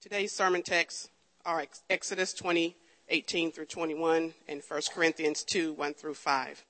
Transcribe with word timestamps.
Today's 0.00 0.32
sermon 0.32 0.62
texts 0.62 1.10
are 1.44 1.62
Exodus 1.90 2.32
20, 2.32 2.74
18 3.10 3.52
through 3.52 3.66
21, 3.66 4.32
and 4.48 4.62
1 4.66 4.80
Corinthians 4.94 5.44
2, 5.44 5.74
1 5.74 5.92
through 5.92 6.14
5. 6.14 6.64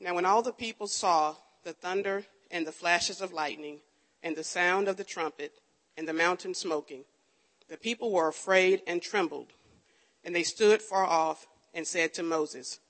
Now, 0.00 0.14
when 0.14 0.24
all 0.24 0.40
the 0.40 0.54
people 0.54 0.86
saw 0.86 1.34
the 1.64 1.74
thunder 1.74 2.24
and 2.50 2.66
the 2.66 2.72
flashes 2.72 3.20
of 3.20 3.34
lightning, 3.34 3.80
and 4.22 4.34
the 4.34 4.42
sound 4.42 4.88
of 4.88 4.96
the 4.96 5.04
trumpet, 5.04 5.52
and 5.98 6.08
the 6.08 6.14
mountain 6.14 6.54
smoking, 6.54 7.04
the 7.68 7.76
people 7.76 8.10
were 8.10 8.28
afraid 8.28 8.80
and 8.86 9.02
trembled. 9.02 9.48
And 10.24 10.34
they 10.34 10.44
stood 10.44 10.80
far 10.80 11.04
off 11.04 11.46
and 11.74 11.86
said 11.86 12.14
to 12.14 12.22
Moses, 12.22 12.80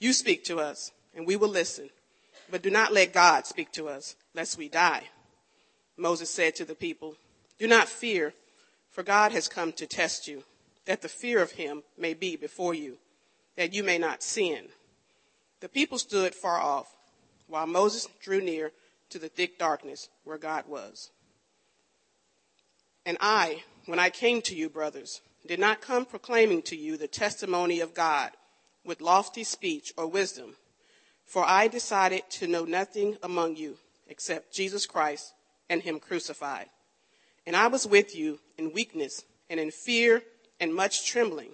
You 0.00 0.14
speak 0.14 0.44
to 0.44 0.58
us, 0.58 0.90
and 1.14 1.26
we 1.26 1.36
will 1.36 1.50
listen, 1.50 1.90
but 2.50 2.62
do 2.62 2.70
not 2.70 2.94
let 2.94 3.12
God 3.12 3.44
speak 3.44 3.72
to 3.72 3.88
us, 3.88 4.16
lest 4.32 4.56
we 4.56 4.70
die. 4.70 5.02
Moses 5.98 6.30
said 6.30 6.56
to 6.56 6.64
the 6.64 6.74
people, 6.74 7.16
Do 7.58 7.66
not 7.66 7.88
fear, 7.88 8.34
for 8.90 9.02
God 9.02 9.32
has 9.32 9.48
come 9.48 9.72
to 9.72 9.86
test 9.86 10.28
you, 10.28 10.44
that 10.84 11.02
the 11.02 11.08
fear 11.08 11.42
of 11.42 11.52
him 11.52 11.82
may 11.96 12.14
be 12.14 12.36
before 12.36 12.74
you, 12.74 12.98
that 13.56 13.74
you 13.74 13.82
may 13.82 13.98
not 13.98 14.22
sin. 14.22 14.66
The 15.60 15.68
people 15.68 15.98
stood 15.98 16.34
far 16.34 16.60
off, 16.60 16.94
while 17.46 17.66
Moses 17.66 18.08
drew 18.22 18.40
near 18.40 18.72
to 19.10 19.18
the 19.18 19.28
thick 19.28 19.58
darkness 19.58 20.08
where 20.24 20.38
God 20.38 20.64
was. 20.68 21.10
And 23.04 23.16
I, 23.20 23.62
when 23.86 23.98
I 23.98 24.10
came 24.10 24.42
to 24.42 24.54
you, 24.54 24.68
brothers, 24.68 25.22
did 25.46 25.58
not 25.58 25.80
come 25.80 26.04
proclaiming 26.04 26.62
to 26.62 26.76
you 26.76 26.96
the 26.96 27.08
testimony 27.08 27.80
of 27.80 27.94
God 27.94 28.32
with 28.84 29.00
lofty 29.00 29.44
speech 29.44 29.92
or 29.96 30.06
wisdom, 30.06 30.56
for 31.24 31.44
I 31.44 31.68
decided 31.68 32.22
to 32.30 32.46
know 32.46 32.64
nothing 32.64 33.16
among 33.22 33.56
you 33.56 33.78
except 34.06 34.52
Jesus 34.52 34.86
Christ 34.86 35.32
and 35.68 35.82
him 35.82 36.00
crucified. 36.00 36.66
And 37.48 37.56
I 37.56 37.68
was 37.68 37.86
with 37.86 38.14
you 38.14 38.40
in 38.58 38.74
weakness 38.74 39.24
and 39.48 39.58
in 39.58 39.70
fear 39.70 40.22
and 40.60 40.74
much 40.74 41.06
trembling. 41.06 41.48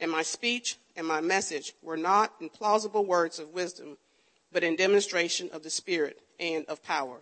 And 0.00 0.10
my 0.10 0.22
speech 0.22 0.78
and 0.96 1.06
my 1.06 1.20
message 1.20 1.74
were 1.82 1.98
not 1.98 2.32
in 2.40 2.48
plausible 2.48 3.04
words 3.04 3.38
of 3.38 3.52
wisdom, 3.52 3.98
but 4.52 4.64
in 4.64 4.74
demonstration 4.74 5.50
of 5.52 5.62
the 5.62 5.68
Spirit 5.68 6.22
and 6.40 6.64
of 6.64 6.82
power, 6.82 7.18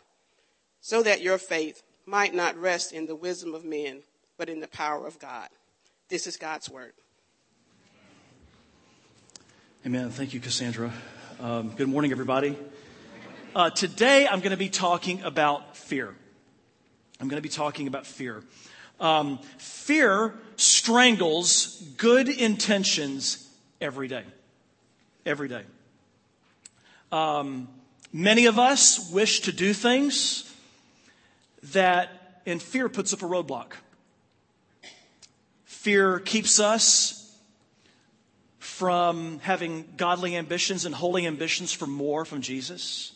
so 0.80 1.02
that 1.02 1.20
your 1.20 1.36
faith 1.36 1.82
might 2.06 2.32
not 2.32 2.56
rest 2.56 2.92
in 2.92 3.06
the 3.06 3.16
wisdom 3.16 3.56
of 3.56 3.64
men, 3.64 4.02
but 4.38 4.48
in 4.48 4.60
the 4.60 4.68
power 4.68 5.04
of 5.04 5.18
God. 5.18 5.48
This 6.08 6.28
is 6.28 6.36
God's 6.36 6.70
word. 6.70 6.92
Amen. 9.84 10.10
Thank 10.10 10.32
you, 10.32 10.38
Cassandra. 10.38 10.92
Um, 11.40 11.70
good 11.70 11.88
morning, 11.88 12.12
everybody. 12.12 12.56
Uh, 13.52 13.70
today, 13.70 14.28
I'm 14.28 14.38
going 14.38 14.52
to 14.52 14.56
be 14.56 14.68
talking 14.68 15.22
about 15.22 15.76
fear. 15.76 16.14
I'm 17.20 17.28
going 17.28 17.38
to 17.38 17.42
be 17.42 17.48
talking 17.48 17.86
about 17.86 18.06
fear. 18.06 18.42
Um, 19.00 19.38
fear 19.58 20.34
strangles 20.56 21.82
good 21.96 22.28
intentions 22.28 23.48
every 23.80 24.08
day. 24.08 24.24
Every 25.24 25.48
day. 25.48 25.62
Um, 27.12 27.68
many 28.12 28.46
of 28.46 28.58
us 28.58 29.10
wish 29.10 29.40
to 29.40 29.52
do 29.52 29.72
things 29.72 30.52
that, 31.72 32.42
and 32.46 32.60
fear 32.60 32.88
puts 32.88 33.12
up 33.12 33.22
a 33.22 33.26
roadblock. 33.26 33.72
Fear 35.64 36.20
keeps 36.20 36.60
us 36.60 37.22
from 38.58 39.38
having 39.38 39.88
godly 39.96 40.36
ambitions 40.36 40.84
and 40.84 40.94
holy 40.94 41.26
ambitions 41.26 41.72
for 41.72 41.86
more 41.86 42.24
from 42.24 42.42
Jesus. 42.42 43.12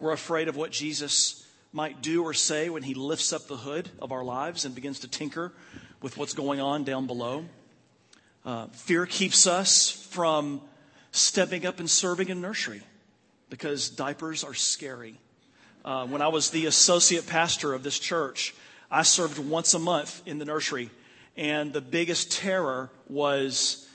We're 0.00 0.12
afraid 0.12 0.48
of 0.48 0.56
what 0.56 0.70
Jesus 0.70 1.37
might 1.72 2.00
do 2.02 2.22
or 2.22 2.32
say 2.32 2.70
when 2.70 2.82
he 2.82 2.94
lifts 2.94 3.32
up 3.32 3.46
the 3.46 3.56
hood 3.56 3.88
of 4.00 4.12
our 4.12 4.24
lives 4.24 4.64
and 4.64 4.74
begins 4.74 5.00
to 5.00 5.08
tinker 5.08 5.52
with 6.00 6.16
what's 6.16 6.34
going 6.34 6.60
on 6.60 6.84
down 6.84 7.06
below. 7.06 7.44
Uh, 8.44 8.66
fear 8.68 9.04
keeps 9.04 9.46
us 9.46 9.90
from 9.90 10.60
stepping 11.12 11.66
up 11.66 11.80
and 11.80 11.90
serving 11.90 12.28
in 12.28 12.40
nursery 12.40 12.82
because 13.50 13.90
diapers 13.90 14.44
are 14.44 14.54
scary. 14.54 15.18
Uh, 15.84 16.06
when 16.06 16.22
I 16.22 16.28
was 16.28 16.50
the 16.50 16.66
associate 16.66 17.26
pastor 17.26 17.74
of 17.74 17.82
this 17.82 17.98
church, 17.98 18.54
I 18.90 19.02
served 19.02 19.38
once 19.38 19.74
a 19.74 19.78
month 19.78 20.22
in 20.26 20.38
the 20.38 20.44
nursery, 20.44 20.90
and 21.36 21.72
the 21.72 21.80
biggest 21.80 22.32
terror 22.32 22.90
was 23.08 23.88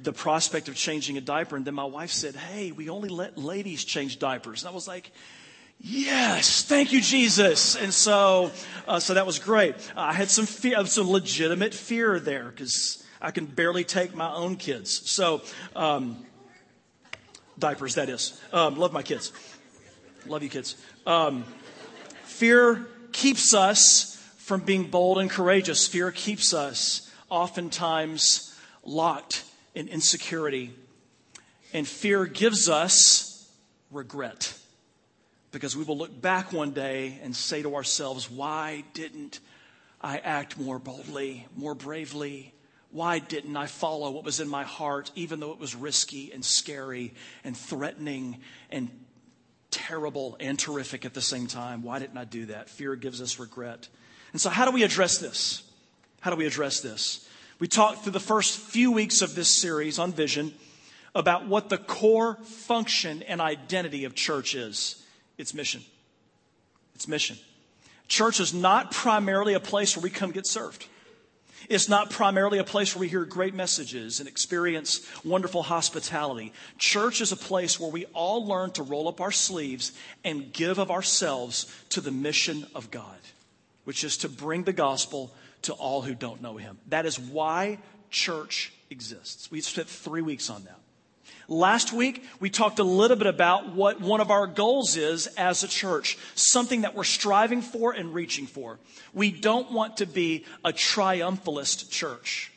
the 0.00 0.12
prospect 0.12 0.68
of 0.68 0.74
changing 0.74 1.16
a 1.16 1.20
diaper. 1.20 1.56
And 1.56 1.64
then 1.64 1.74
my 1.74 1.84
wife 1.84 2.10
said, 2.10 2.34
Hey, 2.34 2.72
we 2.72 2.88
only 2.88 3.08
let 3.08 3.38
ladies 3.38 3.84
change 3.84 4.18
diapers. 4.18 4.62
And 4.62 4.70
I 4.70 4.74
was 4.74 4.88
like, 4.88 5.12
Yes, 5.80 6.62
thank 6.62 6.92
you, 6.92 7.00
Jesus. 7.00 7.76
And 7.76 7.92
so, 7.92 8.52
uh, 8.88 9.00
so 9.00 9.14
that 9.14 9.26
was 9.26 9.38
great. 9.38 9.74
I 9.96 10.12
had 10.12 10.30
some 10.30 10.46
fear, 10.46 10.84
some 10.86 11.10
legitimate 11.10 11.74
fear 11.74 12.18
there 12.18 12.50
because 12.50 13.04
I 13.20 13.30
can 13.30 13.46
barely 13.46 13.84
take 13.84 14.14
my 14.14 14.32
own 14.32 14.56
kids. 14.56 15.10
So, 15.10 15.42
um, 15.76 16.24
diapers, 17.58 17.96
that 17.96 18.08
is. 18.08 18.40
Um, 18.52 18.76
love 18.76 18.92
my 18.92 19.02
kids. 19.02 19.32
Love 20.26 20.42
you, 20.42 20.48
kids. 20.48 20.76
Um, 21.06 21.44
fear 22.24 22.86
keeps 23.12 23.52
us 23.52 24.16
from 24.38 24.60
being 24.60 24.84
bold 24.84 25.18
and 25.18 25.30
courageous. 25.30 25.86
Fear 25.86 26.12
keeps 26.12 26.54
us 26.54 27.10
oftentimes 27.28 28.54
locked 28.84 29.44
in 29.74 29.88
insecurity. 29.88 30.74
And 31.74 31.86
fear 31.86 32.24
gives 32.24 32.68
us 32.68 33.50
regret 33.90 34.58
because 35.54 35.76
we 35.76 35.84
will 35.84 35.96
look 35.96 36.20
back 36.20 36.52
one 36.52 36.72
day 36.72 37.18
and 37.22 37.34
say 37.34 37.62
to 37.62 37.74
ourselves, 37.76 38.30
why 38.30 38.84
didn't 38.92 39.40
I 40.00 40.18
act 40.18 40.58
more 40.58 40.78
boldly, 40.78 41.46
more 41.56 41.74
bravely? 41.74 42.52
Why 42.90 43.20
didn't 43.20 43.56
I 43.56 43.66
follow 43.66 44.10
what 44.10 44.24
was 44.24 44.40
in 44.40 44.48
my 44.48 44.64
heart, 44.64 45.10
even 45.14 45.40
though 45.40 45.52
it 45.52 45.58
was 45.58 45.74
risky 45.74 46.32
and 46.32 46.44
scary 46.44 47.14
and 47.42 47.56
threatening 47.56 48.40
and 48.70 48.90
terrible 49.70 50.36
and 50.40 50.58
terrific 50.58 51.04
at 51.04 51.14
the 51.14 51.22
same 51.22 51.46
time? 51.46 51.82
Why 51.82 52.00
didn't 52.00 52.18
I 52.18 52.24
do 52.24 52.46
that? 52.46 52.68
Fear 52.68 52.96
gives 52.96 53.22
us 53.22 53.38
regret. 53.38 53.88
And 54.32 54.40
so, 54.40 54.50
how 54.50 54.64
do 54.64 54.72
we 54.72 54.82
address 54.82 55.18
this? 55.18 55.62
How 56.20 56.30
do 56.30 56.36
we 56.36 56.46
address 56.46 56.80
this? 56.80 57.28
We 57.58 57.68
talked 57.68 58.02
through 58.02 58.12
the 58.12 58.20
first 58.20 58.58
few 58.58 58.92
weeks 58.92 59.22
of 59.22 59.34
this 59.34 59.60
series 59.60 59.98
on 59.98 60.12
vision 60.12 60.52
about 61.14 61.46
what 61.46 61.68
the 61.68 61.78
core 61.78 62.34
function 62.42 63.22
and 63.22 63.40
identity 63.40 64.04
of 64.04 64.16
church 64.16 64.56
is 64.56 65.00
its 65.38 65.54
mission. 65.54 65.82
Its 66.94 67.08
mission. 67.08 67.36
Church 68.08 68.40
is 68.40 68.52
not 68.52 68.92
primarily 68.92 69.54
a 69.54 69.60
place 69.60 69.96
where 69.96 70.02
we 70.02 70.10
come 70.10 70.30
get 70.30 70.46
served. 70.46 70.86
It's 71.68 71.88
not 71.88 72.10
primarily 72.10 72.58
a 72.58 72.64
place 72.64 72.94
where 72.94 73.00
we 73.00 73.08
hear 73.08 73.24
great 73.24 73.54
messages 73.54 74.20
and 74.20 74.28
experience 74.28 75.00
wonderful 75.24 75.62
hospitality. 75.62 76.52
Church 76.78 77.20
is 77.20 77.32
a 77.32 77.36
place 77.36 77.80
where 77.80 77.90
we 77.90 78.04
all 78.06 78.46
learn 78.46 78.70
to 78.72 78.82
roll 78.82 79.08
up 79.08 79.20
our 79.20 79.32
sleeves 79.32 79.92
and 80.24 80.52
give 80.52 80.78
of 80.78 80.90
ourselves 80.90 81.66
to 81.90 82.00
the 82.00 82.10
mission 82.10 82.66
of 82.74 82.90
God, 82.90 83.18
which 83.84 84.04
is 84.04 84.18
to 84.18 84.28
bring 84.28 84.64
the 84.64 84.72
gospel 84.72 85.32
to 85.62 85.72
all 85.72 86.02
who 86.02 86.14
don't 86.14 86.42
know 86.42 86.58
Him. 86.58 86.78
That 86.88 87.06
is 87.06 87.18
why 87.18 87.78
church 88.10 88.72
exists. 88.90 89.50
We 89.50 89.62
spent 89.62 89.88
three 89.88 90.22
weeks 90.22 90.50
on 90.50 90.64
that. 90.64 90.78
Last 91.48 91.92
week, 91.92 92.24
we 92.40 92.48
talked 92.48 92.78
a 92.78 92.84
little 92.84 93.16
bit 93.16 93.26
about 93.26 93.74
what 93.74 94.00
one 94.00 94.20
of 94.20 94.30
our 94.30 94.46
goals 94.46 94.96
is 94.96 95.26
as 95.36 95.62
a 95.62 95.68
church, 95.68 96.16
something 96.34 96.82
that 96.82 96.94
we're 96.94 97.04
striving 97.04 97.60
for 97.60 97.92
and 97.92 98.14
reaching 98.14 98.46
for. 98.46 98.78
We 99.12 99.30
don't 99.30 99.70
want 99.72 99.98
to 99.98 100.06
be 100.06 100.44
a 100.64 100.72
triumphalist 100.72 101.90
church. 101.90 102.50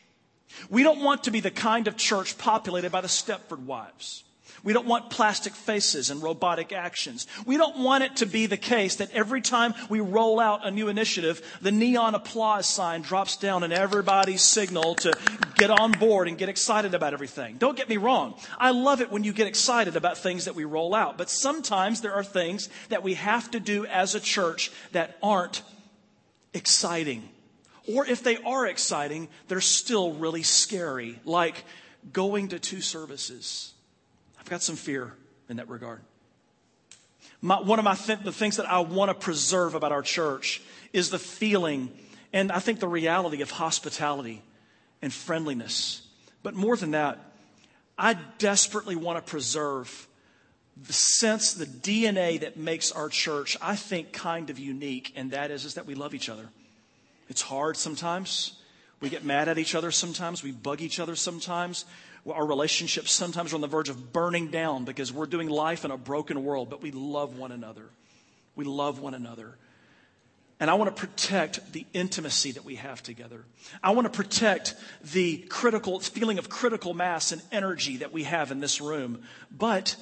We 0.70 0.84
don't 0.84 1.02
want 1.02 1.26
to 1.26 1.32
be 1.32 1.42
the 1.42 1.52
kind 1.52 1.88
of 1.88 1.98
church 1.98 2.38
populated 2.38 2.92
by 2.92 3.02
the 3.02 3.08
Stepford 3.08 3.66
wives. 3.66 4.24
We 4.64 4.74
don't 4.74 4.88
want 4.88 5.12
plastic 5.12 5.54
faces 5.54 6.10
and 6.10 6.22
robotic 6.22 6.74
actions. 6.74 7.28
We 7.46 7.58
don't 7.58 7.78
want 7.80 8.04
it 8.04 8.18
to 8.18 8.26
be 8.26 8.48
the 8.48 8.58
case 8.58 8.96
that 8.98 9.12
every 9.12 9.40
time 9.42 9.74
we 9.88 10.00
roll 10.00 10.40
out 10.40 10.66
a 10.66 10.72
new 10.72 10.90
initiative, 10.90 11.42
the 11.62 11.72
neon 11.72 12.16
applause 12.16 12.68
sign 12.68 13.02
drops 13.02 13.38
down 13.38 13.64
and 13.64 13.72
everybody's 13.72 14.42
signal 14.42 14.96
to 14.96 15.14
get 15.58 15.72
on 15.72 15.96
board 15.96 16.28
and 16.28 16.38
get 16.38 16.50
excited 16.50 16.94
about 16.94 17.14
everything. 17.14 17.58
Don't 17.58 17.76
get 17.76 17.90
me 17.90 17.98
wrong. 17.98 18.36
I 18.58 18.72
love 18.72 19.02
it 19.02 19.12
when 19.12 19.24
you 19.24 19.34
get 19.34 19.48
excited 19.48 19.96
about 19.96 20.18
things 20.18 20.46
that 20.46 20.56
we 20.56 20.64
roll 20.64 20.96
out, 20.96 21.18
but 21.18 21.30
sometimes 21.30 22.02
there 22.02 22.14
are 22.14 22.24
things 22.24 22.70
that 22.90 23.04
we 23.04 23.16
have 23.16 23.52
to 23.52 23.60
do 23.60 23.86
as 23.86 24.16
a 24.16 24.20
church 24.20 24.72
that 24.92 25.18
aren't 25.22 25.64
exciting. 26.54 27.28
Or 27.94 28.06
if 28.06 28.24
they 28.24 28.38
are 28.38 28.68
exciting, 28.68 29.28
they're 29.48 29.62
still 29.62 30.14
really 30.14 30.44
scary, 30.44 31.20
like 31.26 31.66
going 32.14 32.50
to 32.50 32.60
two 32.60 32.82
services 32.82 33.74
I've 34.48 34.52
got 34.52 34.62
some 34.62 34.78
fear 34.78 35.14
in 35.50 35.58
that 35.58 35.68
regard. 35.68 36.00
My, 37.42 37.60
one 37.60 37.80
of 37.80 37.84
my 37.84 37.96
th- 37.96 38.20
the 38.24 38.32
things 38.32 38.56
that 38.56 38.66
I 38.66 38.80
want 38.80 39.10
to 39.10 39.14
preserve 39.14 39.76
about 39.76 39.92
our 39.92 40.02
church 40.02 40.62
is 40.94 41.10
the 41.10 41.20
feeling 41.20 41.92
and 42.32 42.50
I 42.50 42.60
think 42.60 42.80
the 42.80 42.88
reality 42.88 43.42
of 43.42 43.52
hospitality 43.52 44.42
and 45.02 45.14
friendliness. 45.14 46.02
But 46.44 46.56
more 46.56 46.78
than 46.78 46.92
that, 46.92 47.20
I 47.98 48.16
desperately 48.38 48.96
want 48.96 49.24
to 49.24 49.30
preserve 49.30 50.08
the 50.86 50.94
sense, 50.94 51.54
the 51.54 51.66
DNA 51.66 52.40
that 52.42 52.58
makes 52.58 52.92
our 52.92 53.10
church, 53.10 53.58
I 53.62 53.76
think, 53.76 54.14
kind 54.14 54.50
of 54.50 54.60
unique, 54.60 55.14
and 55.16 55.32
that 55.32 55.50
is, 55.50 55.66
is 55.66 55.74
that 55.74 55.88
we 55.88 55.96
love 55.96 56.14
each 56.14 56.30
other. 56.30 56.50
It's 57.30 57.42
hard 57.42 57.78
sometimes. 57.78 58.54
We 59.00 59.10
get 59.10 59.24
mad 59.24 59.48
at 59.48 59.58
each 59.58 59.76
other 59.76 59.92
sometimes. 59.92 60.44
We 60.44 60.52
bug 60.52 60.82
each 60.82 61.00
other 61.00 61.16
sometimes. 61.16 61.86
Our 62.30 62.46
relationships 62.46 63.12
sometimes 63.12 63.54
are 63.54 63.56
on 63.56 63.62
the 63.62 63.68
verge 63.68 63.90
of 63.90 64.12
burning 64.12 64.48
down 64.48 64.86
because 64.86 65.14
we're 65.14 65.28
doing 65.28 65.50
life 65.50 65.86
in 65.86 65.92
a 65.92 65.98
broken 65.98 66.44
world, 66.44 66.70
but 66.70 66.82
we 66.82 66.92
love 66.92 67.38
one 67.38 67.52
another. 67.52 67.86
We 68.56 68.66
love 68.66 69.00
one 69.00 69.14
another. 69.14 69.56
And 70.60 70.72
I 70.72 70.74
want 70.74 70.96
to 70.96 71.00
protect 71.00 71.72
the 71.72 71.86
intimacy 71.94 72.54
that 72.54 72.66
we 72.66 72.76
have 72.76 73.04
together. 73.04 73.46
I 73.84 73.92
want 73.92 74.12
to 74.12 74.16
protect 74.16 74.74
the 75.14 75.38
critical 75.50 76.00
feeling 76.00 76.40
of 76.40 76.50
critical 76.50 76.96
mass 76.96 77.32
and 77.32 77.42
energy 77.52 77.98
that 77.98 78.12
we 78.12 78.24
have 78.24 78.52
in 78.52 78.60
this 78.60 78.82
room. 78.82 79.22
But 79.56 79.96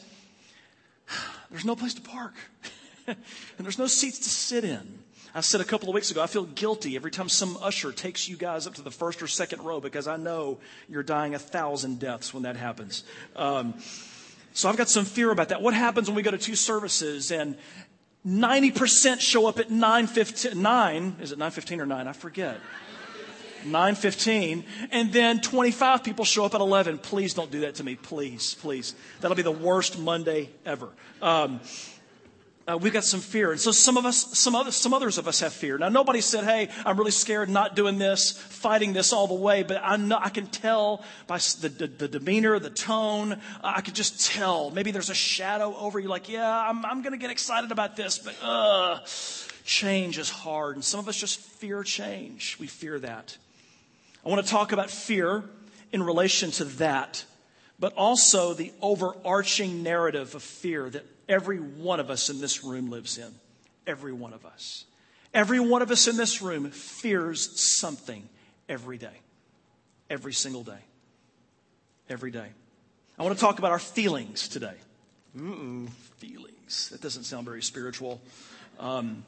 there's 1.52 1.66
no 1.66 1.76
place 1.76 1.94
to 1.96 2.02
park. 2.02 2.34
and 3.08 3.18
there's 3.60 3.78
no 3.78 3.88
seats 3.88 4.20
to 4.20 4.30
sit 4.30 4.64
in. 4.64 5.00
I 5.38 5.42
said 5.42 5.60
a 5.60 5.66
couple 5.66 5.90
of 5.90 5.96
weeks 5.96 6.12
ago, 6.12 6.24
I 6.24 6.28
feel 6.28 6.46
guilty 6.46 6.96
every 6.96 7.12
time 7.12 7.28
some 7.28 7.58
usher 7.62 7.92
takes 7.92 8.30
you 8.30 8.38
guys 8.38 8.68
up 8.68 8.76
to 8.76 8.82
the 8.82 8.92
first 8.92 9.22
or 9.22 9.28
second 9.28 9.62
row 9.64 9.82
because 9.82 10.08
I 10.08 10.16
know 10.16 10.60
you're 10.88 11.04
dying 11.04 11.36
a 11.36 11.40
thousand 11.40 12.00
deaths 12.00 12.34
when 12.34 12.44
that 12.44 12.56
happens. 12.56 13.04
Um, 13.36 13.74
so 14.54 14.70
I've 14.70 14.78
got 14.78 14.88
some 14.88 15.04
fear 15.04 15.32
about 15.32 15.50
that. 15.50 15.62
What 15.62 15.74
happens 15.74 16.08
when 16.08 16.16
we 16.16 16.22
go 16.22 16.32
to 16.32 16.38
two 16.38 16.56
services 16.56 17.32
and 17.32 17.58
90% 18.28 19.20
show 19.20 19.48
up 19.48 19.60
at 19.60 19.70
9.15, 19.70 20.56
9, 20.56 21.16
is 21.22 21.32
it 21.32 21.40
9.15 21.40 21.80
or 21.80 21.86
9? 21.86 22.08
I 22.08 22.14
forget. 22.14 22.60
9.15, 23.66 24.64
and 24.92 25.12
then 25.12 25.42
25 25.42 26.04
people 26.04 26.24
show 26.24 26.46
up 26.46 26.54
at 26.54 26.62
11. 26.62 27.00
Please 27.00 27.34
don't 27.34 27.52
do 27.52 27.62
that 27.62 27.76
to 27.76 27.84
me, 27.84 27.96
please, 27.96 28.54
please. 28.56 28.94
That'll 29.22 29.36
be 29.36 29.42
the 29.42 29.52
worst 29.52 29.98
Monday 29.98 30.50
ever. 30.66 30.90
Um, 31.22 31.60
uh, 32.68 32.78
we've 32.78 32.94
got 32.94 33.04
some 33.04 33.20
fear. 33.20 33.52
And 33.52 33.60
so 33.60 33.72
some 33.72 33.96
of 33.96 34.06
us, 34.06 34.38
some, 34.38 34.56
other, 34.56 34.72
some 34.72 34.94
others 34.94 35.18
of 35.18 35.28
us 35.28 35.40
have 35.42 35.54
fear. 35.54 35.78
Now, 35.78 35.90
nobody 35.90 36.20
said, 36.22 36.46
hey, 36.46 36.70
I'm 36.86 36.98
really 36.98 37.12
scared, 37.12 37.48
not 37.48 37.76
doing 37.76 38.00
this, 38.00 38.32
fighting 38.32 38.94
this 38.94 39.14
all 39.14 39.28
the 39.28 39.36
way, 39.36 39.62
but 39.62 39.78
I, 39.78 39.98
I 40.20 40.30
can 40.30 40.48
tell 40.48 41.04
by 41.28 41.38
the, 41.38 41.70
the, 41.70 41.88
the 41.88 42.08
demeanor, 42.08 42.58
the 42.58 42.72
tone, 42.72 43.40
I 43.64 43.82
could 43.82 43.94
just 43.94 44.32
tell. 44.32 44.72
Maybe 44.72 44.90
there's 44.90 45.12
a 45.12 45.16
shadow 45.16 45.76
over 45.76 46.00
you, 46.00 46.08
like, 46.08 46.28
yeah, 46.28 46.50
I'm, 46.50 46.84
I'm 46.86 47.04
going 47.04 47.14
to 47.14 47.20
get 47.20 47.30
excited 47.30 47.72
about 47.72 47.96
this, 47.96 48.18
but 48.18 48.36
uh, 48.42 49.00
change 49.64 50.18
is 50.18 50.30
hard. 50.30 50.76
And 50.76 50.84
some 50.84 51.00
of 51.00 51.08
us 51.08 51.16
just 51.16 51.40
fear 51.40 51.84
change. 51.84 52.58
We 52.60 52.66
fear 52.66 52.98
that. 53.00 53.38
I 54.26 54.30
want 54.30 54.44
to 54.44 54.52
talk 54.52 54.72
about 54.72 54.90
fear 54.90 55.44
in 55.92 56.02
relation 56.02 56.50
to 56.52 56.64
that, 56.66 57.26
but 57.80 57.94
also 57.94 58.56
the 58.56 58.74
overarching 58.82 59.84
narrative 59.84 60.34
of 60.34 60.42
fear 60.42 60.90
that 60.90 61.06
every 61.28 61.58
one 61.58 62.00
of 62.00 62.10
us 62.10 62.30
in 62.30 62.40
this 62.40 62.64
room 62.64 62.90
lives 62.90 63.18
in. 63.18 63.34
Every 63.88 64.14
one 64.14 64.34
of 64.34 64.46
us. 64.46 64.86
Every 65.34 65.60
one 65.60 65.82
of 65.82 65.92
us 65.92 66.08
in 66.08 66.18
this 66.18 66.42
room 66.42 66.70
fears 66.72 67.78
something 67.78 68.28
every 68.70 68.98
day. 68.98 69.22
Every 70.10 70.34
single 70.34 70.64
day. 70.64 70.80
Every 72.10 72.32
day. 72.32 72.48
I 73.18 73.24
want 73.24 73.36
to 73.36 73.42
talk 73.42 73.60
about 73.60 73.72
our 73.72 73.80
feelings 73.80 74.48
today. 74.48 74.76
Mm-mm, 75.38 75.90
feelings. 76.18 76.90
That 76.90 77.02
doesn't 77.02 77.24
sound 77.24 77.46
very 77.46 77.62
spiritual. 77.62 78.22
Um, 78.80 79.26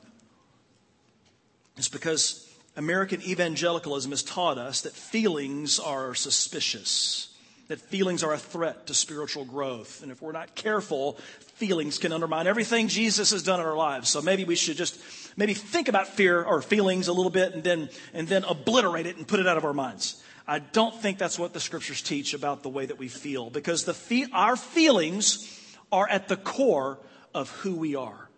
it's 1.77 1.89
because 1.89 2.49
American 2.75 3.21
evangelicalism 3.21 4.11
has 4.11 4.23
taught 4.23 4.57
us 4.57 4.81
that 4.81 4.93
feelings 4.93 5.79
are 5.79 6.15
suspicious 6.15 7.33
that 7.67 7.79
feelings 7.79 8.23
are 8.23 8.33
a 8.33 8.37
threat 8.37 8.87
to 8.87 8.93
spiritual 8.93 9.45
growth. 9.45 10.01
And 10.01 10.11
if 10.11 10.21
we're 10.21 10.31
not 10.31 10.55
careful, 10.55 11.17
feelings 11.57 11.97
can 11.97 12.11
undermine 12.11 12.45
everything 12.45 12.87
Jesus 12.87 13.31
has 13.31 13.41
done 13.41 13.59
in 13.59 13.65
our 13.65 13.75
lives. 13.75 14.09
So 14.09 14.21
maybe 14.21 14.45
we 14.45 14.55
should 14.55 14.77
just 14.77 14.99
maybe 15.35 15.55
think 15.55 15.87
about 15.87 16.07
fear 16.07 16.43
or 16.43 16.61
feelings 16.61 17.07
a 17.07 17.13
little 17.13 17.31
bit 17.31 17.53
and 17.53 17.63
then, 17.63 17.89
and 18.13 18.27
then 18.27 18.43
obliterate 18.43 19.07
it 19.07 19.17
and 19.17 19.27
put 19.27 19.39
it 19.39 19.47
out 19.47 19.57
of 19.57 19.65
our 19.65 19.73
minds. 19.73 20.21
I 20.47 20.59
don't 20.59 20.95
think 21.01 21.17
that's 21.17 21.39
what 21.39 21.53
the 21.53 21.59
scriptures 21.59 22.03
teach 22.03 22.35
about 22.35 22.61
the 22.61 22.69
way 22.69 22.85
that 22.85 22.99
we 22.99 23.07
feel 23.07 23.49
because 23.49 23.85
the 23.85 23.95
fe- 23.95 24.27
our 24.31 24.55
feelings 24.55 25.51
are 25.91 26.07
at 26.07 26.27
the 26.27 26.37
core 26.37 26.99
of 27.33 27.49
who 27.49 27.75
we 27.75 27.95
are. 27.95 28.29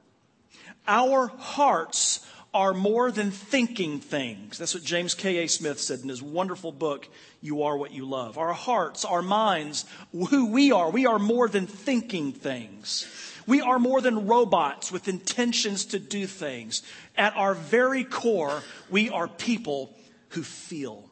Our 0.88 1.28
hearts 1.28 2.26
are 2.54 2.74
more 2.74 3.12
than 3.12 3.32
thinking 3.32 4.00
things. 4.00 4.58
That's 4.58 4.74
what 4.74 4.84
James 4.84 5.14
K.A. 5.14 5.48
Smith 5.48 5.80
said 5.80 6.00
in 6.00 6.10
his 6.10 6.22
wonderful 6.22 6.72
book, 6.72 7.08
You 7.42 7.64
Are 7.64 7.78
What 7.78 7.92
You 7.92 8.06
Love. 8.06 8.38
Our 8.38 8.54
hearts, 8.54 9.06
our 9.06 9.22
minds, 9.22 9.86
who 10.12 10.52
we 10.52 10.72
are, 10.72 10.90
we 10.90 11.06
are 11.06 11.20
more 11.20 11.48
than 11.48 11.68
thinking 11.68 12.32
things. 12.32 13.08
We 13.46 13.62
are 13.62 13.80
more 13.80 14.02
than 14.02 14.28
robots 14.28 14.92
with 14.92 15.08
intentions 15.08 15.86
to 15.86 16.00
do 16.00 16.26
things. 16.26 16.82
At 17.18 17.36
our 17.36 17.54
very 17.54 18.04
core, 18.04 18.64
we 18.90 19.10
are 19.10 19.28
people 19.28 19.96
who 20.30 20.44
feel. 20.44 21.10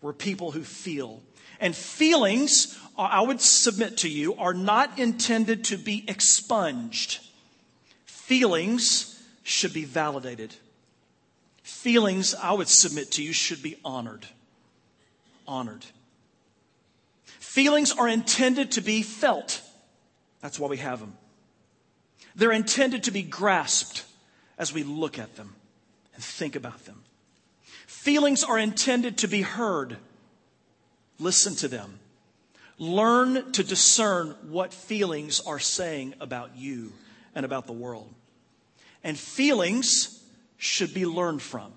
We're 0.00 0.12
people 0.12 0.50
who 0.50 0.62
feel. 0.62 1.22
And 1.60 1.76
feelings, 1.76 2.76
I 2.98 3.20
would 3.22 3.40
submit 3.40 3.98
to 3.98 4.08
you, 4.08 4.34
are 4.34 4.54
not 4.54 4.98
intended 4.98 5.64
to 5.66 5.76
be 5.76 6.04
expunged. 6.08 7.20
Feelings 8.04 9.22
should 9.44 9.72
be 9.72 9.84
validated. 9.84 10.54
Feelings, 11.82 12.32
I 12.36 12.52
would 12.52 12.68
submit 12.68 13.10
to 13.12 13.24
you, 13.24 13.32
should 13.32 13.60
be 13.60 13.76
honored. 13.84 14.24
Honored. 15.48 15.84
Feelings 17.24 17.90
are 17.90 18.06
intended 18.06 18.70
to 18.72 18.80
be 18.80 19.02
felt. 19.02 19.60
That's 20.40 20.60
why 20.60 20.68
we 20.68 20.76
have 20.76 21.00
them. 21.00 21.14
They're 22.36 22.52
intended 22.52 23.02
to 23.04 23.10
be 23.10 23.24
grasped 23.24 24.04
as 24.56 24.72
we 24.72 24.84
look 24.84 25.18
at 25.18 25.34
them 25.34 25.56
and 26.14 26.22
think 26.22 26.54
about 26.54 26.84
them. 26.84 27.02
Feelings 27.88 28.44
are 28.44 28.60
intended 28.60 29.18
to 29.18 29.26
be 29.26 29.42
heard. 29.42 29.96
Listen 31.18 31.56
to 31.56 31.66
them. 31.66 31.98
Learn 32.78 33.50
to 33.50 33.64
discern 33.64 34.36
what 34.50 34.72
feelings 34.72 35.40
are 35.40 35.58
saying 35.58 36.14
about 36.20 36.56
you 36.56 36.92
and 37.34 37.44
about 37.44 37.66
the 37.66 37.72
world. 37.72 38.14
And 39.02 39.18
feelings 39.18 40.21
should 40.62 40.94
be 40.94 41.04
learned 41.04 41.42
from. 41.42 41.72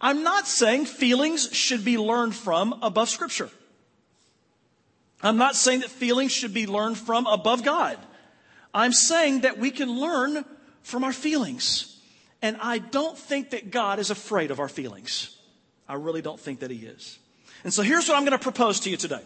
I'm 0.00 0.24
not 0.24 0.48
saying 0.48 0.86
feelings 0.86 1.48
should 1.52 1.84
be 1.84 1.96
learned 1.96 2.34
from 2.34 2.74
above 2.82 3.08
Scripture. 3.08 3.48
I'm 5.22 5.36
not 5.36 5.54
saying 5.54 5.80
that 5.80 5.90
feelings 5.90 6.32
should 6.32 6.52
be 6.52 6.66
learned 6.66 6.98
from 6.98 7.28
above 7.28 7.62
God. 7.62 7.96
I'm 8.74 8.92
saying 8.92 9.42
that 9.42 9.58
we 9.58 9.70
can 9.70 9.88
learn 9.88 10.44
from 10.82 11.04
our 11.04 11.12
feelings. 11.12 11.96
And 12.42 12.56
I 12.60 12.78
don't 12.78 13.16
think 13.16 13.50
that 13.50 13.70
God 13.70 14.00
is 14.00 14.10
afraid 14.10 14.50
of 14.50 14.58
our 14.58 14.68
feelings. 14.68 15.38
I 15.88 15.94
really 15.94 16.20
don't 16.20 16.40
think 16.40 16.60
that 16.60 16.72
He 16.72 16.78
is. 16.78 17.20
And 17.62 17.72
so 17.72 17.82
here's 17.82 18.08
what 18.08 18.16
I'm 18.16 18.24
going 18.24 18.36
to 18.36 18.42
propose 18.42 18.80
to 18.80 18.90
you 18.90 18.96
today 18.96 19.22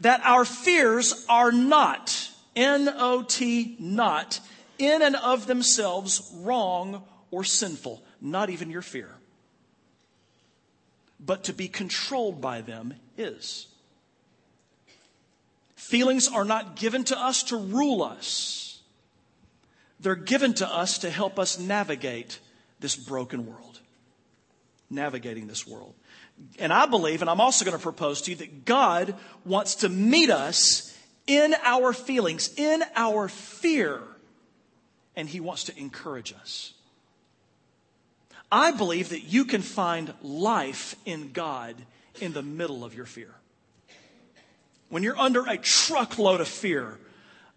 that 0.00 0.22
our 0.24 0.46
fears 0.46 1.26
are 1.28 1.52
not, 1.52 2.30
N 2.56 2.88
O 2.96 3.24
T, 3.24 3.76
not, 3.78 4.40
in 4.78 5.02
and 5.02 5.16
of 5.16 5.46
themselves 5.46 6.32
wrong 6.38 7.04
or 7.30 7.44
sinful, 7.44 8.02
not 8.20 8.50
even 8.50 8.70
your 8.70 8.82
fear. 8.82 9.10
But 11.20 11.44
to 11.44 11.52
be 11.52 11.68
controlled 11.68 12.40
by 12.40 12.60
them 12.60 12.94
is. 13.16 13.66
Feelings 15.74 16.28
are 16.28 16.44
not 16.44 16.76
given 16.76 17.04
to 17.04 17.18
us 17.18 17.44
to 17.44 17.56
rule 17.56 18.02
us. 18.02 18.80
They're 20.00 20.14
given 20.14 20.54
to 20.54 20.68
us 20.68 20.98
to 20.98 21.10
help 21.10 21.38
us 21.38 21.58
navigate 21.58 22.38
this 22.80 22.94
broken 22.94 23.46
world. 23.46 23.80
Navigating 24.90 25.46
this 25.46 25.66
world. 25.66 25.94
And 26.58 26.72
I 26.72 26.86
believe, 26.86 27.20
and 27.20 27.28
I'm 27.28 27.40
also 27.40 27.64
going 27.64 27.76
to 27.76 27.82
propose 27.82 28.22
to 28.22 28.30
you, 28.30 28.36
that 28.36 28.64
God 28.64 29.14
wants 29.44 29.76
to 29.76 29.88
meet 29.88 30.30
us 30.30 30.96
in 31.26 31.54
our 31.62 31.92
feelings, 31.92 32.54
in 32.56 32.82
our 32.94 33.28
fear, 33.28 34.00
and 35.16 35.28
He 35.28 35.40
wants 35.40 35.64
to 35.64 35.78
encourage 35.78 36.32
us. 36.32 36.72
I 38.50 38.70
believe 38.70 39.10
that 39.10 39.24
you 39.24 39.44
can 39.44 39.62
find 39.62 40.12
life 40.22 40.96
in 41.04 41.32
God 41.32 41.76
in 42.20 42.32
the 42.32 42.42
middle 42.42 42.84
of 42.84 42.94
your 42.94 43.06
fear. 43.06 43.34
When 44.88 45.02
you're 45.02 45.18
under 45.18 45.44
a 45.46 45.58
truckload 45.58 46.40
of 46.40 46.48
fear, 46.48 46.98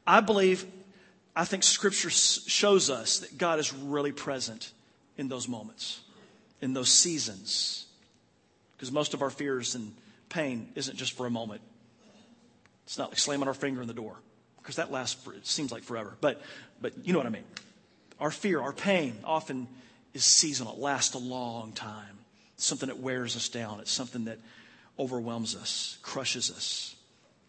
I 0.06 0.20
believe, 0.20 0.66
I 1.36 1.46
think 1.46 1.64
Scripture 1.64 2.10
shows 2.10 2.90
us 2.90 3.20
that 3.20 3.38
God 3.38 3.60
is 3.60 3.74
really 3.74 4.12
present 4.12 4.74
in 5.18 5.30
those 5.30 5.48
moments, 5.48 6.02
in 6.62 6.74
those 6.74 6.90
seasons. 6.90 7.86
Because 8.76 8.92
most 8.92 9.14
of 9.14 9.22
our 9.22 9.30
fears 9.30 9.76
and 9.76 9.94
pain 10.28 10.70
isn't 10.76 10.98
just 10.98 11.14
for 11.14 11.26
a 11.26 11.30
moment. 11.30 11.62
It's 12.86 12.98
not 12.98 13.10
like 13.10 13.20
slamming 13.20 13.48
our 13.48 13.54
finger 13.54 13.82
in 13.82 13.88
the 13.88 13.94
door, 13.94 14.18
because 14.62 14.76
that 14.76 14.92
lasts, 14.92 15.24
for, 15.24 15.34
it 15.34 15.48
seems 15.48 15.72
like 15.72 15.84
forever. 15.84 16.18
But, 16.20 16.42
but 16.82 16.94
you 17.06 17.14
know 17.14 17.20
what 17.20 17.28
I 17.28 17.32
mean. 17.32 17.46
Our 18.20 18.32
fear, 18.32 18.60
our 18.60 18.74
pain 18.74 19.16
often 19.24 19.68
is 20.14 20.24
seasonal. 20.24 20.74
It 20.74 20.80
lasts 20.80 21.16
a 21.16 21.20
long 21.20 21.72
time. 21.74 22.20
It's 22.56 22.66
something 22.66 22.88
that 22.88 23.00
wears 23.00 23.36
us 23.36 23.50
down. 23.50 23.80
It's 23.80 23.92
something 23.92 24.26
that 24.26 24.40
overwhelms 25.00 25.56
us, 25.56 25.98
crushes 26.02 26.52
us, 26.52 26.96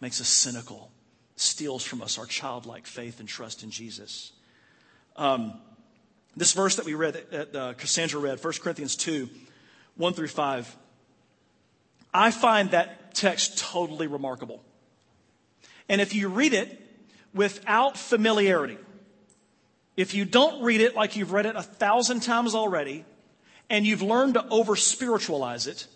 makes 0.00 0.20
us 0.20 0.28
cynical, 0.28 0.90
steals 1.36 1.84
from 1.84 2.02
us 2.02 2.18
our 2.18 2.26
childlike 2.26 2.86
faith 2.86 3.20
and 3.20 3.28
trust 3.28 3.62
in 3.62 3.70
Jesus. 3.70 4.32
Um, 5.16 5.54
this 6.36 6.52
verse 6.52 6.76
that 6.76 6.86
we 6.86 6.94
read, 6.94 7.14
that 7.30 7.54
uh, 7.54 7.74
Cassandra 7.74 8.20
read, 8.20 8.42
1 8.42 8.52
Corinthians 8.62 8.96
2, 8.96 9.28
1 9.96 10.14
through 10.14 10.28
5, 10.28 10.76
I 12.14 12.30
find 12.30 12.70
that 12.70 13.14
text 13.14 13.58
totally 13.58 14.06
remarkable. 14.06 14.62
And 15.88 16.00
if 16.00 16.14
you 16.14 16.28
read 16.28 16.54
it 16.54 16.80
without 17.34 17.98
familiarity, 17.98 18.78
if 19.96 20.14
you 20.14 20.24
don't 20.24 20.62
read 20.62 20.80
it 20.80 20.94
like 20.94 21.16
you've 21.16 21.32
read 21.32 21.46
it 21.46 21.56
a 21.56 21.62
thousand 21.62 22.20
times 22.20 22.54
already, 22.54 23.04
and 23.68 23.86
you've 23.86 24.02
learned 24.02 24.34
to 24.34 24.48
over 24.48 24.76
spiritualize 24.76 25.66
it, 25.66 25.86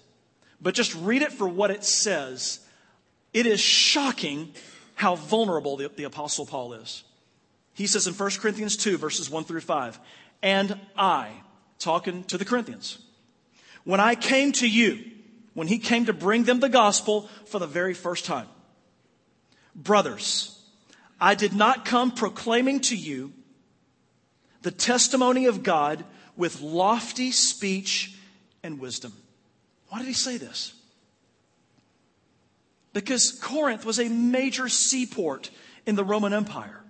but 0.60 0.74
just 0.74 0.94
read 0.94 1.22
it 1.22 1.32
for 1.32 1.48
what 1.48 1.70
it 1.70 1.84
says, 1.84 2.60
it 3.32 3.46
is 3.46 3.60
shocking 3.60 4.52
how 4.94 5.14
vulnerable 5.14 5.76
the, 5.76 5.90
the 5.94 6.04
Apostle 6.04 6.46
Paul 6.46 6.72
is. 6.74 7.04
He 7.74 7.86
says 7.86 8.06
in 8.06 8.14
1 8.14 8.30
Corinthians 8.40 8.76
2, 8.76 8.96
verses 8.96 9.28
1 9.28 9.44
through 9.44 9.60
5, 9.60 10.00
and 10.42 10.78
I, 10.96 11.30
talking 11.78 12.24
to 12.24 12.38
the 12.38 12.44
Corinthians, 12.44 12.98
when 13.84 14.00
I 14.00 14.14
came 14.14 14.52
to 14.52 14.68
you, 14.68 15.04
when 15.54 15.68
he 15.68 15.78
came 15.78 16.06
to 16.06 16.12
bring 16.12 16.44
them 16.44 16.60
the 16.60 16.68
gospel 16.68 17.28
for 17.46 17.58
the 17.58 17.66
very 17.66 17.94
first 17.94 18.24
time, 18.24 18.48
brothers, 19.74 20.58
I 21.20 21.34
did 21.34 21.52
not 21.54 21.84
come 21.84 22.10
proclaiming 22.10 22.80
to 22.80 22.96
you 22.96 23.32
the 24.66 24.72
testimony 24.72 25.46
of 25.46 25.62
God 25.62 26.04
with 26.36 26.60
lofty 26.60 27.30
speech 27.30 28.16
and 28.64 28.80
wisdom. 28.80 29.12
Why 29.90 29.98
did 29.98 30.08
he 30.08 30.12
say 30.12 30.38
this? 30.38 30.74
Because 32.92 33.30
Corinth 33.40 33.84
was 33.84 34.00
a 34.00 34.08
major 34.08 34.68
seaport 34.68 35.50
in 35.86 35.94
the 35.94 36.02
Roman 36.02 36.32
Empire. 36.32 36.80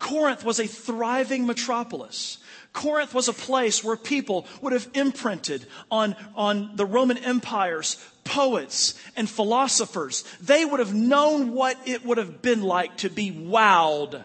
Corinth 0.00 0.42
was 0.42 0.58
a 0.58 0.66
thriving 0.66 1.46
metropolis. 1.46 2.38
Corinth 2.72 3.14
was 3.14 3.28
a 3.28 3.32
place 3.32 3.84
where 3.84 3.96
people 3.96 4.44
would 4.60 4.72
have 4.72 4.88
imprinted 4.94 5.64
on, 5.88 6.16
on 6.34 6.74
the 6.74 6.86
Roman 6.86 7.18
Empire's 7.18 7.96
poets 8.24 9.00
and 9.14 9.30
philosophers. 9.30 10.24
They 10.40 10.64
would 10.64 10.80
have 10.80 10.94
known 10.94 11.52
what 11.52 11.78
it 11.86 12.04
would 12.04 12.18
have 12.18 12.42
been 12.42 12.62
like 12.62 12.96
to 12.98 13.08
be 13.08 13.30
wowed 13.30 14.24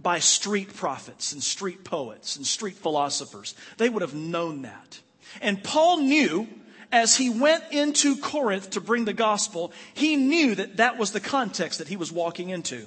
by 0.00 0.20
street 0.20 0.74
prophets 0.74 1.32
and 1.32 1.42
street 1.42 1.84
poets 1.84 2.36
and 2.36 2.46
street 2.46 2.76
philosophers. 2.76 3.54
They 3.76 3.88
would 3.88 4.02
have 4.02 4.14
known 4.14 4.62
that. 4.62 5.00
And 5.40 5.62
Paul 5.62 5.98
knew 5.98 6.48
as 6.90 7.16
he 7.16 7.28
went 7.28 7.64
into 7.70 8.16
Corinth 8.16 8.70
to 8.70 8.80
bring 8.80 9.04
the 9.04 9.12
gospel, 9.12 9.72
he 9.94 10.16
knew 10.16 10.54
that 10.54 10.78
that 10.78 10.96
was 10.96 11.12
the 11.12 11.20
context 11.20 11.78
that 11.78 11.88
he 11.88 11.96
was 11.96 12.12
walking 12.12 12.50
into. 12.50 12.86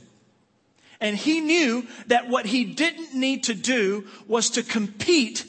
And 0.99 1.17
he 1.17 1.41
knew 1.41 1.87
that 2.07 2.29
what 2.29 2.45
he 2.45 2.65
didn't 2.65 3.13
need 3.13 3.43
to 3.45 3.53
do 3.53 4.07
was 4.27 4.51
to 4.51 4.63
compete 4.63 5.45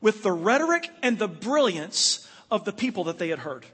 with 0.00 0.22
the 0.22 0.32
rhetoric 0.32 0.88
and 1.02 1.18
the 1.18 1.28
brilliance 1.28 2.28
of 2.50 2.64
the 2.64 2.72
people 2.72 3.04
that 3.04 3.18
they 3.18 3.28
had 3.28 3.40
heard. 3.40 3.64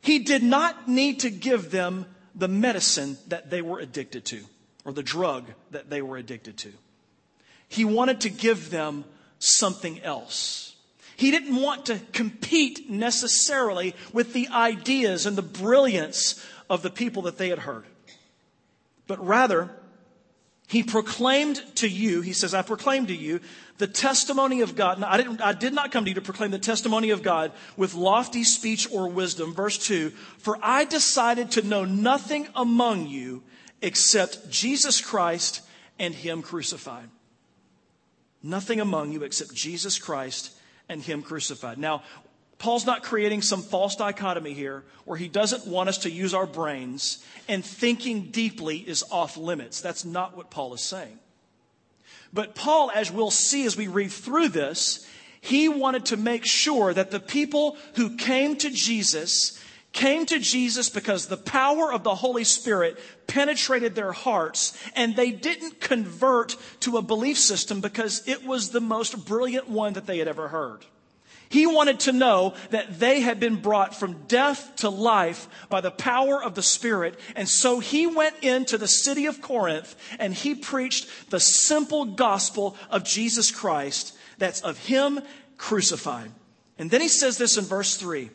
He 0.00 0.20
did 0.20 0.42
not 0.42 0.88
need 0.88 1.20
to 1.20 1.30
give 1.30 1.70
them 1.70 2.06
the 2.34 2.48
medicine 2.48 3.18
that 3.28 3.50
they 3.50 3.62
were 3.62 3.80
addicted 3.80 4.24
to 4.26 4.44
or 4.86 4.92
the 4.92 5.02
drug 5.02 5.44
that 5.72 5.90
they 5.90 6.00
were 6.00 6.16
addicted 6.16 6.56
to. 6.56 6.72
He 7.68 7.84
wanted 7.84 8.20
to 8.22 8.30
give 8.30 8.70
them 8.70 9.04
something 9.40 10.00
else. 10.02 10.76
He 11.16 11.32
didn't 11.32 11.60
want 11.60 11.86
to 11.86 11.98
compete 12.12 12.88
necessarily 12.88 13.94
with 14.12 14.32
the 14.32 14.48
ideas 14.48 15.26
and 15.26 15.36
the 15.36 15.42
brilliance 15.42 16.42
of 16.70 16.82
the 16.82 16.90
people 16.90 17.22
that 17.22 17.36
they 17.36 17.48
had 17.48 17.58
heard, 17.58 17.84
but 19.06 19.24
rather, 19.24 19.70
he 20.68 20.82
proclaimed 20.82 21.62
to 21.76 21.88
you, 21.88 22.22
he 22.22 22.32
says, 22.32 22.52
I 22.52 22.62
proclaimed 22.62 23.08
to 23.08 23.14
you 23.14 23.40
the 23.78 23.86
testimony 23.86 24.62
of 24.62 24.74
God. 24.74 25.00
I, 25.02 25.16
didn't, 25.16 25.40
I 25.40 25.52
did 25.52 25.72
not 25.72 25.92
come 25.92 26.04
to 26.04 26.10
you 26.10 26.16
to 26.16 26.20
proclaim 26.20 26.50
the 26.50 26.58
testimony 26.58 27.10
of 27.10 27.22
God 27.22 27.52
with 27.76 27.94
lofty 27.94 28.42
speech 28.42 28.90
or 28.92 29.08
wisdom. 29.08 29.54
Verse 29.54 29.78
2 29.78 30.10
For 30.10 30.58
I 30.60 30.84
decided 30.84 31.52
to 31.52 31.62
know 31.62 31.84
nothing 31.84 32.48
among 32.56 33.06
you 33.06 33.44
except 33.82 34.50
Jesus 34.50 35.00
Christ 35.00 35.62
and 35.98 36.14
Him 36.14 36.42
crucified. 36.42 37.08
Nothing 38.42 38.80
among 38.80 39.12
you 39.12 39.22
except 39.22 39.54
Jesus 39.54 39.98
Christ 39.98 40.52
and 40.88 41.02
Him 41.02 41.22
crucified. 41.22 41.78
Now, 41.78 42.02
Paul's 42.58 42.86
not 42.86 43.02
creating 43.02 43.42
some 43.42 43.60
false 43.60 43.96
dichotomy 43.96 44.54
here 44.54 44.84
where 45.04 45.18
he 45.18 45.28
doesn't 45.28 45.66
want 45.66 45.88
us 45.90 45.98
to 45.98 46.10
use 46.10 46.32
our 46.32 46.46
brains 46.46 47.22
and 47.48 47.64
thinking 47.64 48.30
deeply 48.30 48.78
is 48.78 49.04
off 49.10 49.36
limits. 49.36 49.80
That's 49.80 50.04
not 50.04 50.36
what 50.36 50.50
Paul 50.50 50.72
is 50.72 50.80
saying. 50.80 51.18
But 52.32 52.54
Paul, 52.54 52.90
as 52.94 53.12
we'll 53.12 53.30
see 53.30 53.66
as 53.66 53.76
we 53.76 53.88
read 53.88 54.10
through 54.10 54.48
this, 54.48 55.06
he 55.40 55.68
wanted 55.68 56.06
to 56.06 56.16
make 56.16 56.46
sure 56.46 56.92
that 56.92 57.10
the 57.10 57.20
people 57.20 57.76
who 57.94 58.16
came 58.16 58.56
to 58.56 58.70
Jesus 58.70 59.62
came 59.96 60.26
to 60.26 60.38
Jesus 60.38 60.88
because 60.88 61.26
the 61.26 61.36
power 61.36 61.92
of 61.92 62.04
the 62.04 62.14
Holy 62.14 62.44
Spirit 62.44 62.98
penetrated 63.26 63.94
their 63.94 64.12
hearts 64.12 64.78
and 64.94 65.16
they 65.16 65.32
didn't 65.32 65.80
convert 65.80 66.54
to 66.80 66.98
a 66.98 67.02
belief 67.02 67.38
system 67.38 67.80
because 67.80 68.22
it 68.28 68.44
was 68.44 68.70
the 68.70 68.80
most 68.80 69.26
brilliant 69.26 69.68
one 69.68 69.94
that 69.94 70.06
they 70.06 70.18
had 70.18 70.28
ever 70.28 70.48
heard. 70.48 70.84
He 71.48 71.66
wanted 71.66 72.00
to 72.00 72.12
know 72.12 72.54
that 72.70 72.98
they 72.98 73.20
had 73.20 73.40
been 73.40 73.56
brought 73.56 73.94
from 73.94 74.26
death 74.26 74.76
to 74.76 74.90
life 74.90 75.48
by 75.68 75.80
the 75.80 75.90
power 75.90 76.42
of 76.42 76.54
the 76.54 76.62
Spirit. 76.62 77.18
And 77.34 77.48
so 77.48 77.78
he 77.78 78.06
went 78.06 78.42
into 78.42 78.78
the 78.78 78.88
city 78.88 79.26
of 79.26 79.40
Corinth 79.40 79.94
and 80.18 80.34
he 80.34 80.54
preached 80.54 81.30
the 81.30 81.40
simple 81.40 82.04
gospel 82.04 82.76
of 82.90 83.04
Jesus 83.04 83.50
Christ 83.50 84.16
that's 84.38 84.60
of 84.60 84.76
him 84.76 85.20
crucified. 85.56 86.30
And 86.78 86.90
then 86.90 87.00
he 87.00 87.08
says 87.08 87.38
this 87.38 87.56
in 87.56 87.64
verse 87.64 87.96
3 87.96 88.28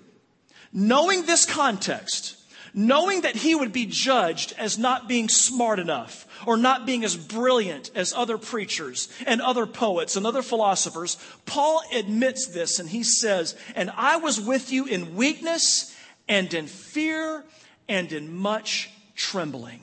Knowing 0.73 1.25
this 1.25 1.45
context, 1.45 2.37
knowing 2.73 3.21
that 3.21 3.35
he 3.35 3.53
would 3.53 3.73
be 3.73 3.85
judged 3.85 4.53
as 4.57 4.77
not 4.77 5.07
being 5.07 5.27
smart 5.27 5.79
enough 5.79 6.27
or 6.45 6.57
not 6.57 6.85
being 6.85 7.03
as 7.03 7.15
brilliant 7.15 7.91
as 7.95 8.13
other 8.13 8.37
preachers 8.37 9.09
and 9.25 9.41
other 9.41 9.65
poets 9.65 10.15
and 10.15 10.25
other 10.25 10.41
philosophers, 10.41 11.17
Paul 11.45 11.81
admits 11.93 12.47
this 12.47 12.79
and 12.79 12.89
he 12.89 13.03
says, 13.03 13.55
And 13.75 13.91
I 13.95 14.17
was 14.17 14.39
with 14.39 14.71
you 14.71 14.85
in 14.85 15.15
weakness 15.15 15.95
and 16.27 16.53
in 16.53 16.67
fear 16.67 17.43
and 17.89 18.11
in 18.11 18.33
much 18.33 18.89
trembling. 19.15 19.81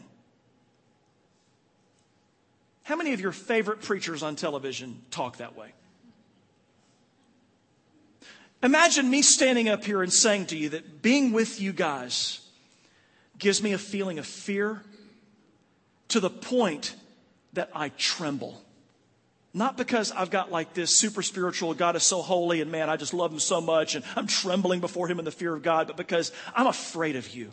How 2.85 2.97
many 2.97 3.13
of 3.13 3.21
your 3.21 3.33
favorite 3.33 3.83
preachers 3.83 4.23
on 4.23 4.35
television 4.35 5.03
talk 5.11 5.37
that 5.37 5.57
way? 5.57 5.75
Imagine 8.63 9.09
me 9.09 9.23
standing 9.23 9.69
up 9.69 9.85
here 9.85 10.03
and 10.03 10.13
saying 10.13 10.47
to 10.47 10.57
you 10.57 10.71
that 10.71 11.01
being 11.01 11.33
with 11.33 11.61
you 11.61 11.73
guys 11.73 12.41
gives 13.39 13.63
me 13.63 13.73
a 13.73 13.79
feeling 13.79 14.19
of 14.19 14.27
fear 14.27 14.83
to 16.09 16.21
the 16.21 16.31
point 16.31 16.95
that 17.53 17.71
I 17.75 17.91
tremble. 17.91 18.61
Not 19.55 19.77
because 19.77 20.11
I've 20.11 20.31
got 20.31 20.51
like 20.51 20.75
this 20.75 20.97
super 20.97 21.23
spiritual, 21.23 21.73
God 21.75 21.97
is 21.97 22.03
so 22.03 22.21
holy 22.21 22.61
and 22.61 22.71
man, 22.71 22.91
I 22.91 22.97
just 22.97 23.15
love 23.15 23.33
him 23.33 23.39
so 23.39 23.61
much 23.61 23.95
and 23.95 24.05
I'm 24.17 24.27
trembling 24.27 24.81
before 24.81 25.09
him 25.09 25.19
in 25.19 25.25
the 25.25 25.31
fear 25.31 25.55
of 25.55 25.63
God, 25.63 25.87
but 25.87 25.97
because 25.97 26.33
I'm 26.55 26.67
afraid 26.67 27.17
of 27.17 27.29
you. 27.35 27.53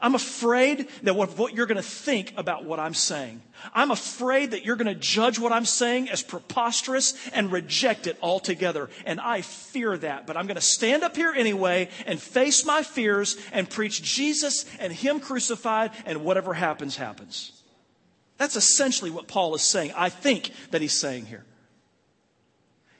I'm 0.00 0.14
afraid 0.14 0.88
that 1.02 1.14
what, 1.14 1.36
what 1.36 1.54
you're 1.54 1.66
going 1.66 1.76
to 1.76 1.82
think 1.82 2.32
about 2.36 2.64
what 2.64 2.78
I'm 2.78 2.94
saying. 2.94 3.42
I'm 3.74 3.90
afraid 3.90 4.52
that 4.52 4.64
you're 4.64 4.76
going 4.76 4.86
to 4.86 4.94
judge 4.94 5.38
what 5.38 5.52
I'm 5.52 5.64
saying 5.64 6.10
as 6.10 6.22
preposterous 6.22 7.14
and 7.32 7.50
reject 7.50 8.06
it 8.06 8.18
altogether. 8.22 8.90
And 9.06 9.20
I 9.20 9.40
fear 9.40 9.96
that. 9.98 10.26
But 10.26 10.36
I'm 10.36 10.46
going 10.46 10.56
to 10.56 10.60
stand 10.60 11.02
up 11.02 11.16
here 11.16 11.32
anyway 11.32 11.88
and 12.06 12.20
face 12.20 12.64
my 12.64 12.82
fears 12.82 13.36
and 13.52 13.68
preach 13.68 14.02
Jesus 14.02 14.66
and 14.78 14.92
Him 14.92 15.20
crucified, 15.20 15.90
and 16.04 16.24
whatever 16.24 16.54
happens, 16.54 16.96
happens. 16.96 17.52
That's 18.36 18.56
essentially 18.56 19.10
what 19.10 19.26
Paul 19.26 19.54
is 19.54 19.62
saying. 19.62 19.92
I 19.96 20.08
think 20.10 20.52
that 20.70 20.80
he's 20.80 20.98
saying 20.98 21.26
here. 21.26 21.44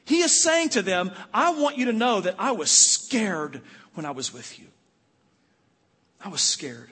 He 0.03 0.21
is 0.21 0.43
saying 0.43 0.69
to 0.69 0.81
them, 0.81 1.11
I 1.33 1.53
want 1.53 1.77
you 1.77 1.85
to 1.85 1.93
know 1.93 2.19
that 2.21 2.35
I 2.37 2.51
was 2.51 2.71
scared 2.71 3.61
when 3.93 4.05
I 4.05 4.11
was 4.11 4.33
with 4.33 4.59
you. 4.59 4.65
I 6.23 6.29
was 6.29 6.41
scared. 6.41 6.91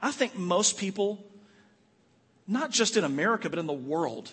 I 0.00 0.10
think 0.10 0.36
most 0.36 0.78
people, 0.78 1.24
not 2.46 2.70
just 2.70 2.96
in 2.96 3.04
America, 3.04 3.50
but 3.50 3.58
in 3.58 3.66
the 3.66 3.72
world, 3.72 4.32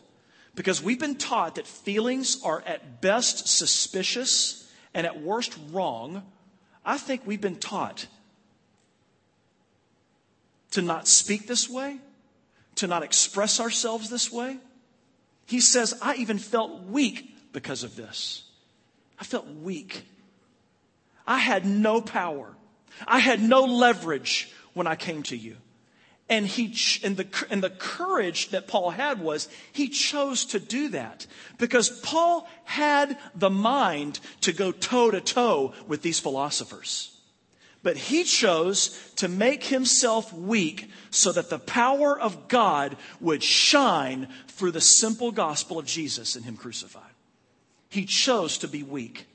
because 0.56 0.82
we've 0.82 1.00
been 1.00 1.16
taught 1.16 1.56
that 1.56 1.68
feelings 1.68 2.42
are 2.44 2.64
at 2.66 3.02
best 3.02 3.48
suspicious 3.48 4.72
and 4.94 5.06
at 5.06 5.22
worst 5.22 5.58
wrong, 5.72 6.24
I 6.86 6.98
think 6.98 7.22
we've 7.26 7.42
been 7.42 7.58
taught 7.58 8.08
to 10.72 10.82
not 10.82 11.08
speak 11.08 11.48
this 11.48 11.70
way, 11.70 12.00
to 12.76 12.88
not 12.88 13.04
express 13.04 13.60
ourselves 13.60 14.10
this 14.10 14.32
way. 14.32 14.58
He 15.46 15.60
says, 15.60 15.98
I 16.02 16.16
even 16.16 16.38
felt 16.38 16.84
weak 16.84 17.54
because 17.54 17.84
of 17.84 17.96
this. 17.96 18.44
I 19.20 19.24
felt 19.24 19.48
weak. 19.48 20.04
I 21.26 21.40
had 21.40 21.66
no 21.66 22.02
power. 22.02 22.56
I 23.06 23.20
had 23.20 23.42
no 23.42 23.64
leverage 23.66 24.52
when 24.74 24.88
I 24.88 24.96
came 24.96 25.24
to 25.24 25.38
you. 25.38 25.58
And 26.30 26.46
he, 26.46 26.76
and 27.04 27.16
the, 27.16 27.28
and 27.50 27.64
the 27.64 27.70
courage 27.70 28.50
that 28.50 28.68
Paul 28.68 28.90
had 28.90 29.22
was 29.22 29.48
he 29.72 29.88
chose 29.88 30.46
to 30.46 30.60
do 30.60 30.90
that 30.90 31.26
because 31.58 31.90
Paul 32.02 32.50
had 32.66 33.18
the 33.34 33.50
mind 33.50 34.20
to 34.42 34.52
go 34.52 34.74
toe 34.74 35.10
to 35.10 35.22
toe 35.22 35.74
with 35.88 36.02
these 36.02 36.20
philosophers. 36.20 37.14
But 37.82 37.96
he 37.96 38.26
chose 38.26 39.14
to 39.18 39.30
make 39.30 39.64
himself 39.64 40.34
weak 40.34 40.90
so 41.12 41.32
that 41.32 41.50
the 41.50 41.60
power 41.60 42.20
of 42.20 42.50
God 42.50 42.98
would 43.22 43.42
shine 43.42 44.28
through 44.50 44.72
the 44.72 44.82
simple 44.82 45.32
gospel 45.32 45.80
of 45.80 45.86
Jesus 45.86 46.36
and 46.36 46.44
him 46.44 46.58
crucified. 46.58 47.04
He 47.90 48.04
chose 48.04 48.58
to 48.58 48.68
be 48.68 48.84
weak, 48.84 49.28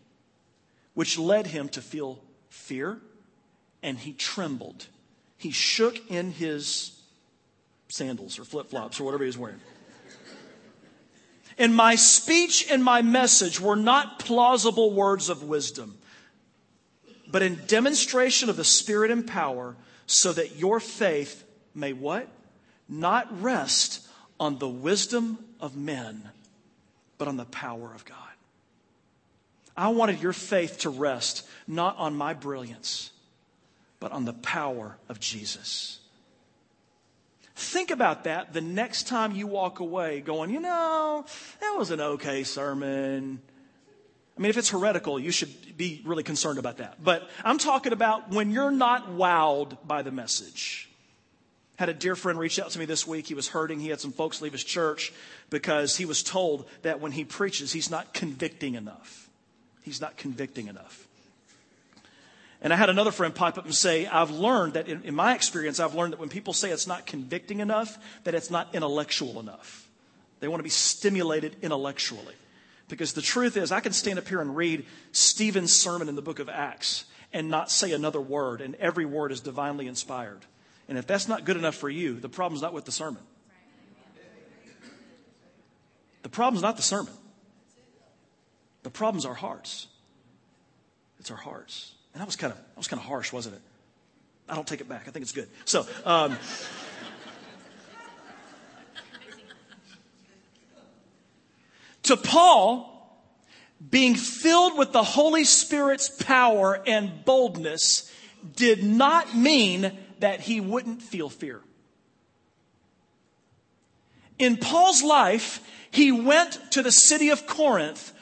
which 0.93 1.19
led 1.19 1.47
him 1.47 1.71
to 1.71 1.81
feel 1.81 2.19
fear 2.51 3.01
and 3.83 3.99
he 3.99 4.13
trembled. 4.13 4.87
He 5.37 5.51
shook 5.51 6.11
in 6.11 6.33
his 6.33 7.01
sandals 7.89 8.39
or 8.39 8.45
flip 8.45 8.69
flops 8.69 9.01
or 9.01 9.05
whatever 9.05 9.25
he 9.25 9.29
was 9.29 9.39
wearing. 9.39 9.61
And 11.59 11.75
my 11.75 11.97
speech 11.97 12.71
and 12.71 12.83
my 12.83 13.03
message 13.03 13.61
were 13.61 13.77
not 13.77 14.19
plausible 14.19 14.93
words 14.93 15.29
of 15.29 15.43
wisdom, 15.43 15.99
but 17.29 17.43
in 17.43 17.61
demonstration 17.67 18.49
of 18.49 18.57
the 18.57 18.65
Spirit 18.65 19.11
and 19.11 19.27
power, 19.27 19.77
so 20.07 20.33
that 20.33 20.57
your 20.57 20.81
faith 20.81 21.45
may 21.75 21.93
what? 21.93 22.29
Not 22.89 23.43
rest 23.43 24.07
on 24.41 24.59
the 24.59 24.69
wisdom 24.69 25.39
of 25.61 25.77
men, 25.77 26.31
but 27.19 27.29
on 27.29 27.37
the 27.37 27.45
power 27.45 27.93
of 27.95 28.05
God. 28.05 28.17
I 29.77 29.89
wanted 29.89 30.21
your 30.21 30.33
faith 30.33 30.81
to 30.81 30.91
rest 30.91 31.47
not 31.67 31.97
on 31.97 32.15
my 32.15 32.35
brilliance, 32.35 33.11
but 34.03 34.11
on 34.11 34.25
the 34.25 34.33
power 34.33 34.97
of 35.09 35.21
Jesus. 35.21 36.01
Think 37.55 37.93
about 37.93 38.25
that 38.25 38.53
the 38.53 38.61
next 38.61 39.07
time 39.07 39.31
you 39.31 39.47
walk 39.47 39.79
away 39.79 40.21
going, 40.21 40.51
you 40.51 40.59
know, 40.59 41.25
that 41.61 41.77
was 41.79 41.93
an 41.93 42.01
okay 42.01 42.43
sermon. 42.43 43.41
I 44.37 44.41
mean, 44.41 44.51
if 44.51 44.57
it's 44.57 44.71
heretical, 44.71 45.21
you 45.21 45.31
should 45.31 45.77
be 45.77 46.03
really 46.05 46.25
concerned 46.25 46.59
about 46.59 46.79
that. 46.79 46.97
But 47.03 47.31
I'm 47.45 47.59
talking 47.59 47.93
about 47.93 48.33
when 48.33 48.51
you're 48.51 48.73
not 48.73 49.13
wowed 49.13 49.79
by 49.87 50.03
the 50.03 50.11
message. 50.11 50.91
Had 51.77 51.89
a 51.89 51.95
dear 51.95 52.17
friend 52.17 52.41
reach 52.41 52.59
out 52.59 52.71
to 52.71 52.81
me 52.81 52.85
this 52.87 53.07
week. 53.07 53.29
He 53.29 53.35
was 53.35 53.47
hurting. 53.47 53.79
He 53.79 53.91
had 53.91 54.01
some 54.01 54.11
folks 54.11 54.43
leave 54.43 54.51
his 54.51 54.65
church 54.65 55.13
because 55.49 55.97
he 55.97 56.07
was 56.07 56.25
told 56.25 56.69
that 56.83 56.99
when 56.99 57.13
he 57.13 57.23
preaches, 57.23 57.73
he's 57.73 57.89
not 57.89 58.13
convicting 58.13 58.75
enough. 58.75 59.31
He's 59.83 60.01
not 60.01 60.17
convicting 60.17 60.67
enough. 60.67 61.07
And 62.63 62.73
I 62.73 62.77
had 62.77 62.89
another 62.89 63.11
friend 63.11 63.35
pipe 63.35 63.59
up 63.59 63.65
and 63.65 63.75
say, 63.75 64.07
I've 64.07 64.31
learned 64.31 64.75
that 64.75 64.87
in, 64.87 65.03
in, 65.03 65.17
my 65.17 65.35
experience, 65.35 65.81
I've 65.81 65.97
learned 65.97 66.13
that 66.13 66.21
when 66.21 66.29
people 66.29 66.53
say 66.53 66.71
it's 66.71 66.87
not 66.87 67.07
convicting 67.07 67.59
enough, 67.59 67.99
that 68.23 68.37
it's 68.37 68.51
not 68.51 68.73
intellectual 68.73 69.41
enough. 69.41 69.89
They 70.39 70.47
want 70.47 70.61
to 70.61 70.65
be 70.65 70.71
stimulated 70.71 71.57
intellectually. 71.61 72.35
Because 72.89 73.15
the 73.15 73.23
truth 73.23 73.57
is, 73.57 73.73
I 73.73 73.81
can 73.81 73.93
stand 73.93 74.19
up 74.19 74.29
here 74.29 74.41
and 74.41 74.57
read 74.57 74.87
Stephen's 75.11 75.73
sermon 75.73 76.09
in 76.09 76.15
the 76.15 76.23
book 76.23 76.39
of 76.39 76.49
Acts 76.49 77.05
and 77.33 77.49
not 77.49 77.69
say 77.71 77.93
another 77.93 78.21
word, 78.21 78.61
and 78.61 78.77
every 78.77 79.07
word 79.07 79.33
is 79.33 79.41
divinely 79.41 79.89
inspired. 79.89 80.41
And 80.89 80.97
if 80.99 81.07
that's 81.07 81.27
not 81.27 81.45
good 81.45 81.57
enough 81.57 81.75
for 81.75 81.91
you, 81.91 82.21
the 82.21 82.29
problem's 82.29 82.63
not 82.63 82.73
with 82.73 82.85
the 82.85 82.93
sermon. 82.93 83.23
The 86.23 86.29
problem's 86.29 86.63
not 86.63 86.77
the 86.77 86.83
sermon. 86.83 87.13
The 88.85 88.91
problem's 88.91 89.27
our 89.27 89.35
hearts. 89.35 89.89
It's 91.19 91.31
our 91.31 91.37
hearts. 91.37 91.95
And 92.13 92.21
that 92.21 92.27
was 92.27 92.37
kind 92.37 92.53
of 92.53 92.59
that 92.59 92.77
was 92.77 92.89
kind 92.89 93.01
of 93.01 93.07
harsh, 93.07 93.33
wasn't 93.33 93.57
it? 93.57 93.63
I 94.49 94.55
don't 94.55 94.67
take 94.67 94.81
it 94.81 94.89
back. 94.89 95.05
I 95.09 95.11
think 95.11 95.23
it's 95.23 95.33
good. 95.33 95.49
So. 95.65 95.87
Um, 96.05 96.37
to 102.03 102.17
Paul, 102.17 102.93
being 103.91 104.15
filled 104.15 104.77
with 104.77 104.93
the 104.93 105.03
Holy 105.03 105.45
Spirit's 105.45 106.09
power 106.09 106.83
and 106.87 107.25
boldness 107.25 108.13
did 108.57 108.83
not 108.85 109.35
mean 109.37 109.93
that 110.21 110.41
he 110.41 110.61
wouldn't 110.61 111.03
feel 111.03 111.29
fear. 111.29 111.61
In 114.39 114.57
Paul's 114.57 115.03
life, 115.03 115.61
he 115.91 116.11
went 116.11 116.59
to 116.73 116.83
the 116.83 116.93
city 116.93 117.31
of 117.31 117.47
Corinth 117.47 118.13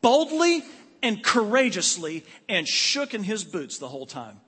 boldly 0.00 0.62
and 1.06 1.22
courageously 1.22 2.24
and 2.48 2.66
shook 2.66 3.14
in 3.14 3.22
his 3.22 3.44
boots 3.44 3.78
the 3.78 3.86
whole 3.86 4.06
time. 4.06 4.40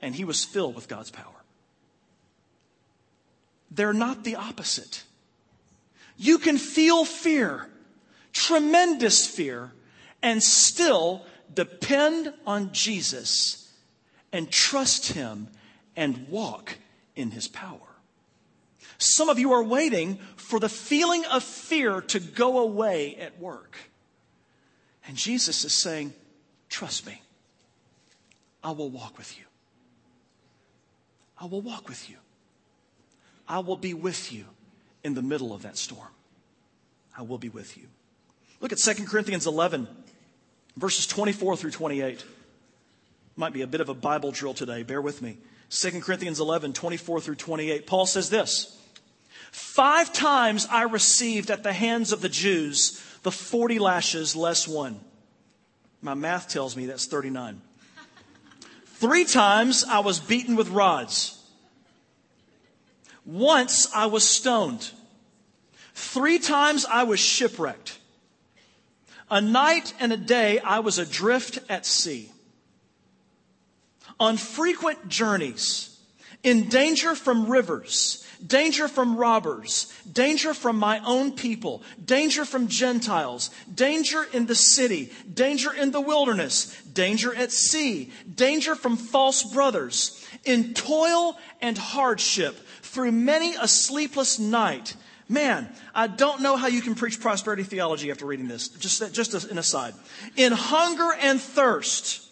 And 0.00 0.14
he 0.14 0.24
was 0.24 0.44
filled 0.44 0.76
with 0.76 0.86
God's 0.86 1.10
power. 1.10 1.42
They're 3.72 3.92
not 3.92 4.22
the 4.22 4.36
opposite. 4.36 5.02
You 6.16 6.38
can 6.38 6.58
feel 6.58 7.04
fear, 7.04 7.66
tremendous 8.32 9.26
fear, 9.26 9.72
and 10.22 10.40
still 10.40 11.26
depend 11.52 12.32
on 12.46 12.72
Jesus 12.72 13.72
and 14.32 14.48
trust 14.48 15.12
him 15.14 15.48
and 15.96 16.28
walk 16.28 16.78
in 17.16 17.32
his 17.32 17.48
power. 17.48 17.80
Some 18.98 19.28
of 19.28 19.40
you 19.40 19.50
are 19.52 19.64
waiting 19.64 20.20
for 20.36 20.60
the 20.60 20.68
feeling 20.68 21.24
of 21.24 21.42
fear 21.42 22.00
to 22.00 22.20
go 22.20 22.60
away 22.60 23.16
at 23.16 23.40
work. 23.40 23.76
And 25.06 25.16
Jesus 25.16 25.64
is 25.64 25.80
saying, 25.80 26.12
Trust 26.68 27.06
me. 27.06 27.20
I 28.62 28.70
will 28.70 28.90
walk 28.90 29.18
with 29.18 29.38
you. 29.38 29.44
I 31.38 31.44
will 31.44 31.60
walk 31.60 31.88
with 31.88 32.08
you. 32.08 32.16
I 33.46 33.58
will 33.58 33.76
be 33.76 33.92
with 33.92 34.32
you 34.32 34.46
in 35.02 35.14
the 35.14 35.22
middle 35.22 35.52
of 35.52 35.62
that 35.62 35.76
storm. 35.76 36.08
I 37.16 37.22
will 37.22 37.38
be 37.38 37.50
with 37.50 37.76
you. 37.76 37.84
Look 38.60 38.72
at 38.72 38.78
2 38.78 39.04
Corinthians 39.04 39.46
11, 39.46 39.86
verses 40.76 41.06
24 41.06 41.58
through 41.58 41.72
28. 41.72 42.24
Might 43.36 43.52
be 43.52 43.62
a 43.62 43.66
bit 43.66 43.82
of 43.82 43.90
a 43.90 43.94
Bible 43.94 44.30
drill 44.30 44.54
today. 44.54 44.82
Bear 44.82 45.02
with 45.02 45.20
me. 45.20 45.36
2 45.70 46.00
Corinthians 46.00 46.40
11, 46.40 46.72
24 46.72 47.20
through 47.20 47.34
28. 47.34 47.86
Paul 47.86 48.06
says 48.06 48.30
this 48.30 48.78
Five 49.52 50.12
times 50.12 50.66
I 50.70 50.84
received 50.84 51.50
at 51.50 51.62
the 51.62 51.72
hands 51.72 52.12
of 52.12 52.22
the 52.22 52.28
Jews 52.28 53.00
the 53.24 53.32
40 53.32 53.78
lashes 53.78 54.36
less 54.36 54.68
one. 54.68 55.00
My 56.00 56.14
math 56.14 56.48
tells 56.48 56.76
me 56.76 56.86
that's 56.86 57.06
39. 57.06 57.60
Three 58.84 59.24
times 59.24 59.84
I 59.88 60.00
was 60.00 60.20
beaten 60.20 60.56
with 60.56 60.68
rods. 60.68 61.42
Once 63.24 63.92
I 63.94 64.06
was 64.06 64.28
stoned. 64.28 64.90
Three 65.94 66.38
times 66.38 66.84
I 66.84 67.04
was 67.04 67.18
shipwrecked. 67.18 67.98
A 69.30 69.40
night 69.40 69.94
and 69.98 70.12
a 70.12 70.18
day 70.18 70.58
I 70.58 70.80
was 70.80 70.98
adrift 70.98 71.58
at 71.70 71.86
sea. 71.86 72.30
On 74.20 74.36
frequent 74.36 75.08
journeys, 75.08 75.98
in 76.42 76.68
danger 76.68 77.14
from 77.14 77.50
rivers, 77.50 78.23
danger 78.46 78.88
from 78.88 79.16
robbers, 79.16 79.92
danger 80.10 80.54
from 80.54 80.76
my 80.76 81.00
own 81.04 81.32
people, 81.32 81.82
danger 82.04 82.44
from 82.44 82.68
Gentiles, 82.68 83.50
danger 83.74 84.24
in 84.32 84.46
the 84.46 84.54
city, 84.54 85.12
danger 85.32 85.72
in 85.72 85.90
the 85.90 86.00
wilderness, 86.00 86.80
danger 86.92 87.34
at 87.34 87.52
sea, 87.52 88.12
danger 88.34 88.74
from 88.74 88.96
false 88.96 89.42
brothers, 89.42 90.26
in 90.44 90.74
toil 90.74 91.36
and 91.60 91.76
hardship, 91.76 92.56
through 92.82 93.12
many 93.12 93.54
a 93.56 93.66
sleepless 93.66 94.38
night. 94.38 94.94
Man, 95.28 95.72
I 95.94 96.06
don't 96.06 96.42
know 96.42 96.56
how 96.56 96.66
you 96.66 96.82
can 96.82 96.94
preach 96.94 97.20
prosperity 97.20 97.62
theology 97.62 98.10
after 98.10 98.26
reading 98.26 98.46
this. 98.46 98.68
Just, 98.68 99.12
just 99.12 99.50
an 99.50 99.58
aside. 99.58 99.94
In 100.36 100.52
hunger 100.52 101.10
and 101.18 101.40
thirst, 101.40 102.28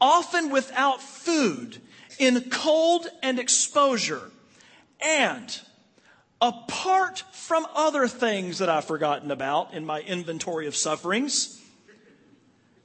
often 0.00 0.50
without 0.50 1.02
food, 1.02 1.80
in 2.18 2.50
cold 2.50 3.06
and 3.22 3.38
exposure 3.38 4.30
and 5.04 5.60
apart 6.40 7.22
from 7.32 7.66
other 7.74 8.08
things 8.08 8.58
that 8.58 8.68
I've 8.68 8.84
forgotten 8.84 9.30
about 9.30 9.74
in 9.74 9.84
my 9.84 10.00
inventory 10.00 10.66
of 10.66 10.74
sufferings, 10.74 11.60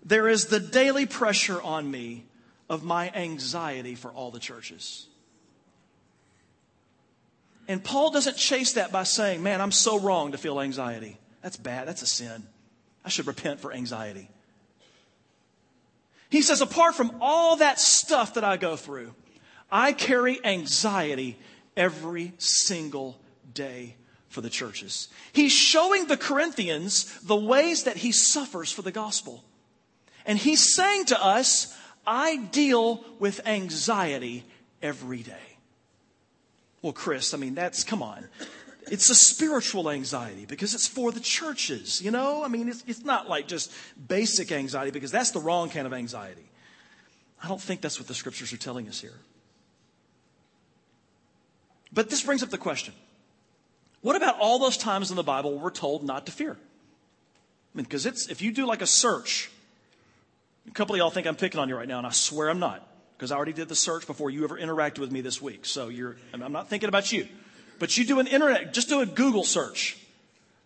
there 0.03 0.27
is 0.27 0.45
the 0.45 0.59
daily 0.59 1.05
pressure 1.05 1.61
on 1.61 1.89
me 1.89 2.25
of 2.69 2.83
my 2.83 3.09
anxiety 3.11 3.95
for 3.95 4.11
all 4.11 4.31
the 4.31 4.39
churches. 4.39 5.07
And 7.67 7.83
Paul 7.83 8.11
doesn't 8.11 8.37
chase 8.37 8.73
that 8.73 8.91
by 8.91 9.03
saying, 9.03 9.43
Man, 9.43 9.61
I'm 9.61 9.71
so 9.71 9.99
wrong 9.99 10.31
to 10.31 10.37
feel 10.37 10.59
anxiety. 10.59 11.17
That's 11.41 11.57
bad. 11.57 11.87
That's 11.87 12.01
a 12.01 12.07
sin. 12.07 12.43
I 13.05 13.09
should 13.09 13.27
repent 13.27 13.59
for 13.59 13.71
anxiety. 13.71 14.29
He 16.29 16.41
says, 16.41 16.61
apart 16.61 16.95
from 16.95 17.11
all 17.21 17.57
that 17.57 17.79
stuff 17.79 18.35
that 18.35 18.43
I 18.43 18.57
go 18.57 18.75
through, 18.75 19.13
I 19.71 19.93
carry 19.93 20.43
anxiety 20.43 21.37
every 21.79 22.33
single 22.37 23.19
day 23.51 23.95
for 24.27 24.41
the 24.41 24.49
churches. 24.49 25.07
He's 25.33 25.51
showing 25.51 26.05
the 26.05 26.17
Corinthians 26.17 27.19
the 27.21 27.35
ways 27.35 27.85
that 27.85 27.97
he 27.97 28.11
suffers 28.11 28.71
for 28.71 28.83
the 28.83 28.91
gospel. 28.91 29.43
And 30.25 30.37
he's 30.37 30.75
saying 30.75 31.05
to 31.05 31.23
us, 31.23 31.75
I 32.05 32.37
deal 32.37 33.03
with 33.17 33.47
anxiety 33.47 34.43
every 34.83 35.23
day. 35.23 35.57
Well, 36.83 36.93
Chris, 36.93 37.33
I 37.33 37.37
mean, 37.37 37.55
that's, 37.55 37.83
come 37.83 38.03
on. 38.03 38.27
It's 38.91 39.09
a 39.09 39.15
spiritual 39.15 39.89
anxiety 39.89 40.45
because 40.45 40.73
it's 40.73 40.87
for 40.87 41.11
the 41.11 41.19
churches, 41.19 42.01
you 42.01 42.11
know? 42.11 42.43
I 42.43 42.47
mean, 42.47 42.69
it's, 42.69 42.83
it's 42.87 43.03
not 43.03 43.29
like 43.29 43.47
just 43.47 43.71
basic 44.07 44.51
anxiety 44.51 44.91
because 44.91 45.11
that's 45.11 45.31
the 45.31 45.39
wrong 45.39 45.69
kind 45.69 45.87
of 45.87 45.93
anxiety. 45.93 46.49
I 47.41 47.47
don't 47.47 47.61
think 47.61 47.81
that's 47.81 47.99
what 47.99 48.07
the 48.07 48.13
scriptures 48.13 48.51
are 48.53 48.57
telling 48.57 48.87
us 48.87 48.99
here. 48.99 49.13
But 51.91 52.09
this 52.09 52.23
brings 52.23 52.43
up 52.43 52.49
the 52.49 52.57
question 52.57 52.93
what 54.01 54.15
about 54.15 54.39
all 54.39 54.59
those 54.59 54.77
times 54.77 55.09
in 55.09 55.17
the 55.17 55.23
Bible 55.23 55.57
we're 55.57 55.71
told 55.71 56.03
not 56.03 56.25
to 56.27 56.31
fear? 56.31 56.51
I 56.51 57.77
mean, 57.77 57.83
because 57.83 58.05
it's, 58.05 58.27
if 58.27 58.41
you 58.41 58.51
do 58.51 58.65
like 58.65 58.81
a 58.81 58.87
search, 58.87 59.51
a 60.67 60.71
couple 60.71 60.95
of 60.95 60.99
y'all 60.99 61.09
think 61.09 61.27
I'm 61.27 61.35
picking 61.35 61.59
on 61.59 61.69
you 61.69 61.75
right 61.75 61.87
now, 61.87 61.97
and 61.97 62.07
I 62.07 62.11
swear 62.11 62.49
I'm 62.49 62.59
not, 62.59 62.87
because 63.17 63.31
I 63.31 63.35
already 63.35 63.53
did 63.53 63.67
the 63.67 63.75
search 63.75 64.07
before 64.07 64.29
you 64.29 64.43
ever 64.43 64.57
interacted 64.57 64.99
with 64.99 65.11
me 65.11 65.21
this 65.21 65.41
week. 65.41 65.65
So 65.65 65.89
you're, 65.89 66.15
I'm 66.33 66.51
not 66.51 66.69
thinking 66.69 66.89
about 66.89 67.11
you. 67.11 67.27
But 67.77 67.97
you 67.97 68.05
do 68.05 68.19
an 68.19 68.27
internet, 68.27 68.73
just 68.73 68.89
do 68.89 69.01
a 69.01 69.05
Google 69.05 69.43
search 69.43 69.97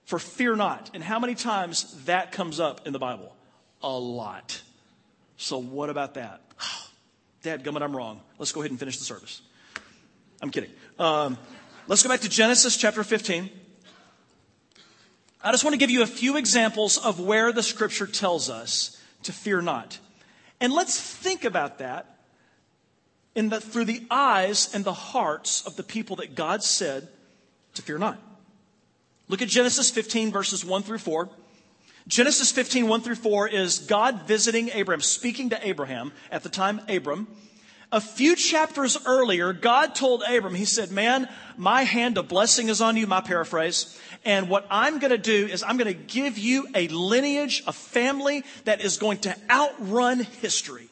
for 0.05 0.19
fear 0.19 0.55
not. 0.55 0.91
And 0.93 1.03
how 1.03 1.19
many 1.19 1.35
times 1.35 2.05
that 2.05 2.31
comes 2.31 2.59
up 2.59 2.87
in 2.87 2.93
the 2.93 2.99
Bible? 2.99 3.35
A 3.81 3.91
lot. 3.91 4.61
So 5.37 5.57
what 5.57 5.89
about 5.89 6.15
that? 6.15 6.41
Dad, 7.43 7.63
gummit, 7.63 7.81
I'm 7.81 7.95
wrong. 7.95 8.21
Let's 8.39 8.51
go 8.51 8.61
ahead 8.61 8.71
and 8.71 8.79
finish 8.79 8.97
the 8.97 9.03
service. 9.03 9.41
I'm 10.41 10.49
kidding. 10.49 10.71
Um, 10.99 11.37
let's 11.87 12.03
go 12.03 12.09
back 12.09 12.21
to 12.21 12.29
Genesis 12.29 12.77
chapter 12.77 13.03
15. 13.03 13.49
I 15.43 15.51
just 15.51 15.63
want 15.63 15.73
to 15.73 15.77
give 15.77 15.89
you 15.89 16.03
a 16.03 16.07
few 16.07 16.37
examples 16.37 16.97
of 16.97 17.19
where 17.19 17.51
the 17.51 17.63
scripture 17.63 18.07
tells 18.07 18.49
us 18.49 19.01
to 19.23 19.33
fear 19.33 19.61
not. 19.61 19.99
And 20.61 20.71
let's 20.71 20.99
think 20.99 21.43
about 21.43 21.79
that 21.79 22.17
in 23.35 23.49
the, 23.49 23.59
through 23.59 23.85
the 23.85 24.05
eyes 24.09 24.73
and 24.73 24.85
the 24.85 24.93
hearts 24.93 25.65
of 25.65 25.75
the 25.75 25.83
people 25.83 26.17
that 26.17 26.35
God 26.35 26.63
said 26.63 27.07
to 27.73 27.81
fear 27.81 27.97
not. 27.97 28.19
Look 29.27 29.41
at 29.41 29.47
Genesis 29.47 29.89
15 29.89 30.31
verses 30.31 30.63
1 30.63 30.83
through 30.83 30.99
4. 30.99 31.29
Genesis 32.07 32.51
15, 32.51 32.87
1 32.87 33.01
through 33.01 33.15
4 33.15 33.47
is 33.47 33.79
God 33.79 34.23
visiting 34.23 34.69
Abraham, 34.73 35.01
speaking 35.01 35.49
to 35.51 35.67
Abraham 35.67 36.11
at 36.31 36.43
the 36.43 36.49
time 36.49 36.81
Abram. 36.89 37.27
A 37.93 38.01
few 38.01 38.35
chapters 38.35 38.97
earlier, 39.05 39.53
God 39.53 39.93
told 39.93 40.23
Abram, 40.27 40.55
He 40.55 40.65
said, 40.65 40.89
Man, 40.89 41.29
my 41.57 41.83
hand 41.83 42.17
of 42.17 42.27
blessing 42.27 42.69
is 42.69 42.81
on 42.81 42.97
you, 42.97 43.05
my 43.05 43.21
paraphrase. 43.21 43.99
And 44.25 44.49
what 44.49 44.65
I'm 44.71 44.97
going 44.97 45.11
to 45.11 45.17
do 45.19 45.45
is 45.45 45.61
I'm 45.61 45.77
going 45.77 45.93
to 45.93 45.93
give 45.93 46.39
you 46.39 46.67
a 46.73 46.87
lineage, 46.87 47.61
a 47.67 47.71
family 47.71 48.45
that 48.65 48.81
is 48.81 48.97
going 48.97 49.19
to 49.19 49.37
outrun 49.47 50.21
history. 50.21 50.89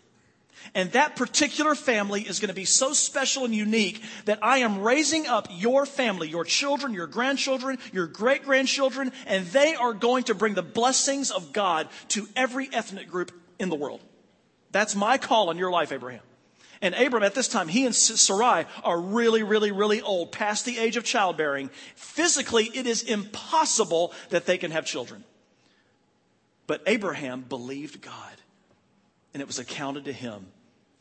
And 0.76 0.92
that 0.92 1.16
particular 1.16 1.74
family 1.74 2.22
is 2.22 2.40
going 2.40 2.50
to 2.50 2.54
be 2.54 2.66
so 2.66 2.94
special 2.94 3.46
and 3.46 3.56
unique 3.56 4.04
that 4.26 4.38
I 4.44 4.60
am 4.60 4.84
raising 4.84 5.26
up 5.26 5.48
your 5.50 5.88
family, 5.88 6.30
your 6.30 6.46
children, 6.46 6.94
your 6.94 7.08
grandchildren, 7.08 7.80
your 7.92 8.06
great 8.06 8.46
grandchildren, 8.46 9.12
and 9.26 9.48
they 9.48 9.74
are 9.74 9.96
going 9.96 10.26
to 10.26 10.36
bring 10.36 10.54
the 10.54 10.62
blessings 10.62 11.32
of 11.32 11.52
God 11.52 11.90
to 12.10 12.28
every 12.36 12.70
ethnic 12.72 13.10
group 13.10 13.32
in 13.58 13.70
the 13.70 13.76
world. 13.76 14.02
That's 14.72 14.96
my 14.96 15.18
call 15.18 15.50
on 15.50 15.58
your 15.58 15.72
life, 15.72 15.92
Abraham. 15.92 16.22
And 16.82 16.96
Abram, 16.96 17.22
at 17.22 17.36
this 17.36 17.48
time, 17.48 17.68
he 17.68 17.86
and 17.86 17.96
Sarai 17.96 18.66
are 18.84 19.00
really, 19.00 19.44
really, 19.44 19.72
really 19.72 20.02
old, 20.02 20.32
past 20.32 20.66
the 20.66 20.80
age 20.80 20.98
of 20.98 21.04
childbearing. 21.04 21.70
Physically, 21.96 22.72
it 22.74 22.88
is 22.88 23.04
impossible 23.04 24.14
that 24.30 24.48
they 24.48 24.58
can 24.58 24.72
have 24.72 24.86
children. 24.86 25.24
But 26.66 26.82
Abraham 26.88 27.42
believed 27.42 28.02
God, 28.02 28.34
and 29.34 29.42
it 29.42 29.48
was 29.48 29.60
accounted 29.60 30.06
to 30.06 30.14
him 30.14 30.48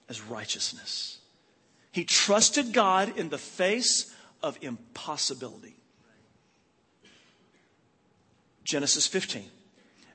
as 0.09 0.21
righteousness. 0.21 1.19
He 1.93 2.05
trusted 2.05 2.75
God 2.75 3.16
in 3.16 3.31
the 3.31 3.38
face 3.38 4.14
of 4.43 4.59
impossibility. 4.61 5.77
Genesis 8.64 9.07
15. 9.07 9.45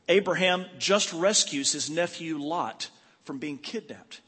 Abraham 0.08 0.66
just 0.78 1.12
rescues 1.12 1.72
his 1.72 1.90
nephew 1.90 2.38
Lot 2.38 2.90
from 3.24 3.40
being 3.40 3.58
kidnapped 3.58 4.22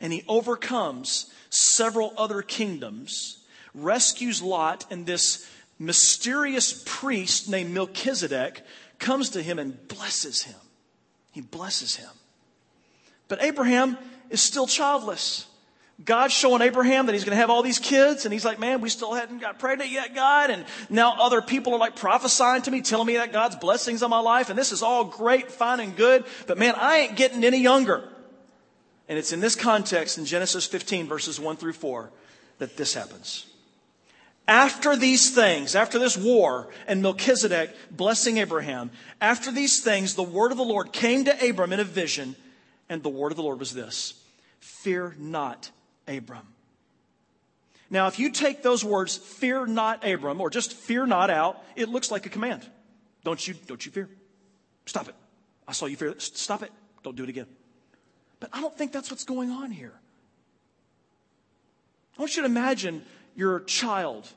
and 0.00 0.12
he 0.12 0.24
overcomes 0.28 1.32
several 1.50 2.14
other 2.16 2.42
kingdoms, 2.42 3.38
rescues 3.74 4.40
Lot, 4.42 4.86
and 4.90 5.06
this 5.06 5.48
mysterious 5.78 6.82
priest 6.86 7.48
named 7.48 7.72
Melchizedek 7.72 8.62
comes 8.98 9.30
to 9.30 9.42
him 9.42 9.58
and 9.58 9.88
blesses 9.88 10.42
him. 10.42 10.56
He 11.32 11.40
blesses 11.40 11.96
him. 11.96 12.10
But 13.28 13.42
Abraham 13.42 13.96
is 14.28 14.40
still 14.40 14.66
childless. 14.66 15.46
God's 16.04 16.32
showing 16.32 16.62
Abraham 16.62 17.06
that 17.06 17.12
he's 17.12 17.24
going 17.24 17.32
to 17.32 17.40
have 17.40 17.50
all 17.50 17.62
these 17.62 17.78
kids, 17.78 18.24
and 18.24 18.32
he's 18.32 18.44
like, 18.44 18.58
man, 18.58 18.80
we 18.80 18.88
still 18.88 19.12
hadn't 19.12 19.38
got 19.38 19.58
pregnant 19.58 19.90
yet, 19.90 20.14
God. 20.14 20.50
And 20.50 20.64
now 20.88 21.16
other 21.20 21.42
people 21.42 21.74
are 21.74 21.78
like 21.78 21.94
prophesying 21.94 22.62
to 22.62 22.70
me, 22.70 22.80
telling 22.80 23.06
me 23.06 23.14
that 23.14 23.32
God's 23.32 23.56
blessings 23.56 24.02
on 24.02 24.08
my 24.08 24.20
life, 24.20 24.48
and 24.48 24.58
this 24.58 24.72
is 24.72 24.82
all 24.82 25.04
great, 25.04 25.50
fine, 25.50 25.78
and 25.78 25.94
good. 25.94 26.24
But 26.46 26.56
man, 26.56 26.74
I 26.76 27.00
ain't 27.00 27.16
getting 27.16 27.44
any 27.44 27.58
younger. 27.58 28.08
And 29.10 29.18
it's 29.18 29.32
in 29.32 29.40
this 29.40 29.56
context, 29.56 30.18
in 30.18 30.24
Genesis 30.24 30.66
15, 30.66 31.08
verses 31.08 31.40
1 31.40 31.56
through 31.56 31.72
4, 31.72 32.12
that 32.58 32.76
this 32.76 32.94
happens. 32.94 33.44
After 34.46 34.94
these 34.94 35.34
things, 35.34 35.74
after 35.74 35.98
this 35.98 36.16
war 36.16 36.68
and 36.86 37.02
Melchizedek 37.02 37.74
blessing 37.90 38.38
Abraham, 38.38 38.92
after 39.20 39.50
these 39.50 39.82
things, 39.82 40.14
the 40.14 40.22
word 40.22 40.52
of 40.52 40.58
the 40.58 40.64
Lord 40.64 40.92
came 40.92 41.24
to 41.24 41.48
Abram 41.48 41.72
in 41.72 41.80
a 41.80 41.84
vision, 41.84 42.36
and 42.88 43.02
the 43.02 43.08
word 43.08 43.32
of 43.32 43.36
the 43.36 43.42
Lord 43.42 43.58
was 43.58 43.74
this 43.74 44.14
Fear 44.60 45.16
not, 45.18 45.72
Abram. 46.06 46.46
Now, 47.90 48.06
if 48.06 48.20
you 48.20 48.30
take 48.30 48.62
those 48.62 48.84
words, 48.84 49.16
fear 49.16 49.66
not, 49.66 50.06
Abram, 50.06 50.40
or 50.40 50.50
just 50.50 50.72
fear 50.72 51.04
not 51.04 51.30
out, 51.30 51.60
it 51.74 51.88
looks 51.88 52.12
like 52.12 52.26
a 52.26 52.28
command. 52.28 52.64
Don't 53.24 53.44
you, 53.46 53.54
don't 53.66 53.84
you 53.84 53.90
fear. 53.90 54.08
Stop 54.86 55.08
it. 55.08 55.16
I 55.66 55.72
saw 55.72 55.86
you 55.86 55.96
fear. 55.96 56.14
Stop 56.18 56.62
it. 56.62 56.70
Don't 57.02 57.16
do 57.16 57.24
it 57.24 57.28
again. 57.28 57.46
But 58.40 58.50
I 58.52 58.60
don't 58.60 58.76
think 58.76 58.90
that's 58.90 59.10
what's 59.10 59.24
going 59.24 59.50
on 59.50 59.70
here. 59.70 59.92
I 62.18 62.22
want 62.22 62.36
you 62.36 62.42
to 62.42 62.46
imagine 62.46 63.04
your 63.36 63.60
child 63.60 64.28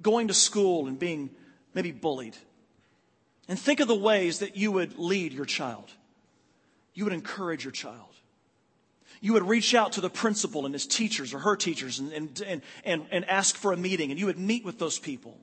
going 0.00 0.28
to 0.28 0.34
school 0.34 0.86
and 0.86 0.98
being 0.98 1.30
maybe 1.74 1.92
bullied. 1.92 2.36
And 3.48 3.58
think 3.58 3.80
of 3.80 3.88
the 3.88 3.94
ways 3.94 4.38
that 4.38 4.56
you 4.56 4.72
would 4.72 4.98
lead 4.98 5.32
your 5.32 5.44
child. 5.44 5.90
You 6.94 7.04
would 7.04 7.12
encourage 7.12 7.64
your 7.64 7.72
child. 7.72 7.96
You 9.20 9.34
would 9.34 9.44
reach 9.44 9.74
out 9.74 9.92
to 9.92 10.00
the 10.00 10.10
principal 10.10 10.64
and 10.66 10.74
his 10.74 10.86
teachers 10.86 11.32
or 11.32 11.38
her 11.40 11.54
teachers 11.54 11.98
and, 11.98 12.12
and, 12.12 12.62
and, 12.84 13.06
and, 13.10 13.24
ask 13.28 13.56
for 13.56 13.72
a 13.72 13.76
meeting, 13.76 14.10
and 14.10 14.18
you 14.18 14.26
would 14.26 14.38
meet 14.38 14.64
with 14.64 14.80
those 14.80 14.98
people 14.98 15.38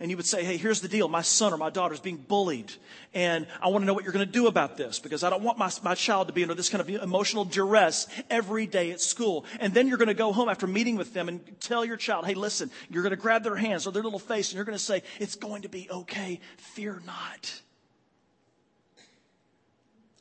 and 0.00 0.10
you 0.10 0.16
would 0.16 0.26
say, 0.26 0.44
Hey, 0.44 0.56
here's 0.56 0.80
the 0.80 0.88
deal. 0.88 1.08
My 1.08 1.22
son 1.22 1.52
or 1.52 1.56
my 1.56 1.70
daughter 1.70 1.94
is 1.94 2.00
being 2.00 2.16
bullied. 2.16 2.72
And 3.12 3.46
I 3.62 3.68
want 3.68 3.82
to 3.82 3.86
know 3.86 3.94
what 3.94 4.04
you're 4.04 4.12
going 4.12 4.26
to 4.26 4.32
do 4.32 4.46
about 4.46 4.76
this 4.76 4.98
because 4.98 5.22
I 5.22 5.30
don't 5.30 5.42
want 5.42 5.58
my, 5.58 5.70
my 5.82 5.94
child 5.94 6.26
to 6.28 6.32
be 6.32 6.42
under 6.42 6.54
this 6.54 6.68
kind 6.68 6.80
of 6.80 6.88
emotional 6.88 7.44
duress 7.44 8.06
every 8.28 8.66
day 8.66 8.90
at 8.90 9.00
school. 9.00 9.44
And 9.60 9.72
then 9.72 9.86
you're 9.86 9.98
going 9.98 10.08
to 10.08 10.14
go 10.14 10.32
home 10.32 10.48
after 10.48 10.66
meeting 10.66 10.96
with 10.96 11.14
them 11.14 11.28
and 11.28 11.40
tell 11.60 11.84
your 11.84 11.96
child, 11.96 12.26
Hey, 12.26 12.34
listen, 12.34 12.70
you're 12.90 13.02
going 13.02 13.10
to 13.10 13.16
grab 13.16 13.42
their 13.42 13.56
hands 13.56 13.86
or 13.86 13.92
their 13.92 14.02
little 14.02 14.18
face 14.18 14.50
and 14.50 14.56
you're 14.56 14.64
going 14.64 14.78
to 14.78 14.84
say, 14.84 15.02
It's 15.20 15.36
going 15.36 15.62
to 15.62 15.68
be 15.68 15.88
okay. 15.90 16.40
Fear 16.56 17.02
not. 17.06 17.60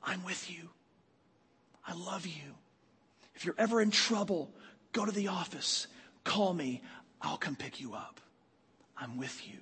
I'm 0.04 0.24
with 0.24 0.52
you. 0.52 0.70
I 1.88 1.94
love 1.94 2.26
you. 2.26 2.56
If 3.36 3.46
you're 3.46 3.56
ever 3.58 3.82
in 3.82 3.92
trouble, 3.92 4.54
go 4.92 5.06
to 5.06 5.12
the 5.12 5.30
office. 5.30 5.88
Call 6.24 6.54
me. 6.54 6.82
I'll 7.22 7.38
come 7.38 7.56
pick 7.56 7.80
you 7.80 7.94
up. 7.94 8.20
I'm 8.98 9.18
with 9.18 9.48
you. 9.48 9.60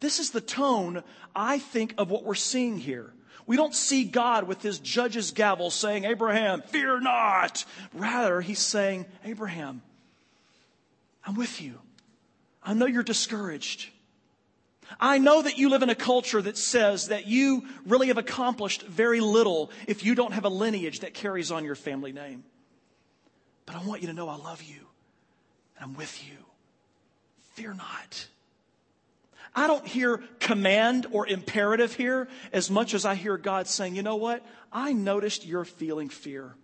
This 0.00 0.18
is 0.18 0.30
the 0.30 0.40
tone, 0.40 1.02
I 1.34 1.58
think, 1.58 1.94
of 1.98 2.10
what 2.10 2.24
we're 2.24 2.34
seeing 2.34 2.76
here. 2.78 3.12
We 3.46 3.56
don't 3.56 3.74
see 3.74 4.04
God 4.04 4.44
with 4.44 4.62
his 4.62 4.78
judge's 4.78 5.30
gavel 5.30 5.70
saying, 5.70 6.04
Abraham, 6.04 6.62
fear 6.62 6.98
not. 7.00 7.64
Rather, 7.92 8.40
he's 8.40 8.58
saying, 8.58 9.06
Abraham, 9.24 9.82
I'm 11.26 11.34
with 11.34 11.60
you. 11.60 11.78
I 12.62 12.74
know 12.74 12.86
you're 12.86 13.02
discouraged. 13.02 13.90
I 15.00 15.18
know 15.18 15.42
that 15.42 15.58
you 15.58 15.70
live 15.70 15.82
in 15.82 15.90
a 15.90 15.94
culture 15.94 16.40
that 16.42 16.58
says 16.58 17.08
that 17.08 17.26
you 17.26 17.66
really 17.86 18.08
have 18.08 18.18
accomplished 18.18 18.82
very 18.82 19.20
little 19.20 19.70
if 19.86 20.04
you 20.04 20.14
don't 20.14 20.32
have 20.32 20.44
a 20.44 20.50
lineage 20.50 21.00
that 21.00 21.14
carries 21.14 21.50
on 21.50 21.64
your 21.64 21.74
family 21.74 22.12
name. 22.12 22.44
But 23.66 23.76
I 23.76 23.84
want 23.84 24.02
you 24.02 24.08
to 24.08 24.14
know 24.14 24.28
I 24.28 24.36
love 24.36 24.62
you 24.62 24.86
and 25.76 25.84
I'm 25.84 25.94
with 25.94 26.22
you. 26.26 26.36
Fear 27.54 27.74
not. 27.74 28.26
I 29.54 29.68
don't 29.68 29.86
hear 29.86 30.18
command 30.40 31.06
or 31.12 31.26
imperative 31.26 31.94
here 31.94 32.28
as 32.52 32.70
much 32.70 32.94
as 32.94 33.04
I 33.04 33.14
hear 33.14 33.36
God 33.36 33.68
saying, 33.68 33.94
you 33.94 34.02
know 34.02 34.16
what? 34.16 34.44
I 34.72 34.92
noticed 34.92 35.46
you're 35.46 35.64
feeling 35.64 36.08
fear. 36.08 36.54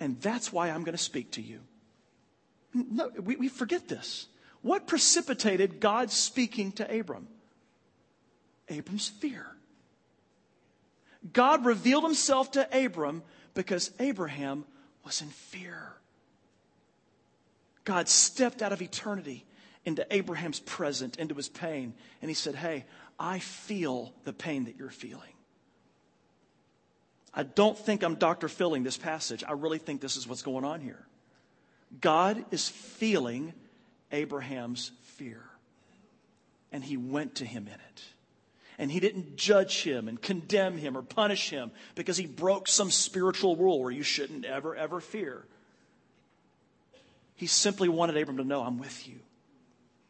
And 0.00 0.20
that's 0.20 0.52
why 0.52 0.70
I'm 0.70 0.82
going 0.82 0.96
to 0.96 1.02
speak 1.02 1.30
to 1.32 1.42
you. 1.42 1.60
No, 2.74 3.10
we, 3.22 3.36
we 3.36 3.48
forget 3.48 3.86
this. 3.86 4.26
What 4.62 4.88
precipitated 4.88 5.78
God 5.78 6.10
speaking 6.10 6.72
to 6.72 6.98
Abram? 6.98 7.28
Abram's 8.68 9.08
fear. 9.08 9.46
God 11.32 11.64
revealed 11.64 12.02
himself 12.02 12.50
to 12.52 12.84
Abram 12.84 13.22
because 13.54 13.92
Abraham 14.00 14.64
was 15.04 15.22
in 15.22 15.28
fear. 15.28 15.92
God 17.84 18.08
stepped 18.08 18.62
out 18.62 18.72
of 18.72 18.82
eternity 18.82 19.44
into 19.84 20.06
Abraham's 20.10 20.60
present, 20.60 21.16
into 21.16 21.34
his 21.34 21.48
pain, 21.48 21.94
and 22.22 22.30
he 22.30 22.34
said, 22.34 22.54
Hey, 22.54 22.84
I 23.18 23.38
feel 23.38 24.12
the 24.24 24.32
pain 24.32 24.64
that 24.64 24.76
you're 24.76 24.90
feeling. 24.90 25.34
I 27.32 27.42
don't 27.42 27.76
think 27.76 28.02
I'm 28.02 28.14
Dr. 28.14 28.48
Phil-ing 28.48 28.84
this 28.84 28.96
passage. 28.96 29.42
I 29.46 29.52
really 29.52 29.78
think 29.78 30.00
this 30.00 30.16
is 30.16 30.26
what's 30.26 30.42
going 30.42 30.64
on 30.64 30.80
here. 30.80 31.04
God 32.00 32.44
is 32.50 32.68
feeling 32.68 33.52
Abraham's 34.12 34.92
fear, 35.02 35.42
and 36.72 36.82
he 36.82 36.96
went 36.96 37.36
to 37.36 37.44
him 37.44 37.66
in 37.66 37.74
it. 37.74 38.02
And 38.76 38.90
he 38.90 38.98
didn't 38.98 39.36
judge 39.36 39.82
him 39.82 40.08
and 40.08 40.20
condemn 40.20 40.76
him 40.76 40.96
or 40.96 41.02
punish 41.02 41.48
him 41.50 41.70
because 41.94 42.16
he 42.16 42.26
broke 42.26 42.66
some 42.66 42.90
spiritual 42.90 43.54
rule 43.54 43.80
where 43.80 43.92
you 43.92 44.02
shouldn't 44.02 44.44
ever, 44.44 44.74
ever 44.74 45.00
fear. 45.00 45.44
He 47.36 47.46
simply 47.46 47.88
wanted 47.88 48.16
Abram 48.16 48.38
to 48.38 48.44
know, 48.44 48.62
I'm 48.62 48.78
with 48.78 49.06
you. 49.06 49.20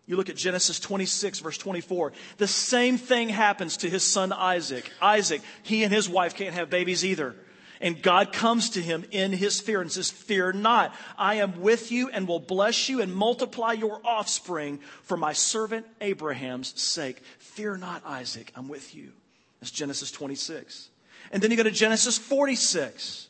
You 0.06 0.16
look 0.16 0.28
at 0.28 0.36
Genesis 0.36 0.78
26, 0.80 1.40
verse 1.40 1.58
24. 1.58 2.12
The 2.36 2.46
same 2.46 2.98
thing 2.98 3.30
happens 3.30 3.78
to 3.78 3.90
his 3.90 4.02
son 4.02 4.32
Isaac. 4.32 4.90
Isaac, 5.00 5.40
he 5.62 5.82
and 5.82 5.92
his 5.92 6.08
wife 6.08 6.34
can't 6.34 6.54
have 6.54 6.68
babies 6.68 7.04
either. 7.04 7.34
And 7.80 8.00
God 8.00 8.32
comes 8.32 8.70
to 8.70 8.82
him 8.82 9.04
in 9.10 9.32
his 9.32 9.60
fear 9.60 9.80
and 9.80 9.90
says, 9.90 10.10
Fear 10.10 10.52
not. 10.52 10.94
I 11.18 11.36
am 11.36 11.60
with 11.60 11.90
you 11.90 12.08
and 12.08 12.28
will 12.28 12.40
bless 12.40 12.88
you 12.88 13.00
and 13.00 13.14
multiply 13.14 13.72
your 13.72 14.00
offspring 14.04 14.78
for 15.02 15.16
my 15.16 15.32
servant 15.32 15.86
Abraham's 16.00 16.80
sake. 16.80 17.22
Fear 17.38 17.78
not, 17.78 18.02
Isaac. 18.06 18.52
I'm 18.54 18.68
with 18.68 18.94
you. 18.94 19.12
That's 19.60 19.70
Genesis 19.70 20.10
26. 20.10 20.90
And 21.32 21.42
then 21.42 21.50
you 21.50 21.56
go 21.56 21.62
to 21.62 21.70
Genesis 21.70 22.16
46. 22.16 23.28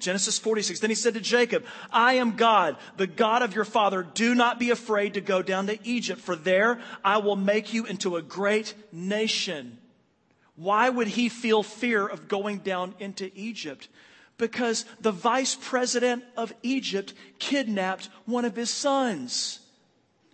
Genesis 0.00 0.38
46. 0.38 0.80
Then 0.80 0.90
he 0.90 0.96
said 0.96 1.14
to 1.14 1.20
Jacob, 1.20 1.64
I 1.90 2.14
am 2.14 2.36
God, 2.36 2.76
the 2.96 3.06
God 3.06 3.42
of 3.42 3.54
your 3.54 3.64
father. 3.64 4.02
Do 4.02 4.34
not 4.34 4.58
be 4.58 4.70
afraid 4.70 5.14
to 5.14 5.20
go 5.20 5.42
down 5.42 5.66
to 5.68 5.78
Egypt, 5.86 6.20
for 6.20 6.34
there 6.34 6.80
I 7.04 7.18
will 7.18 7.36
make 7.36 7.72
you 7.72 7.84
into 7.86 8.16
a 8.16 8.22
great 8.22 8.74
nation. 8.92 9.78
Why 10.56 10.88
would 10.88 11.08
he 11.08 11.28
feel 11.28 11.62
fear 11.62 12.06
of 12.06 12.28
going 12.28 12.58
down 12.58 12.94
into 12.98 13.30
Egypt? 13.34 13.88
Because 14.36 14.84
the 15.00 15.12
vice 15.12 15.54
president 15.54 16.24
of 16.36 16.52
Egypt 16.62 17.14
kidnapped 17.38 18.08
one 18.26 18.44
of 18.44 18.56
his 18.56 18.70
sons. 18.70 19.60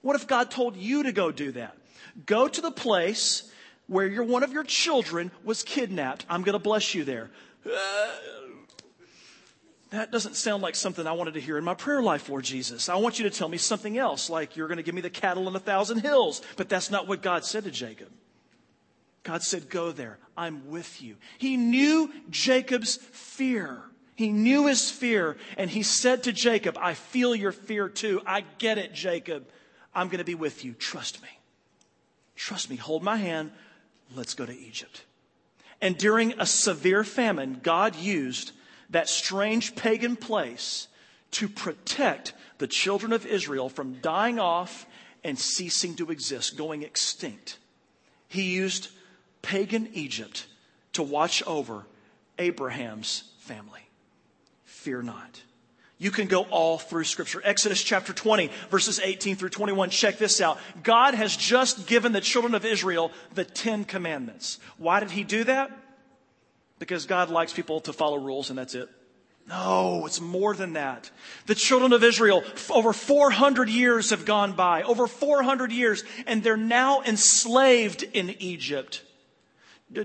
What 0.02 0.16
if 0.16 0.26
God 0.26 0.50
told 0.50 0.76
you 0.76 1.02
to 1.02 1.12
go 1.12 1.30
do 1.30 1.52
that? 1.52 1.76
Go 2.24 2.48
to 2.48 2.60
the 2.60 2.70
place 2.70 3.50
where 3.88 4.06
your, 4.06 4.24
one 4.24 4.42
of 4.42 4.52
your 4.52 4.64
children 4.64 5.30
was 5.44 5.62
kidnapped. 5.62 6.24
I'm 6.28 6.42
going 6.42 6.54
to 6.54 6.58
bless 6.58 6.94
you 6.94 7.04
there. 7.04 7.30
That 9.90 10.10
doesn't 10.10 10.34
sound 10.34 10.62
like 10.62 10.74
something 10.74 11.06
I 11.06 11.12
wanted 11.12 11.34
to 11.34 11.40
hear 11.40 11.58
in 11.58 11.64
my 11.64 11.74
prayer 11.74 12.02
life, 12.02 12.28
Lord 12.28 12.44
Jesus. 12.44 12.88
I 12.88 12.96
want 12.96 13.18
you 13.18 13.28
to 13.28 13.36
tell 13.36 13.48
me 13.48 13.58
something 13.58 13.96
else, 13.96 14.28
like 14.28 14.56
you're 14.56 14.66
going 14.66 14.78
to 14.78 14.82
give 14.82 14.94
me 14.94 15.00
the 15.00 15.10
cattle 15.10 15.46
on 15.46 15.54
a 15.54 15.60
thousand 15.60 15.98
hills. 15.98 16.42
But 16.56 16.68
that's 16.68 16.90
not 16.90 17.06
what 17.06 17.22
God 17.22 17.44
said 17.44 17.64
to 17.64 17.70
Jacob. 17.70 18.08
God 19.22 19.42
said, 19.42 19.68
Go 19.68 19.92
there. 19.92 20.18
I'm 20.36 20.68
with 20.70 21.00
you. 21.02 21.16
He 21.38 21.56
knew 21.56 22.12
Jacob's 22.30 22.96
fear. 22.96 23.80
He 24.16 24.32
knew 24.32 24.66
his 24.66 24.90
fear. 24.90 25.36
And 25.56 25.70
he 25.70 25.82
said 25.82 26.24
to 26.24 26.32
Jacob, 26.32 26.76
I 26.80 26.94
feel 26.94 27.34
your 27.34 27.52
fear 27.52 27.88
too. 27.88 28.22
I 28.26 28.44
get 28.58 28.78
it, 28.78 28.92
Jacob. 28.92 29.46
I'm 29.94 30.08
going 30.08 30.18
to 30.18 30.24
be 30.24 30.34
with 30.34 30.64
you. 30.64 30.72
Trust 30.72 31.22
me. 31.22 31.28
Trust 32.34 32.70
me. 32.70 32.76
Hold 32.76 33.02
my 33.02 33.16
hand. 33.16 33.52
Let's 34.14 34.34
go 34.34 34.46
to 34.46 34.56
Egypt. 34.58 35.04
And 35.80 35.96
during 35.96 36.34
a 36.38 36.46
severe 36.46 37.04
famine, 37.04 37.60
God 37.62 37.96
used 37.96 38.52
that 38.90 39.08
strange 39.08 39.76
pagan 39.76 40.16
place 40.16 40.88
to 41.32 41.48
protect 41.48 42.32
the 42.58 42.66
children 42.66 43.12
of 43.12 43.26
Israel 43.26 43.68
from 43.68 43.94
dying 44.00 44.38
off 44.38 44.86
and 45.24 45.38
ceasing 45.38 45.96
to 45.96 46.10
exist, 46.10 46.56
going 46.56 46.82
extinct. 46.82 47.58
He 48.28 48.54
used 48.54 48.88
pagan 49.42 49.88
Egypt 49.92 50.46
to 50.94 51.02
watch 51.02 51.42
over 51.44 51.84
Abraham's 52.38 53.24
family. 53.40 53.80
Fear 54.64 55.02
not. 55.02 55.42
You 55.98 56.10
can 56.10 56.26
go 56.26 56.42
all 56.44 56.76
through 56.78 57.04
scripture. 57.04 57.40
Exodus 57.42 57.82
chapter 57.82 58.12
20, 58.12 58.50
verses 58.70 59.00
18 59.02 59.36
through 59.36 59.48
21. 59.48 59.88
Check 59.90 60.18
this 60.18 60.40
out. 60.40 60.58
God 60.82 61.14
has 61.14 61.34
just 61.36 61.86
given 61.86 62.12
the 62.12 62.20
children 62.20 62.54
of 62.54 62.66
Israel 62.66 63.10
the 63.34 63.44
Ten 63.44 63.84
Commandments. 63.84 64.58
Why 64.76 65.00
did 65.00 65.10
he 65.10 65.24
do 65.24 65.44
that? 65.44 65.70
Because 66.78 67.06
God 67.06 67.30
likes 67.30 67.52
people 67.52 67.80
to 67.80 67.92
follow 67.92 68.18
rules 68.18 68.50
and 68.50 68.58
that's 68.58 68.74
it. 68.74 68.88
No, 69.48 70.06
it's 70.06 70.20
more 70.20 70.54
than 70.54 70.72
that. 70.72 71.10
The 71.46 71.54
children 71.54 71.92
of 71.92 72.02
Israel, 72.02 72.42
over 72.68 72.92
400 72.92 73.68
years 73.68 74.10
have 74.10 74.24
gone 74.24 74.54
by, 74.54 74.82
over 74.82 75.06
400 75.06 75.70
years, 75.70 76.02
and 76.26 76.42
they're 76.42 76.56
now 76.56 77.02
enslaved 77.02 78.02
in 78.02 78.30
Egypt. 78.40 79.02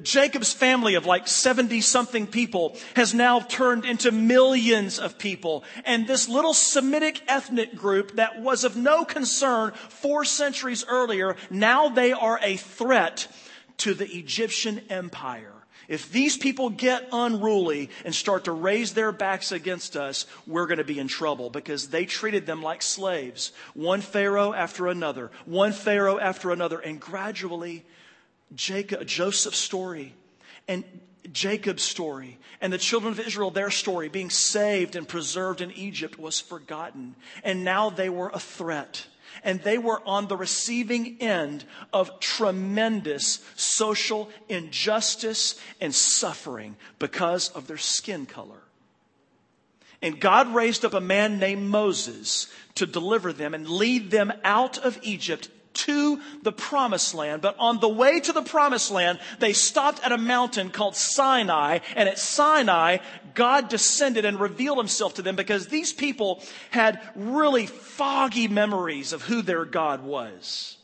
Jacob's 0.04 0.54
family 0.54 0.94
of 0.94 1.08
like 1.08 1.28
70 1.28 1.82
something 1.82 2.28
people 2.28 2.78
has 2.96 3.16
now 3.16 3.40
turned 3.40 3.84
into 3.84 4.12
millions 4.12 5.00
of 5.00 5.18
people. 5.18 5.64
And 5.86 6.08
this 6.08 6.30
little 6.30 6.54
Semitic 6.54 7.24
ethnic 7.28 7.76
group 7.76 8.18
that 8.18 8.40
was 8.40 8.64
of 8.64 8.78
no 8.78 9.06
concern 9.06 9.72
four 9.72 10.24
centuries 10.24 10.86
earlier, 10.88 11.36
now 11.50 11.90
they 11.90 12.12
are 12.12 12.40
a 12.44 12.58
threat 12.58 13.28
to 13.78 13.96
the 13.96 14.06
Egyptian 14.06 14.82
empire. 14.92 15.51
If 15.92 16.10
these 16.10 16.38
people 16.38 16.70
get 16.70 17.10
unruly 17.12 17.90
and 18.06 18.16
start 18.16 18.46
to 18.46 18.54
raise 18.54 18.94
their 18.94 19.12
backs 19.12 19.52
against 19.52 19.98
us, 19.98 20.26
we're 20.48 20.66
going 20.66 20.78
to 20.78 20.86
be 20.86 21.00
in 21.00 21.10
trouble 21.10 21.50
because 21.50 21.90
they 21.90 22.06
treated 22.06 22.46
them 22.46 22.64
like 22.64 22.82
slaves. 22.82 23.52
One 23.74 24.00
Pharaoh 24.00 24.54
after 24.54 24.88
another, 24.88 25.32
one 25.44 25.74
Pharaoh 25.74 26.18
after 26.18 26.52
another. 26.52 26.80
And 26.80 26.98
gradually, 26.98 27.84
Jacob, 28.56 29.06
Joseph's 29.06 29.58
story 29.58 30.14
and 30.66 30.86
Jacob's 31.34 31.84
story 31.84 32.40
and 32.62 32.72
the 32.72 32.78
children 32.78 33.12
of 33.12 33.20
Israel, 33.20 33.52
their 33.52 33.70
story, 33.70 34.08
being 34.08 34.30
saved 34.30 34.96
and 34.96 35.06
preserved 35.06 35.60
in 35.60 35.72
Egypt 35.72 36.18
was 36.18 36.40
forgotten. 36.40 37.16
And 37.44 37.66
now 37.66 37.90
they 37.90 38.08
were 38.08 38.32
a 38.34 38.40
threat 38.40 39.08
and 39.44 39.62
they 39.62 39.78
were 39.78 40.02
on 40.06 40.28
the 40.28 40.38
receiving 40.38 41.17
end 41.20 41.65
of 41.94 42.20
tremendous 42.20 43.39
social 43.56 44.30
injustice 44.50 45.60
and 45.80 45.94
suffering 45.94 46.76
because 47.00 47.50
of 47.50 47.67
their 47.67 47.78
skin 47.78 48.26
color. 48.26 48.62
And 50.02 50.20
God 50.20 50.54
raised 50.56 50.84
up 50.84 50.94
a 50.94 51.02
man 51.02 51.38
named 51.38 51.70
Moses 51.70 52.52
to 52.76 52.86
deliver 52.86 53.32
them 53.32 53.54
and 53.54 53.70
lead 53.70 54.10
them 54.10 54.34
out 54.44 54.78
of 54.80 55.00
Egypt 55.04 55.50
to 55.74 56.20
the 56.44 56.52
promised 56.52 57.14
land. 57.14 57.42
But 57.42 57.56
on 57.60 57.80
the 57.80 57.90
way 57.90 58.20
to 58.20 58.34
the 58.34 58.42
promised 58.42 58.92
land, 58.92 59.20
they 59.40 59.54
stopped 59.54 60.04
at 60.04 60.12
a 60.12 60.18
mountain 60.18 60.70
called 60.70 60.96
Sinai. 60.96 61.80
And 61.96 62.10
at 62.10 62.20
Sinai, 62.20 62.98
God 63.34 63.70
descended 63.70 64.26
and 64.26 64.40
revealed 64.40 64.78
himself 64.78 65.16
to 65.16 65.22
them 65.22 65.36
because 65.36 65.68
these 65.68 65.94
people 65.94 66.44
had 66.70 67.02
really 67.16 67.66
foggy 67.66 68.48
memories 68.48 69.14
of 69.14 69.24
who 69.24 69.42
their 69.42 69.66
God 69.66 70.04
was. 70.04 70.78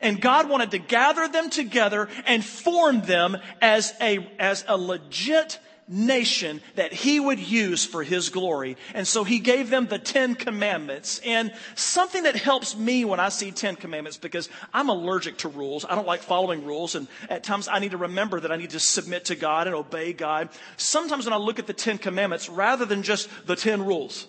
And 0.00 0.20
God 0.20 0.48
wanted 0.48 0.72
to 0.72 0.78
gather 0.78 1.28
them 1.28 1.48
together 1.48 2.08
and 2.26 2.44
form 2.44 3.02
them 3.02 3.36
as 3.60 3.92
a, 4.00 4.28
as 4.38 4.64
a 4.66 4.76
legit 4.76 5.58
nation 5.88 6.60
that 6.76 6.92
he 6.92 7.18
would 7.18 7.38
use 7.38 7.84
for 7.84 8.02
his 8.02 8.30
glory. 8.30 8.76
And 8.94 9.06
so 9.06 9.24
he 9.24 9.38
gave 9.38 9.68
them 9.68 9.86
the 9.86 9.98
Ten 9.98 10.34
Commandments. 10.34 11.20
And 11.24 11.52
something 11.74 12.22
that 12.22 12.36
helps 12.36 12.76
me 12.76 13.04
when 13.04 13.20
I 13.20 13.28
see 13.28 13.50
Ten 13.50 13.76
Commandments, 13.76 14.16
because 14.16 14.48
I'm 14.72 14.88
allergic 14.88 15.38
to 15.38 15.48
rules. 15.48 15.84
I 15.84 15.94
don't 15.94 16.06
like 16.06 16.22
following 16.22 16.64
rules. 16.64 16.94
And 16.94 17.08
at 17.28 17.44
times 17.44 17.68
I 17.68 17.78
need 17.78 17.90
to 17.90 17.96
remember 17.96 18.40
that 18.40 18.52
I 18.52 18.56
need 18.56 18.70
to 18.70 18.80
submit 18.80 19.26
to 19.26 19.34
God 19.34 19.66
and 19.66 19.76
obey 19.76 20.12
God. 20.12 20.48
Sometimes 20.76 21.26
when 21.26 21.34
I 21.34 21.38
look 21.38 21.58
at 21.58 21.66
the 21.66 21.72
Ten 21.72 21.98
Commandments, 21.98 22.48
rather 22.48 22.84
than 22.84 23.02
just 23.02 23.28
the 23.46 23.56
Ten 23.56 23.84
Rules, 23.84 24.26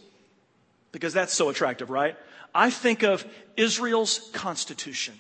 because 0.92 1.13
that's 1.13 1.34
so 1.34 1.50
attractive, 1.50 1.89
right? 1.89 2.18
I 2.54 2.70
think 2.70 3.04
of 3.04 3.26
Israel's 3.58 4.30
constitution 4.34 5.16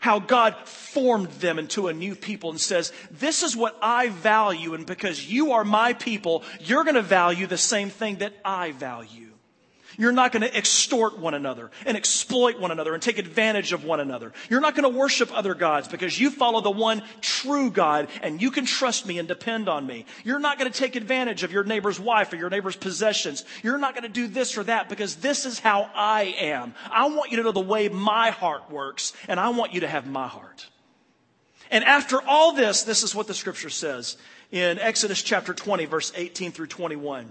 how 0.00 0.18
God 0.18 0.56
formed 0.66 1.28
them 1.32 1.58
into 1.58 1.88
a 1.88 1.92
new 1.92 2.14
people 2.14 2.50
and 2.50 2.60
says, 2.60 2.92
This 3.10 3.42
is 3.42 3.56
what 3.56 3.76
I 3.82 4.08
value, 4.08 4.74
and 4.74 4.86
because 4.86 5.30
you 5.30 5.52
are 5.52 5.64
my 5.64 5.92
people, 5.92 6.44
you're 6.60 6.84
going 6.84 6.94
to 6.94 7.02
value 7.02 7.46
the 7.46 7.58
same 7.58 7.90
thing 7.90 8.16
that 8.16 8.34
I 8.44 8.72
value. 8.72 9.25
You're 9.98 10.12
not 10.12 10.32
going 10.32 10.42
to 10.42 10.56
extort 10.56 11.18
one 11.18 11.34
another 11.34 11.70
and 11.84 11.96
exploit 11.96 12.58
one 12.58 12.70
another 12.70 12.94
and 12.94 13.02
take 13.02 13.18
advantage 13.18 13.72
of 13.72 13.84
one 13.84 14.00
another. 14.00 14.32
You're 14.50 14.60
not 14.60 14.74
going 14.74 14.90
to 14.90 14.98
worship 14.98 15.30
other 15.36 15.54
gods 15.54 15.88
because 15.88 16.18
you 16.18 16.30
follow 16.30 16.60
the 16.60 16.70
one 16.70 17.02
true 17.20 17.70
God 17.70 18.08
and 18.22 18.40
you 18.40 18.50
can 18.50 18.66
trust 18.66 19.06
me 19.06 19.18
and 19.18 19.26
depend 19.26 19.68
on 19.68 19.86
me. 19.86 20.06
You're 20.24 20.38
not 20.38 20.58
going 20.58 20.70
to 20.70 20.78
take 20.78 20.96
advantage 20.96 21.42
of 21.42 21.52
your 21.52 21.64
neighbor's 21.64 21.98
wife 21.98 22.32
or 22.32 22.36
your 22.36 22.50
neighbor's 22.50 22.76
possessions. 22.76 23.44
You're 23.62 23.78
not 23.78 23.94
going 23.94 24.02
to 24.02 24.08
do 24.08 24.26
this 24.26 24.58
or 24.58 24.64
that 24.64 24.88
because 24.88 25.16
this 25.16 25.46
is 25.46 25.58
how 25.58 25.90
I 25.94 26.34
am. 26.38 26.74
I 26.90 27.08
want 27.08 27.30
you 27.30 27.38
to 27.38 27.42
know 27.42 27.52
the 27.52 27.60
way 27.60 27.88
my 27.88 28.30
heart 28.30 28.70
works 28.70 29.12
and 29.28 29.40
I 29.40 29.48
want 29.50 29.72
you 29.72 29.80
to 29.80 29.88
have 29.88 30.06
my 30.06 30.28
heart. 30.28 30.66
And 31.70 31.84
after 31.84 32.20
all 32.22 32.52
this, 32.52 32.84
this 32.84 33.02
is 33.02 33.14
what 33.14 33.26
the 33.26 33.34
scripture 33.34 33.70
says 33.70 34.16
in 34.52 34.78
Exodus 34.78 35.22
chapter 35.22 35.52
20, 35.52 35.86
verse 35.86 36.12
18 36.14 36.52
through 36.52 36.68
21. 36.68 37.28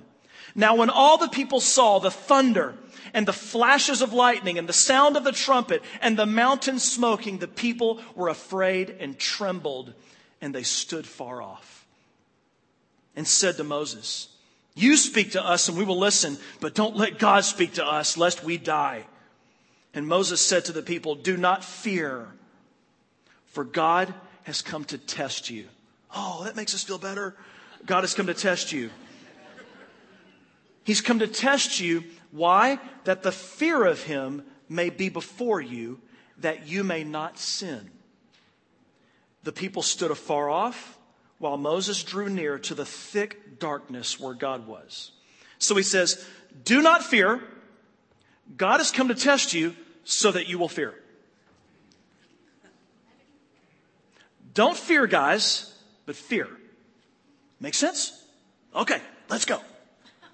Now, 0.55 0.75
when 0.75 0.89
all 0.89 1.17
the 1.17 1.27
people 1.27 1.59
saw 1.59 1.99
the 1.99 2.09
thunder 2.09 2.75
and 3.13 3.27
the 3.27 3.33
flashes 3.33 4.01
of 4.01 4.13
lightning 4.13 4.57
and 4.57 4.69
the 4.69 4.73
sound 4.73 5.17
of 5.17 5.25
the 5.25 5.33
trumpet 5.33 5.83
and 6.01 6.17
the 6.17 6.25
mountain 6.25 6.79
smoking, 6.79 7.37
the 7.37 7.47
people 7.47 8.01
were 8.15 8.29
afraid 8.29 8.95
and 8.99 9.19
trembled, 9.19 9.93
and 10.39 10.55
they 10.55 10.63
stood 10.63 11.05
far 11.05 11.41
off 11.41 11.85
and 13.15 13.27
said 13.27 13.57
to 13.57 13.63
Moses, 13.65 14.29
You 14.75 14.95
speak 14.95 15.33
to 15.33 15.45
us 15.45 15.67
and 15.67 15.77
we 15.77 15.83
will 15.83 15.99
listen, 15.99 16.37
but 16.61 16.73
don't 16.73 16.95
let 16.95 17.19
God 17.19 17.43
speak 17.43 17.73
to 17.73 17.85
us 17.85 18.17
lest 18.17 18.43
we 18.43 18.57
die. 18.57 19.05
And 19.93 20.07
Moses 20.07 20.41
said 20.41 20.65
to 20.65 20.73
the 20.73 20.81
people, 20.81 21.15
Do 21.15 21.35
not 21.35 21.63
fear, 21.63 22.27
for 23.47 23.63
God 23.63 24.13
has 24.43 24.61
come 24.61 24.85
to 24.85 24.97
test 24.97 25.49
you. 25.49 25.65
Oh, 26.13 26.43
that 26.45 26.55
makes 26.55 26.73
us 26.73 26.83
feel 26.83 26.97
better. 26.97 27.35
God 27.85 28.01
has 28.01 28.13
come 28.13 28.27
to 28.27 28.33
test 28.33 28.71
you. 28.71 28.89
He's 30.85 31.01
come 31.01 31.19
to 31.19 31.27
test 31.27 31.79
you. 31.81 32.03
Why? 32.31 32.79
That 33.03 33.23
the 33.23 33.31
fear 33.31 33.83
of 33.85 34.03
him 34.03 34.43
may 34.69 34.89
be 34.89 35.09
before 35.09 35.59
you, 35.59 35.99
that 36.37 36.67
you 36.67 36.83
may 36.83 37.03
not 37.03 37.39
sin. 37.39 37.89
The 39.43 39.51
people 39.51 39.81
stood 39.81 40.11
afar 40.11 40.49
off 40.49 40.97
while 41.39 41.57
Moses 41.57 42.03
drew 42.03 42.29
near 42.29 42.59
to 42.59 42.75
the 42.75 42.85
thick 42.85 43.59
darkness 43.59 44.19
where 44.19 44.35
God 44.35 44.67
was. 44.67 45.11
So 45.57 45.75
he 45.75 45.83
says, 45.83 46.23
Do 46.63 46.81
not 46.81 47.03
fear. 47.03 47.41
God 48.55 48.77
has 48.77 48.91
come 48.91 49.07
to 49.07 49.15
test 49.15 49.53
you 49.53 49.75
so 50.03 50.31
that 50.31 50.47
you 50.47 50.59
will 50.59 50.69
fear. 50.69 50.93
Don't 54.53 54.77
fear, 54.77 55.07
guys, 55.07 55.73
but 56.05 56.15
fear. 56.15 56.47
Make 57.59 57.73
sense? 57.73 58.23
Okay, 58.75 59.01
let's 59.29 59.45
go. 59.45 59.61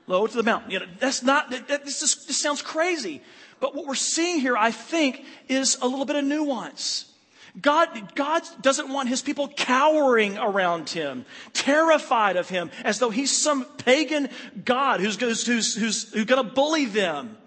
Low 0.07 0.27
to 0.27 0.35
the 0.35 0.43
mountain. 0.43 0.71
You 0.71 0.79
know, 0.79 0.85
that's 0.99 1.23
not, 1.23 1.51
that, 1.51 1.67
that, 1.67 1.85
this, 1.85 1.99
just, 1.99 2.27
this 2.27 2.41
sounds 2.41 2.61
crazy. 2.61 3.21
But 3.59 3.75
what 3.75 3.85
we're 3.85 3.95
seeing 3.95 4.39
here, 4.39 4.57
I 4.57 4.71
think, 4.71 5.23
is 5.47 5.77
a 5.81 5.87
little 5.87 6.05
bit 6.05 6.15
of 6.15 6.25
nuance. 6.25 7.11
God, 7.59 8.15
God 8.15 8.43
doesn't 8.61 8.89
want 8.89 9.09
his 9.09 9.21
people 9.21 9.49
cowering 9.49 10.37
around 10.37 10.89
him, 10.89 11.25
terrified 11.53 12.37
of 12.37 12.47
him, 12.47 12.71
as 12.83 12.99
though 12.99 13.09
he's 13.09 13.35
some 13.35 13.65
pagan 13.65 14.29
God 14.63 15.01
who's, 15.01 15.19
who's, 15.19 15.45
who's, 15.45 15.75
who's, 15.75 16.13
who's 16.13 16.25
going 16.25 16.45
to 16.45 16.49
bully 16.49 16.85
them 16.85 17.37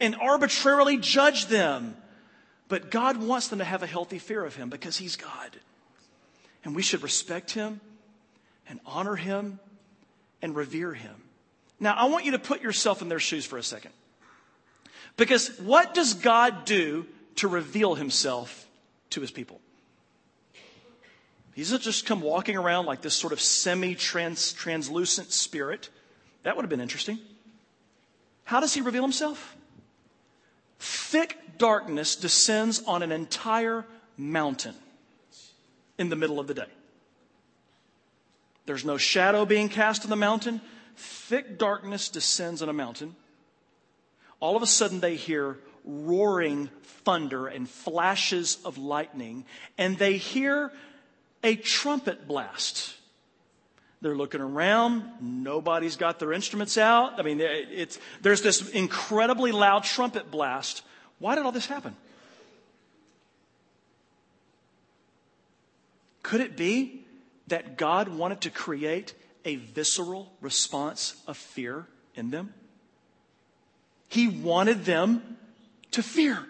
and 0.00 0.14
arbitrarily 0.16 0.98
judge 0.98 1.46
them. 1.46 1.96
But 2.68 2.90
God 2.90 3.16
wants 3.16 3.48
them 3.48 3.58
to 3.58 3.64
have 3.64 3.82
a 3.82 3.86
healthy 3.86 4.18
fear 4.18 4.44
of 4.44 4.54
him 4.54 4.68
because 4.68 4.96
he's 4.96 5.16
God. 5.16 5.50
And 6.62 6.76
we 6.76 6.82
should 6.82 7.02
respect 7.02 7.50
him 7.52 7.80
and 8.68 8.80
honor 8.86 9.16
him 9.16 9.58
and 10.42 10.54
revere 10.54 10.92
him. 10.92 11.23
Now, 11.80 11.94
I 11.94 12.06
want 12.06 12.24
you 12.24 12.32
to 12.32 12.38
put 12.38 12.62
yourself 12.62 13.02
in 13.02 13.08
their 13.08 13.18
shoes 13.18 13.44
for 13.44 13.58
a 13.58 13.62
second. 13.62 13.92
Because 15.16 15.48
what 15.58 15.94
does 15.94 16.14
God 16.14 16.64
do 16.64 17.06
to 17.36 17.48
reveal 17.48 17.94
himself 17.94 18.66
to 19.10 19.20
his 19.20 19.30
people? 19.30 19.60
He 21.54 21.62
doesn't 21.62 21.82
just 21.82 22.04
come 22.04 22.20
walking 22.20 22.56
around 22.56 22.86
like 22.86 23.00
this 23.00 23.14
sort 23.14 23.32
of 23.32 23.40
semi 23.40 23.94
translucent 23.94 25.30
spirit. 25.30 25.88
That 26.42 26.56
would 26.56 26.62
have 26.64 26.70
been 26.70 26.80
interesting. 26.80 27.18
How 28.44 28.60
does 28.60 28.74
he 28.74 28.80
reveal 28.80 29.02
himself? 29.02 29.56
Thick 30.80 31.38
darkness 31.58 32.16
descends 32.16 32.82
on 32.82 33.02
an 33.02 33.12
entire 33.12 33.86
mountain 34.16 34.74
in 35.96 36.08
the 36.08 36.16
middle 36.16 36.40
of 36.40 36.48
the 36.48 36.54
day. 36.54 36.66
There's 38.66 38.84
no 38.84 38.96
shadow 38.96 39.44
being 39.44 39.68
cast 39.68 40.04
on 40.04 40.10
the 40.10 40.16
mountain. 40.16 40.60
Thick 40.96 41.58
darkness 41.58 42.08
descends 42.08 42.62
on 42.62 42.68
a 42.68 42.72
mountain. 42.72 43.16
All 44.40 44.56
of 44.56 44.62
a 44.62 44.66
sudden, 44.66 45.00
they 45.00 45.16
hear 45.16 45.58
roaring 45.84 46.70
thunder 47.04 47.46
and 47.46 47.68
flashes 47.68 48.58
of 48.64 48.78
lightning, 48.78 49.44
and 49.78 49.98
they 49.98 50.16
hear 50.16 50.72
a 51.42 51.56
trumpet 51.56 52.26
blast. 52.26 52.94
They're 54.00 54.16
looking 54.16 54.40
around. 54.40 55.04
Nobody's 55.20 55.96
got 55.96 56.18
their 56.18 56.32
instruments 56.32 56.76
out. 56.76 57.18
I 57.18 57.22
mean, 57.22 57.40
it's, 57.40 57.98
there's 58.20 58.42
this 58.42 58.68
incredibly 58.70 59.50
loud 59.50 59.84
trumpet 59.84 60.30
blast. 60.30 60.82
Why 61.18 61.34
did 61.34 61.44
all 61.44 61.52
this 61.52 61.66
happen? 61.66 61.96
Could 66.22 66.40
it 66.40 66.56
be 66.56 67.04
that 67.46 67.76
God 67.76 68.08
wanted 68.08 68.42
to 68.42 68.50
create 68.50 69.14
a 69.44 69.56
visceral 69.56 70.32
response 70.40 71.14
of 71.26 71.36
fear 71.36 71.86
in 72.14 72.30
them? 72.30 72.54
He 74.08 74.28
wanted 74.28 74.84
them 74.84 75.38
to 75.92 76.02
fear. 76.02 76.46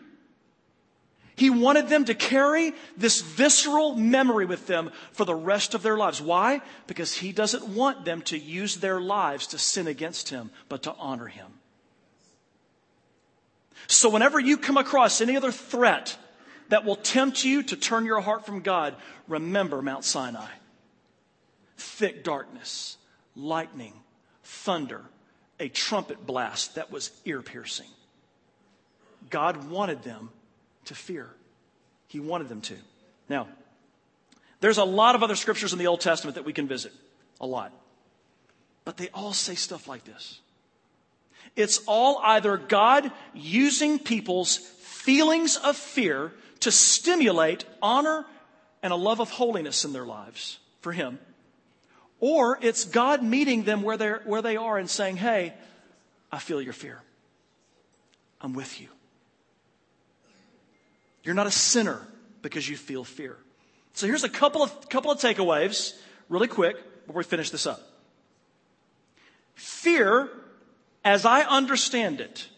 He 1.36 1.50
wanted 1.50 1.88
them 1.88 2.04
to 2.04 2.14
carry 2.14 2.74
this 2.96 3.20
visceral 3.20 3.96
memory 3.96 4.46
with 4.46 4.66
them 4.66 4.92
for 5.12 5.24
the 5.24 5.34
rest 5.34 5.74
of 5.74 5.82
their 5.82 5.96
lives. 5.96 6.22
Why? 6.22 6.60
Because 6.86 7.14
He 7.14 7.32
doesn't 7.32 7.66
want 7.66 8.04
them 8.04 8.22
to 8.22 8.38
use 8.38 8.76
their 8.76 9.00
lives 9.00 9.48
to 9.48 9.58
sin 9.58 9.88
against 9.88 10.28
Him, 10.28 10.50
but 10.68 10.84
to 10.84 10.94
honor 10.94 11.26
Him. 11.26 11.46
So 13.88 14.08
whenever 14.08 14.38
you 14.38 14.56
come 14.56 14.76
across 14.76 15.20
any 15.20 15.36
other 15.36 15.52
threat 15.52 16.16
that 16.68 16.84
will 16.84 16.96
tempt 16.96 17.44
you 17.44 17.62
to 17.64 17.76
turn 17.76 18.06
your 18.06 18.20
heart 18.20 18.46
from 18.46 18.60
God, 18.60 18.94
remember 19.28 19.82
Mount 19.82 20.04
Sinai. 20.04 20.48
Thick 21.76 22.24
darkness, 22.24 22.96
lightning, 23.34 23.92
thunder, 24.42 25.02
a 25.58 25.68
trumpet 25.68 26.26
blast 26.26 26.74
that 26.76 26.90
was 26.90 27.10
ear 27.24 27.42
piercing. 27.42 27.88
God 29.30 29.70
wanted 29.70 30.02
them 30.02 30.30
to 30.86 30.94
fear. 30.94 31.30
He 32.08 32.20
wanted 32.20 32.48
them 32.48 32.60
to. 32.62 32.76
Now, 33.28 33.48
there's 34.60 34.78
a 34.78 34.84
lot 34.84 35.14
of 35.14 35.22
other 35.22 35.36
scriptures 35.36 35.72
in 35.72 35.78
the 35.78 35.86
Old 35.86 36.00
Testament 36.00 36.36
that 36.36 36.44
we 36.44 36.52
can 36.52 36.68
visit. 36.68 36.92
A 37.40 37.46
lot. 37.46 37.72
But 38.84 38.96
they 38.96 39.08
all 39.10 39.32
say 39.32 39.54
stuff 39.54 39.88
like 39.88 40.04
this. 40.04 40.40
It's 41.56 41.80
all 41.86 42.20
either 42.22 42.56
God 42.56 43.10
using 43.32 43.98
people's 43.98 44.56
feelings 44.56 45.56
of 45.56 45.76
fear 45.76 46.32
to 46.60 46.70
stimulate 46.72 47.64
honor 47.82 48.24
and 48.82 48.92
a 48.92 48.96
love 48.96 49.20
of 49.20 49.30
holiness 49.30 49.84
in 49.84 49.92
their 49.92 50.04
lives 50.04 50.58
for 50.80 50.92
Him, 50.92 51.18
or 52.26 52.58
it's 52.62 52.86
God 52.86 53.22
meeting 53.22 53.64
them 53.64 53.82
where, 53.82 53.98
they're, 53.98 54.22
where 54.24 54.40
they 54.40 54.56
are 54.56 54.78
and 54.78 54.88
saying, 54.88 55.18
Hey, 55.18 55.52
I 56.32 56.38
feel 56.38 56.62
your 56.62 56.72
fear. 56.72 57.02
I'm 58.40 58.54
with 58.54 58.80
you. 58.80 58.88
You're 61.22 61.34
not 61.34 61.46
a 61.46 61.50
sinner 61.50 62.00
because 62.40 62.66
you 62.66 62.78
feel 62.78 63.04
fear. 63.04 63.36
So 63.92 64.06
here's 64.06 64.24
a 64.24 64.30
couple 64.30 64.62
of, 64.62 64.88
couple 64.88 65.10
of 65.10 65.18
takeaways, 65.18 65.94
really 66.30 66.48
quick, 66.48 66.76
before 67.06 67.18
we 67.18 67.24
finish 67.24 67.50
this 67.50 67.66
up. 67.66 67.82
Fear, 69.54 70.30
as 71.04 71.26
I 71.26 71.42
understand 71.42 72.22
it, 72.22 72.48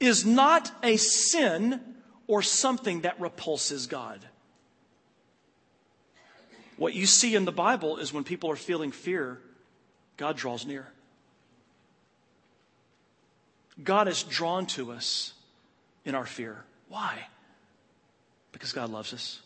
is 0.00 0.24
not 0.24 0.72
a 0.82 0.96
sin 0.96 1.82
or 2.26 2.40
something 2.40 3.02
that 3.02 3.20
repulses 3.20 3.86
God. 3.86 4.24
What 6.78 6.94
you 6.94 7.06
see 7.06 7.34
in 7.34 7.44
the 7.44 7.52
Bible 7.52 7.98
is 7.98 8.12
when 8.12 8.24
people 8.24 8.50
are 8.50 8.56
feeling 8.56 8.92
fear, 8.92 9.40
God 10.16 10.36
draws 10.36 10.64
near. 10.64 10.86
God 13.82 14.08
is 14.08 14.22
drawn 14.22 14.66
to 14.66 14.92
us 14.92 15.32
in 16.04 16.14
our 16.14 16.24
fear. 16.24 16.64
Why? 16.88 17.26
Because 18.52 18.72
God 18.72 18.90
loves 18.90 19.12
us. 19.12 19.40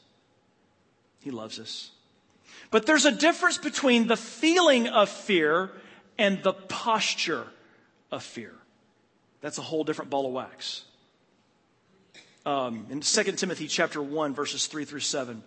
He 1.20 1.30
loves 1.30 1.58
us. 1.58 1.90
But 2.70 2.86
there's 2.86 3.06
a 3.06 3.12
difference 3.12 3.58
between 3.58 4.06
the 4.06 4.16
feeling 4.16 4.88
of 4.88 5.08
fear 5.08 5.70
and 6.18 6.42
the 6.42 6.52
posture 6.52 7.46
of 8.10 8.22
fear. 8.22 8.52
That's 9.40 9.58
a 9.58 9.62
whole 9.62 9.84
different 9.84 10.10
ball 10.10 10.26
of 10.26 10.32
wax. 10.32 10.84
Um, 12.44 12.86
in 12.90 13.00
2 13.00 13.22
Timothy 13.32 13.68
chapter 13.68 14.02
1, 14.02 14.34
verses 14.34 14.66
3 14.66 14.84
through 14.84 15.00
7, 15.00 15.42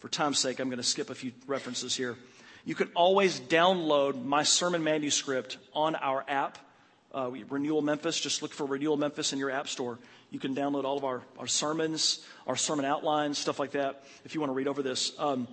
for 0.00 0.08
time's 0.08 0.38
sake, 0.38 0.60
I'm 0.60 0.68
going 0.68 0.78
to 0.78 0.84
skip 0.84 1.10
a 1.10 1.14
few 1.14 1.32
references 1.46 1.96
here. 1.96 2.16
You 2.64 2.74
can 2.74 2.90
always 2.94 3.40
download 3.40 4.24
my 4.24 4.42
sermon 4.42 4.84
manuscript 4.84 5.58
on 5.72 5.96
our 5.96 6.24
app, 6.28 6.58
uh, 7.14 7.30
Renewal 7.48 7.82
Memphis. 7.82 8.20
Just 8.20 8.42
look 8.42 8.52
for 8.52 8.66
Renewal 8.66 8.96
Memphis 8.96 9.32
in 9.32 9.38
your 9.38 9.50
app 9.50 9.68
store. 9.68 9.98
You 10.30 10.38
can 10.38 10.54
download 10.54 10.84
all 10.84 10.98
of 10.98 11.04
our, 11.04 11.22
our 11.38 11.46
sermons, 11.46 12.24
our 12.46 12.56
sermon 12.56 12.84
outlines, 12.84 13.38
stuff 13.38 13.58
like 13.58 13.72
that, 13.72 14.04
if 14.24 14.34
you 14.34 14.40
want 14.40 14.50
to 14.50 14.54
read 14.54 14.68
over 14.68 14.82
this. 14.82 15.12
Um, 15.18 15.48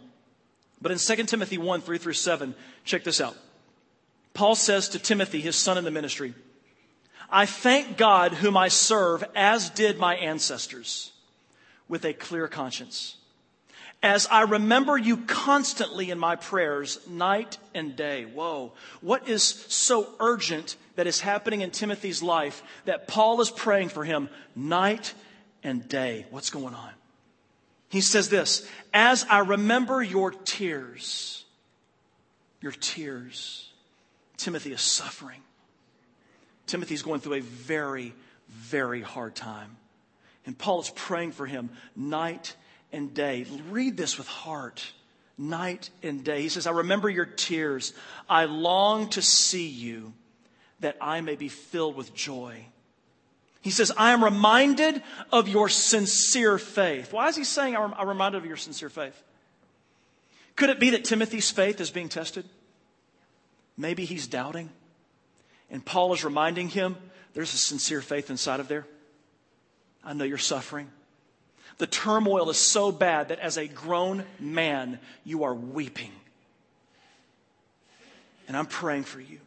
but 0.81 0.91
in 0.91 0.97
2 0.97 1.15
Timothy 1.23 1.57
1 1.57 1.81
3 1.81 1.97
through 1.97 2.13
7, 2.13 2.53
check 2.83 3.03
this 3.03 3.21
out. 3.21 3.35
Paul 4.33 4.55
says 4.55 4.89
to 4.89 4.99
Timothy, 4.99 5.39
his 5.39 5.55
son 5.55 5.77
in 5.77 5.85
the 5.85 5.91
ministry, 5.91 6.33
I 7.29 7.45
thank 7.45 7.97
God 7.97 8.33
whom 8.33 8.57
I 8.57 8.67
serve, 8.67 9.23
as 9.33 9.69
did 9.69 9.97
my 9.97 10.15
ancestors, 10.15 11.11
with 11.87 12.03
a 12.05 12.13
clear 12.13 12.47
conscience. 12.47 13.15
As 14.05 14.27
I 14.27 14.43
remember 14.43 14.99
you 14.99 15.17
constantly 15.17 16.11
in 16.11 16.19
my 16.19 16.35
prayers, 16.35 16.99
night 17.09 17.57
and 17.73 17.95
day. 17.95 18.25
Whoa. 18.25 18.73
What 19.01 19.27
is 19.27 19.41
so 19.41 20.07
urgent 20.19 20.75
that 20.93 21.07
is 21.07 21.21
happening 21.21 21.61
in 21.61 21.71
Timothy's 21.71 22.21
life 22.21 22.61
that 22.85 23.07
Paul 23.07 23.41
is 23.41 23.49
praying 23.49 23.89
for 23.89 24.03
him 24.03 24.29
night 24.55 25.15
and 25.63 25.89
day. 25.89 26.27
What's 26.29 26.51
going 26.51 26.75
on? 26.75 26.91
He 27.89 27.99
says 27.99 28.29
this 28.29 28.69
As 28.93 29.25
I 29.27 29.39
remember 29.39 30.03
your 30.03 30.29
tears, 30.29 31.43
your 32.61 32.73
tears, 32.73 33.71
Timothy 34.37 34.71
is 34.71 34.81
suffering. 34.81 35.41
Timothy's 36.67 37.01
going 37.01 37.21
through 37.21 37.37
a 37.37 37.41
very, 37.41 38.13
very 38.49 39.01
hard 39.01 39.33
time. 39.33 39.77
And 40.45 40.55
Paul 40.55 40.81
is 40.81 40.91
praying 40.91 41.31
for 41.31 41.47
him 41.47 41.71
night 41.95 42.55
and 42.95 43.13
day. 43.13 43.45
Read 43.69 43.97
this 43.97 44.17
with 44.17 44.27
heart. 44.27 44.91
Night 45.37 45.89
and 46.01 46.23
day. 46.23 46.41
He 46.41 46.49
says, 46.49 46.65
I 46.65 46.71
remember 46.71 47.09
your 47.09 47.25
tears. 47.25 47.93
I 48.29 48.45
long 48.45 49.09
to 49.09 49.21
see 49.21 49.67
you 49.67 50.13
that 50.79 50.95
I 51.01 51.19
may 51.19 51.35
be 51.35 51.49
filled 51.49 51.97
with 51.97 52.15
joy. 52.15 52.65
He 53.61 53.69
says, 53.69 53.91
I 53.97 54.11
am 54.11 54.23
reminded 54.23 55.03
of 55.33 55.49
your 55.49 55.67
sincere 55.67 56.57
faith. 56.57 57.11
Why 57.11 57.27
is 57.27 57.35
he 57.35 57.43
saying, 57.43 57.75
I'm 57.75 58.07
reminded 58.07 58.37
of 58.37 58.45
your 58.45 58.55
sincere 58.55 58.89
faith? 58.89 59.21
Could 60.55 60.69
it 60.69 60.79
be 60.79 60.91
that 60.91 61.03
Timothy's 61.03 61.51
faith 61.51 61.81
is 61.81 61.91
being 61.91 62.07
tested? 62.07 62.45
Maybe 63.77 64.05
he's 64.05 64.27
doubting. 64.27 64.69
And 65.69 65.83
Paul 65.83 66.13
is 66.13 66.23
reminding 66.23 66.69
him, 66.69 66.95
there's 67.33 67.53
a 67.53 67.57
sincere 67.57 68.01
faith 68.01 68.29
inside 68.29 68.61
of 68.61 68.69
there. 68.69 68.87
I 70.01 70.13
know 70.13 70.23
you're 70.23 70.37
suffering. 70.37 70.89
The 71.77 71.87
turmoil 71.87 72.49
is 72.49 72.57
so 72.57 72.91
bad 72.91 73.29
that 73.29 73.39
as 73.39 73.57
a 73.57 73.67
grown 73.67 74.23
man, 74.39 74.99
you 75.23 75.43
are 75.43 75.53
weeping. 75.53 76.11
And 78.47 78.55
I'm 78.55 78.65
praying 78.65 79.03
for 79.03 79.19
you. 79.19 79.39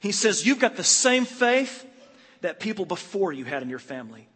He 0.00 0.12
says, 0.12 0.44
You've 0.44 0.58
got 0.58 0.76
the 0.76 0.84
same 0.84 1.24
faith 1.24 1.86
that 2.40 2.58
people 2.58 2.84
before 2.84 3.32
you 3.32 3.44
had 3.44 3.62
in 3.62 3.68
your 3.68 3.78
family. 3.78 4.26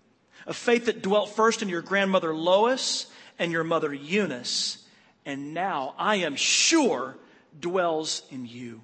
A 0.47 0.55
faith 0.55 0.86
that 0.86 1.03
dwelt 1.03 1.30
first 1.30 1.62
in 1.62 1.68
your 1.68 1.82
grandmother 1.82 2.34
Lois 2.34 3.07
and 3.38 3.51
your 3.51 3.64
mother 3.64 3.92
Eunice, 3.92 4.84
and 5.24 5.53
now 5.53 5.94
I 5.99 6.16
am 6.16 6.36
sure 6.36 7.16
dwells 7.59 8.22
in 8.30 8.47
you. 8.47 8.80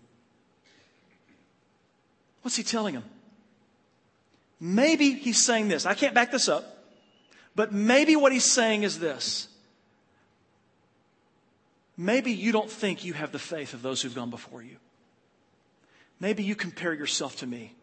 What's 2.42 2.56
he 2.56 2.64
telling 2.64 2.94
him? 2.94 3.04
Maybe 4.60 5.12
he's 5.12 5.44
saying 5.44 5.68
this. 5.68 5.86
I 5.86 5.94
can't 5.94 6.14
back 6.14 6.32
this 6.32 6.48
up, 6.48 6.71
but 7.54 7.72
maybe 7.72 8.16
what 8.16 8.32
he's 8.32 8.50
saying 8.50 8.82
is 8.82 8.98
this. 8.98 9.48
Maybe 11.96 12.32
you 12.32 12.52
don't 12.52 12.70
think 12.70 13.04
you 13.04 13.12
have 13.12 13.32
the 13.32 13.38
faith 13.38 13.74
of 13.74 13.82
those 13.82 14.00
who've 14.00 14.14
gone 14.14 14.30
before 14.30 14.62
you. 14.62 14.76
Maybe 16.20 16.42
you 16.42 16.54
compare 16.54 16.94
yourself 16.94 17.36
to 17.36 17.46
me. 17.46 17.74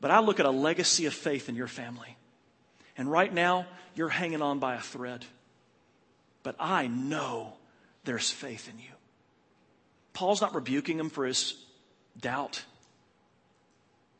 But 0.00 0.10
I 0.10 0.20
look 0.20 0.40
at 0.40 0.46
a 0.46 0.50
legacy 0.50 1.06
of 1.06 1.14
faith 1.14 1.48
in 1.48 1.54
your 1.54 1.66
family. 1.66 2.16
And 2.96 3.10
right 3.10 3.32
now, 3.32 3.66
you're 3.94 4.08
hanging 4.08 4.42
on 4.42 4.58
by 4.58 4.74
a 4.74 4.80
thread. 4.80 5.24
But 6.42 6.56
I 6.58 6.86
know 6.86 7.54
there's 8.04 8.30
faith 8.30 8.68
in 8.68 8.78
you. 8.78 8.92
Paul's 10.12 10.40
not 10.40 10.54
rebuking 10.54 10.98
him 10.98 11.10
for 11.10 11.24
his 11.26 11.54
doubt 12.18 12.64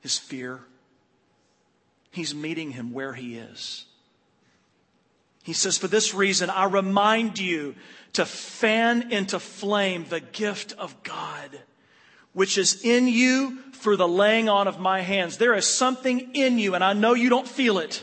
his 0.01 0.19
fear. 0.19 0.61
He's 2.11 2.35
meeting 2.35 2.73
him 2.73 2.93
where 2.93 3.13
he 3.13 3.37
is. 3.37 3.85
He 5.43 5.53
says, 5.53 5.79
For 5.79 5.89
this 5.89 6.15
reason, 6.15 6.51
I 6.51 6.65
remind 6.65 7.39
you 7.39 7.75
to 8.15 8.27
fan 8.27 9.13
into 9.13 9.39
flame 9.39 10.05
the 10.09 10.21
gift 10.21 10.73
of 10.73 11.03
God, 11.03 11.59
which 12.33 12.59
is 12.59 12.85
in 12.85 13.09
you 13.09 13.59
through 13.73 13.97
the 13.97 14.09
laying 14.09 14.49
on 14.49 14.69
of 14.69 14.79
my 14.79 15.01
hands. 15.01 15.39
There 15.39 15.55
is 15.55 15.67
something 15.67 16.35
in 16.35 16.59
you, 16.59 16.75
and 16.75 16.85
I 16.85 16.93
know 16.93 17.15
you 17.15 17.31
don't 17.31 17.49
feel 17.49 17.79
it, 17.79 18.03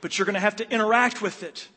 but 0.00 0.18
you're 0.18 0.26
going 0.26 0.34
to 0.34 0.40
have 0.40 0.56
to 0.56 0.70
interact 0.70 1.22
with 1.22 1.42
it. 1.42 1.68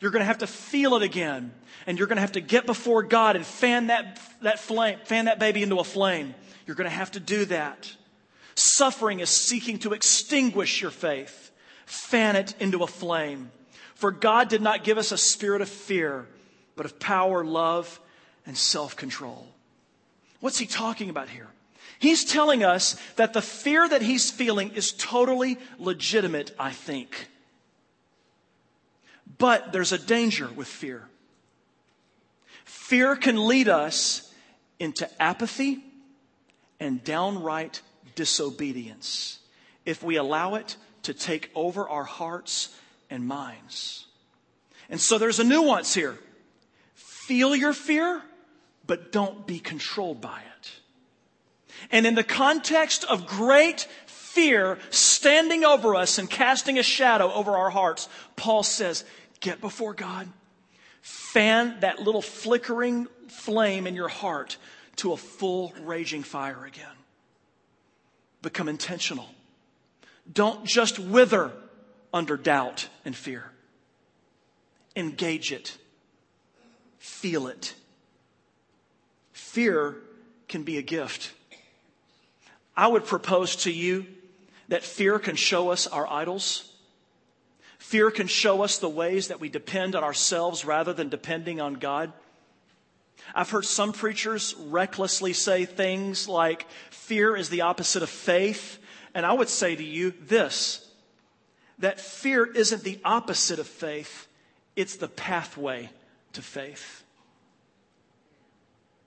You're 0.00 0.10
going 0.10 0.20
to 0.20 0.26
have 0.26 0.38
to 0.38 0.46
feel 0.46 0.96
it 0.96 1.02
again, 1.02 1.52
and 1.86 1.96
you're 1.96 2.08
going 2.08 2.16
to 2.16 2.22
have 2.22 2.32
to 2.32 2.40
get 2.40 2.66
before 2.66 3.02
God 3.02 3.36
and 3.36 3.46
fan 3.46 3.86
that, 3.86 4.20
that 4.42 4.58
flame, 4.58 4.98
fan 5.04 5.26
that 5.26 5.38
baby 5.38 5.62
into 5.62 5.78
a 5.78 5.84
flame. 5.84 6.34
You're 6.66 6.76
going 6.76 6.90
to 6.90 6.94
have 6.96 7.12
to 7.12 7.20
do 7.20 7.44
that. 7.46 7.94
Suffering 8.54 9.20
is 9.20 9.30
seeking 9.30 9.78
to 9.80 9.92
extinguish 9.92 10.82
your 10.82 10.90
faith, 10.90 11.50
fan 11.86 12.36
it 12.36 12.54
into 12.60 12.82
a 12.82 12.86
flame. 12.86 13.50
For 14.02 14.10
God 14.10 14.48
did 14.48 14.62
not 14.62 14.82
give 14.82 14.98
us 14.98 15.12
a 15.12 15.16
spirit 15.16 15.62
of 15.62 15.68
fear, 15.68 16.26
but 16.74 16.86
of 16.86 16.98
power, 16.98 17.44
love, 17.44 18.00
and 18.44 18.58
self 18.58 18.96
control. 18.96 19.46
What's 20.40 20.58
he 20.58 20.66
talking 20.66 21.08
about 21.08 21.28
here? 21.28 21.46
He's 22.00 22.24
telling 22.24 22.64
us 22.64 22.96
that 23.14 23.32
the 23.32 23.40
fear 23.40 23.88
that 23.88 24.02
he's 24.02 24.28
feeling 24.28 24.72
is 24.72 24.90
totally 24.90 25.56
legitimate, 25.78 26.52
I 26.58 26.72
think. 26.72 27.28
But 29.38 29.70
there's 29.70 29.92
a 29.92 29.98
danger 29.98 30.48
with 30.52 30.66
fear. 30.66 31.04
Fear 32.64 33.14
can 33.14 33.46
lead 33.46 33.68
us 33.68 34.34
into 34.80 35.08
apathy 35.22 35.78
and 36.80 37.04
downright 37.04 37.82
disobedience 38.16 39.38
if 39.86 40.02
we 40.02 40.16
allow 40.16 40.56
it 40.56 40.76
to 41.04 41.14
take 41.14 41.52
over 41.54 41.88
our 41.88 42.02
hearts 42.02 42.76
and 43.12 43.26
minds. 43.26 44.06
And 44.88 45.00
so 45.00 45.18
there's 45.18 45.38
a 45.38 45.44
nuance 45.44 45.94
here. 45.94 46.18
Feel 46.94 47.54
your 47.54 47.72
fear, 47.72 48.22
but 48.86 49.12
don't 49.12 49.46
be 49.46 49.58
controlled 49.58 50.20
by 50.20 50.40
it. 50.40 50.70
And 51.90 52.06
in 52.06 52.14
the 52.14 52.24
context 52.24 53.04
of 53.04 53.26
great 53.26 53.86
fear 54.06 54.78
standing 54.90 55.64
over 55.64 55.94
us 55.94 56.18
and 56.18 56.28
casting 56.28 56.78
a 56.78 56.82
shadow 56.82 57.32
over 57.32 57.56
our 57.56 57.70
hearts, 57.70 58.08
Paul 58.36 58.62
says, 58.62 59.04
get 59.40 59.60
before 59.60 59.94
God. 59.94 60.28
Fan 61.02 61.80
that 61.80 62.00
little 62.00 62.22
flickering 62.22 63.08
flame 63.28 63.86
in 63.86 63.94
your 63.94 64.08
heart 64.08 64.56
to 64.96 65.12
a 65.12 65.16
full 65.16 65.72
raging 65.82 66.22
fire 66.22 66.64
again 66.64 66.86
become 68.40 68.68
intentional. 68.68 69.28
Don't 70.30 70.64
just 70.64 70.98
wither 70.98 71.52
under 72.12 72.36
doubt 72.36 72.88
and 73.04 73.16
fear. 73.16 73.50
Engage 74.94 75.52
it. 75.52 75.76
Feel 76.98 77.46
it. 77.46 77.74
Fear 79.32 79.96
can 80.48 80.62
be 80.62 80.78
a 80.78 80.82
gift. 80.82 81.32
I 82.76 82.86
would 82.86 83.04
propose 83.04 83.56
to 83.56 83.72
you 83.72 84.06
that 84.68 84.82
fear 84.82 85.18
can 85.18 85.36
show 85.36 85.70
us 85.70 85.86
our 85.86 86.06
idols. 86.10 86.72
Fear 87.78 88.10
can 88.10 88.26
show 88.26 88.62
us 88.62 88.78
the 88.78 88.88
ways 88.88 89.28
that 89.28 89.40
we 89.40 89.48
depend 89.48 89.94
on 89.94 90.04
ourselves 90.04 90.64
rather 90.64 90.92
than 90.92 91.08
depending 91.08 91.60
on 91.60 91.74
God. 91.74 92.12
I've 93.34 93.50
heard 93.50 93.64
some 93.64 93.92
preachers 93.92 94.54
recklessly 94.58 95.32
say 95.32 95.64
things 95.64 96.28
like 96.28 96.66
fear 96.90 97.36
is 97.36 97.48
the 97.48 97.62
opposite 97.62 98.02
of 98.02 98.10
faith. 98.10 98.78
And 99.14 99.26
I 99.26 99.32
would 99.32 99.48
say 99.48 99.76
to 99.76 99.84
you 99.84 100.12
this 100.22 100.88
that 101.82 102.00
fear 102.00 102.44
isn't 102.44 102.82
the 102.82 102.98
opposite 103.04 103.58
of 103.58 103.66
faith, 103.66 104.26
it's 104.74 104.96
the 104.96 105.08
pathway 105.08 105.90
to 106.32 106.42
faith. 106.42 107.04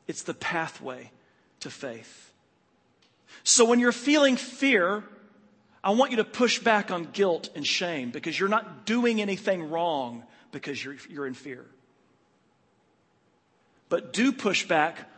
It's 0.07 0.21
the 0.21 0.35
pathway 0.35 1.11
to 1.61 1.71
faith. 1.71 2.31
So 3.43 3.65
when 3.65 3.79
you're 3.79 3.91
feeling 3.91 4.37
fear, 4.37 5.03
I 5.83 5.89
want 5.91 6.11
you 6.11 6.17
to 6.17 6.23
push 6.23 6.59
back 6.59 6.91
on 6.91 7.05
guilt 7.05 7.49
and 7.55 7.65
shame 7.65 8.11
because 8.11 8.39
you're 8.39 8.49
not 8.49 8.85
doing 8.85 9.19
anything 9.19 9.69
wrong 9.69 10.23
because 10.51 10.83
you're, 10.83 10.95
you're 11.09 11.25
in 11.25 11.33
fear 11.33 11.65
but 13.89 14.13
do 14.13 14.31
push 14.31 14.67
back 14.67 15.09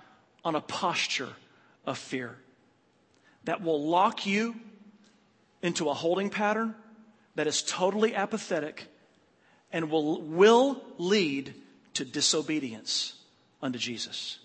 on 0.43 0.55
a 0.55 0.62
posture 0.62 1.30
of 1.86 1.97
fear 1.97 2.36
that 3.45 3.64
will 3.64 3.84
lock 3.84 4.26
you 4.26 4.55
into 5.62 5.89
a 5.89 5.93
holding 5.93 6.30
pattern 6.30 6.76
that 7.38 7.45
is 7.45 7.61
totally 7.61 8.15
apathetic 8.15 8.88
and 9.71 9.91
will, 9.91 10.21
will 10.23 10.81
lead 10.97 11.53
to 11.93 12.03
disobedience 12.03 13.13
unto 13.61 13.77
Jesus. 13.77 14.39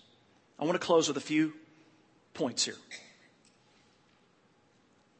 I 0.59 0.65
want 0.65 0.79
to 0.79 0.85
close 0.85 1.07
with 1.07 1.17
a 1.17 1.21
few 1.21 1.53
points 2.35 2.65
here. 2.65 2.75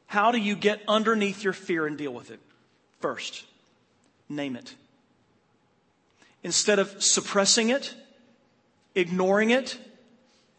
How 0.06 0.30
do 0.30 0.38
you 0.38 0.54
get 0.54 0.82
underneath 0.86 1.42
your 1.42 1.52
fear 1.52 1.84
and 1.84 1.98
deal 1.98 2.14
with 2.14 2.30
it? 2.30 2.38
First, 3.00 3.44
name 4.28 4.54
it. 4.54 4.72
Instead 6.44 6.78
of 6.78 7.02
suppressing 7.02 7.70
it, 7.70 7.92
ignoring 8.94 9.50
it, 9.50 9.76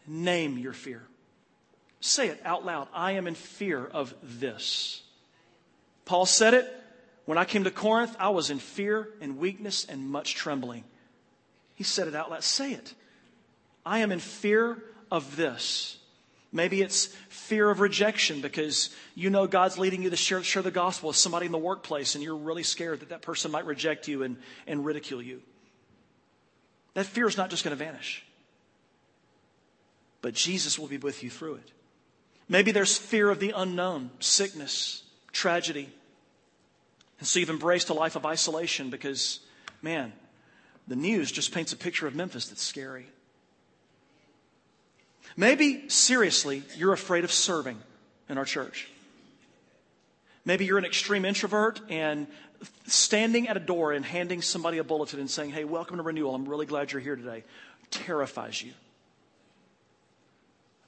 name 0.06 0.58
your 0.58 0.74
fear. 0.74 1.02
Say 2.00 2.28
it 2.28 2.42
out 2.44 2.66
loud. 2.66 2.88
I 2.92 3.12
am 3.12 3.26
in 3.26 3.34
fear 3.34 3.86
of 3.86 4.12
this. 4.22 5.02
Paul 6.04 6.26
said 6.26 6.52
it. 6.52 6.82
When 7.26 7.38
I 7.38 7.44
came 7.44 7.64
to 7.64 7.70
Corinth, 7.70 8.16
I 8.18 8.30
was 8.30 8.50
in 8.50 8.58
fear 8.58 9.08
and 9.20 9.38
weakness 9.38 9.84
and 9.84 10.08
much 10.08 10.34
trembling. 10.34 10.84
He 11.74 11.84
said 11.84 12.08
it 12.08 12.14
out 12.14 12.30
loud. 12.30 12.42
Say 12.42 12.72
it. 12.72 12.94
I 13.84 13.98
am 13.98 14.10
in 14.10 14.20
fear 14.20 14.82
of 15.10 15.36
this. 15.36 15.98
Maybe 16.52 16.80
it's 16.80 17.06
fear 17.28 17.68
of 17.68 17.80
rejection 17.80 18.40
because 18.40 18.90
you 19.14 19.28
know 19.28 19.46
God's 19.46 19.76
leading 19.76 20.02
you 20.02 20.10
to 20.10 20.16
share, 20.16 20.42
share 20.42 20.62
the 20.62 20.70
gospel 20.70 21.08
with 21.08 21.16
somebody 21.16 21.46
in 21.46 21.52
the 21.52 21.58
workplace 21.58 22.14
and 22.14 22.24
you're 22.24 22.36
really 22.36 22.62
scared 22.62 23.00
that 23.00 23.10
that 23.10 23.22
person 23.22 23.50
might 23.50 23.66
reject 23.66 24.08
you 24.08 24.22
and, 24.22 24.36
and 24.66 24.84
ridicule 24.84 25.20
you. 25.20 25.42
That 26.94 27.04
fear 27.04 27.26
is 27.26 27.36
not 27.36 27.50
just 27.50 27.62
going 27.62 27.76
to 27.76 27.84
vanish, 27.84 28.24
but 30.22 30.32
Jesus 30.32 30.78
will 30.78 30.86
be 30.86 30.96
with 30.96 31.22
you 31.22 31.28
through 31.28 31.56
it. 31.56 31.70
Maybe 32.48 32.70
there's 32.70 32.96
fear 32.96 33.28
of 33.28 33.40
the 33.40 33.52
unknown, 33.54 34.10
sickness, 34.20 35.02
tragedy. 35.32 35.90
And 37.26 37.30
so 37.32 37.40
you've 37.40 37.50
embraced 37.50 37.88
a 37.88 37.92
life 37.92 38.14
of 38.14 38.24
isolation 38.24 38.88
because, 38.88 39.40
man, 39.82 40.12
the 40.86 40.94
news 40.94 41.32
just 41.32 41.52
paints 41.52 41.72
a 41.72 41.76
picture 41.76 42.06
of 42.06 42.14
Memphis 42.14 42.50
that's 42.50 42.62
scary. 42.62 43.06
Maybe, 45.36 45.88
seriously, 45.88 46.62
you're 46.76 46.92
afraid 46.92 47.24
of 47.24 47.32
serving 47.32 47.78
in 48.28 48.38
our 48.38 48.44
church. 48.44 48.88
Maybe 50.44 50.66
you're 50.66 50.78
an 50.78 50.84
extreme 50.84 51.24
introvert 51.24 51.80
and 51.88 52.28
standing 52.86 53.48
at 53.48 53.56
a 53.56 53.60
door 53.60 53.90
and 53.90 54.04
handing 54.04 54.40
somebody 54.40 54.78
a 54.78 54.84
bulletin 54.84 55.18
and 55.18 55.28
saying, 55.28 55.50
Hey, 55.50 55.64
welcome 55.64 55.96
to 55.96 56.04
Renewal. 56.04 56.32
I'm 56.32 56.48
really 56.48 56.66
glad 56.66 56.92
you're 56.92 57.02
here 57.02 57.16
today, 57.16 57.42
terrifies 57.90 58.62
you. 58.62 58.70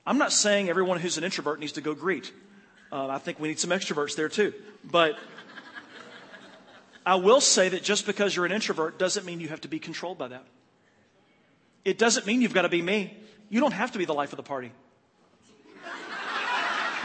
I'm 0.06 0.18
not 0.18 0.32
saying 0.32 0.68
everyone 0.68 1.00
who's 1.00 1.18
an 1.18 1.24
introvert 1.24 1.58
needs 1.58 1.72
to 1.72 1.80
go 1.80 1.94
greet. 1.94 2.32
Uh, 2.92 3.08
I 3.08 3.18
think 3.18 3.40
we 3.40 3.48
need 3.48 3.58
some 3.58 3.70
extroverts 3.70 4.14
there 4.14 4.28
too. 4.28 4.54
But 4.84 5.18
I 7.08 7.14
will 7.14 7.40
say 7.40 7.70
that 7.70 7.82
just 7.82 8.04
because 8.04 8.36
you're 8.36 8.44
an 8.44 8.52
introvert 8.52 8.98
doesn't 8.98 9.24
mean 9.24 9.40
you 9.40 9.48
have 9.48 9.62
to 9.62 9.68
be 9.68 9.78
controlled 9.78 10.18
by 10.18 10.28
that. 10.28 10.44
It 11.82 11.96
doesn't 11.96 12.26
mean 12.26 12.42
you've 12.42 12.52
got 12.52 12.62
to 12.62 12.68
be 12.68 12.82
me. 12.82 13.16
You 13.48 13.60
don't 13.60 13.72
have 13.72 13.92
to 13.92 13.98
be 13.98 14.04
the 14.04 14.12
life 14.12 14.34
of 14.34 14.36
the 14.36 14.42
party. 14.42 14.72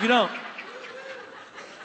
You 0.02 0.10
don't. 0.10 0.30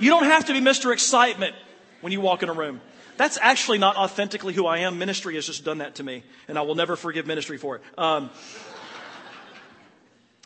You 0.01 0.11
don't 0.11 0.25
have 0.25 0.47
to 0.47 0.53
be 0.53 0.61
Mr. 0.61 0.93
Excitement 0.93 1.55
when 2.01 2.13
you 2.13 2.21
walk 2.21 2.43
in 2.43 2.49
a 2.49 2.53
room. 2.53 2.81
That's 3.19 3.39
actually 3.41 3.79
not 3.79 3.95
authentically 3.95 4.53
who 4.53 4.67
I 4.67 4.79
am. 4.79 4.99
Ministry 4.99 5.37
has 5.37 5.47
just 5.47 5.65
done 5.65 5.79
that 5.79 5.95
to 5.97 6.03
me, 6.03 6.25
and 6.49 6.59
I 6.59 6.63
will 6.63 6.75
never 6.75 6.97
forgive 6.97 7.25
ministry 7.25 7.57
for 7.57 7.77
it. 7.77 7.83
Um, 7.97 8.31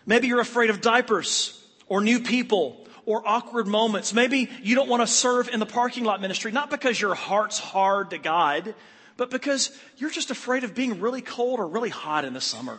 maybe 0.04 0.26
you're 0.28 0.40
afraid 0.40 0.68
of 0.68 0.82
diapers 0.82 1.58
or 1.88 2.02
new 2.02 2.20
people 2.20 2.86
or 3.06 3.26
awkward 3.26 3.66
moments. 3.66 4.14
Maybe 4.14 4.48
you 4.62 4.74
don't 4.74 4.88
want 4.88 5.02
to 5.02 5.06
serve 5.06 5.48
in 5.48 5.60
the 5.60 5.66
parking 5.66 6.04
lot 6.04 6.20
ministry, 6.20 6.52
not 6.52 6.70
because 6.70 7.00
your 7.00 7.14
heart's 7.14 7.58
hard 7.58 8.10
to 8.10 8.18
guide, 8.18 8.74
but 9.16 9.30
because 9.30 9.70
you're 9.96 10.10
just 10.10 10.30
afraid 10.30 10.64
of 10.64 10.74
being 10.74 11.00
really 11.00 11.22
cold 11.22 11.60
or 11.60 11.66
really 11.66 11.90
hot 11.90 12.24
in 12.24 12.32
the 12.32 12.40
summer. 12.40 12.78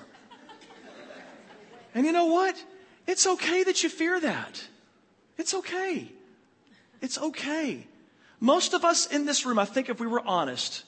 And 1.95 2.05
you 2.05 2.11
know 2.11 2.26
what? 2.26 2.61
It's 3.05 3.28
okay 3.28 3.63
that 3.63 3.84
you 3.84 3.89
fear 3.89 4.19
that. 4.19 4.63
It's 5.38 5.53
okay. 5.53 6.09
It's 7.01 7.17
okay. 7.17 7.86
Most 8.39 8.74
of 8.74 8.84
us 8.84 9.07
in 9.07 9.26
this 9.26 9.45
room, 9.45 9.59
I 9.59 9.65
think 9.65 9.89
if 9.89 9.99
we 9.99 10.07
were 10.07 10.21
honest, 10.26 10.84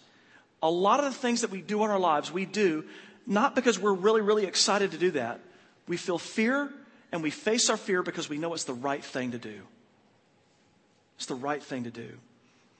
a 0.63 0.69
lot 0.69 0.99
of 0.99 1.05
the 1.05 1.19
things 1.19 1.41
that 1.41 1.51
we 1.51 1.61
do 1.61 1.83
in 1.83 1.89
our 1.89 1.99
lives, 1.99 2.31
we 2.31 2.45
do 2.45 2.85
not 3.27 3.55
because 3.55 3.79
we're 3.79 3.93
really, 3.93 4.21
really 4.21 4.45
excited 4.45 4.91
to 4.91 4.97
do 4.97 5.11
that. 5.11 5.39
We 5.87 5.97
feel 5.97 6.17
fear 6.17 6.69
and 7.15 7.23
we 7.23 7.31
face 7.31 7.69
our 7.69 7.77
fear 7.77 8.03
because 8.03 8.27
we 8.27 8.37
know 8.37 8.53
it's 8.53 8.65
the 8.65 8.73
right 8.73 9.03
thing 9.03 9.31
to 9.31 9.37
do. 9.37 9.61
It's 11.15 11.27
the 11.27 11.35
right 11.35 11.63
thing 11.63 11.85
to 11.85 11.89
do. 11.89 12.09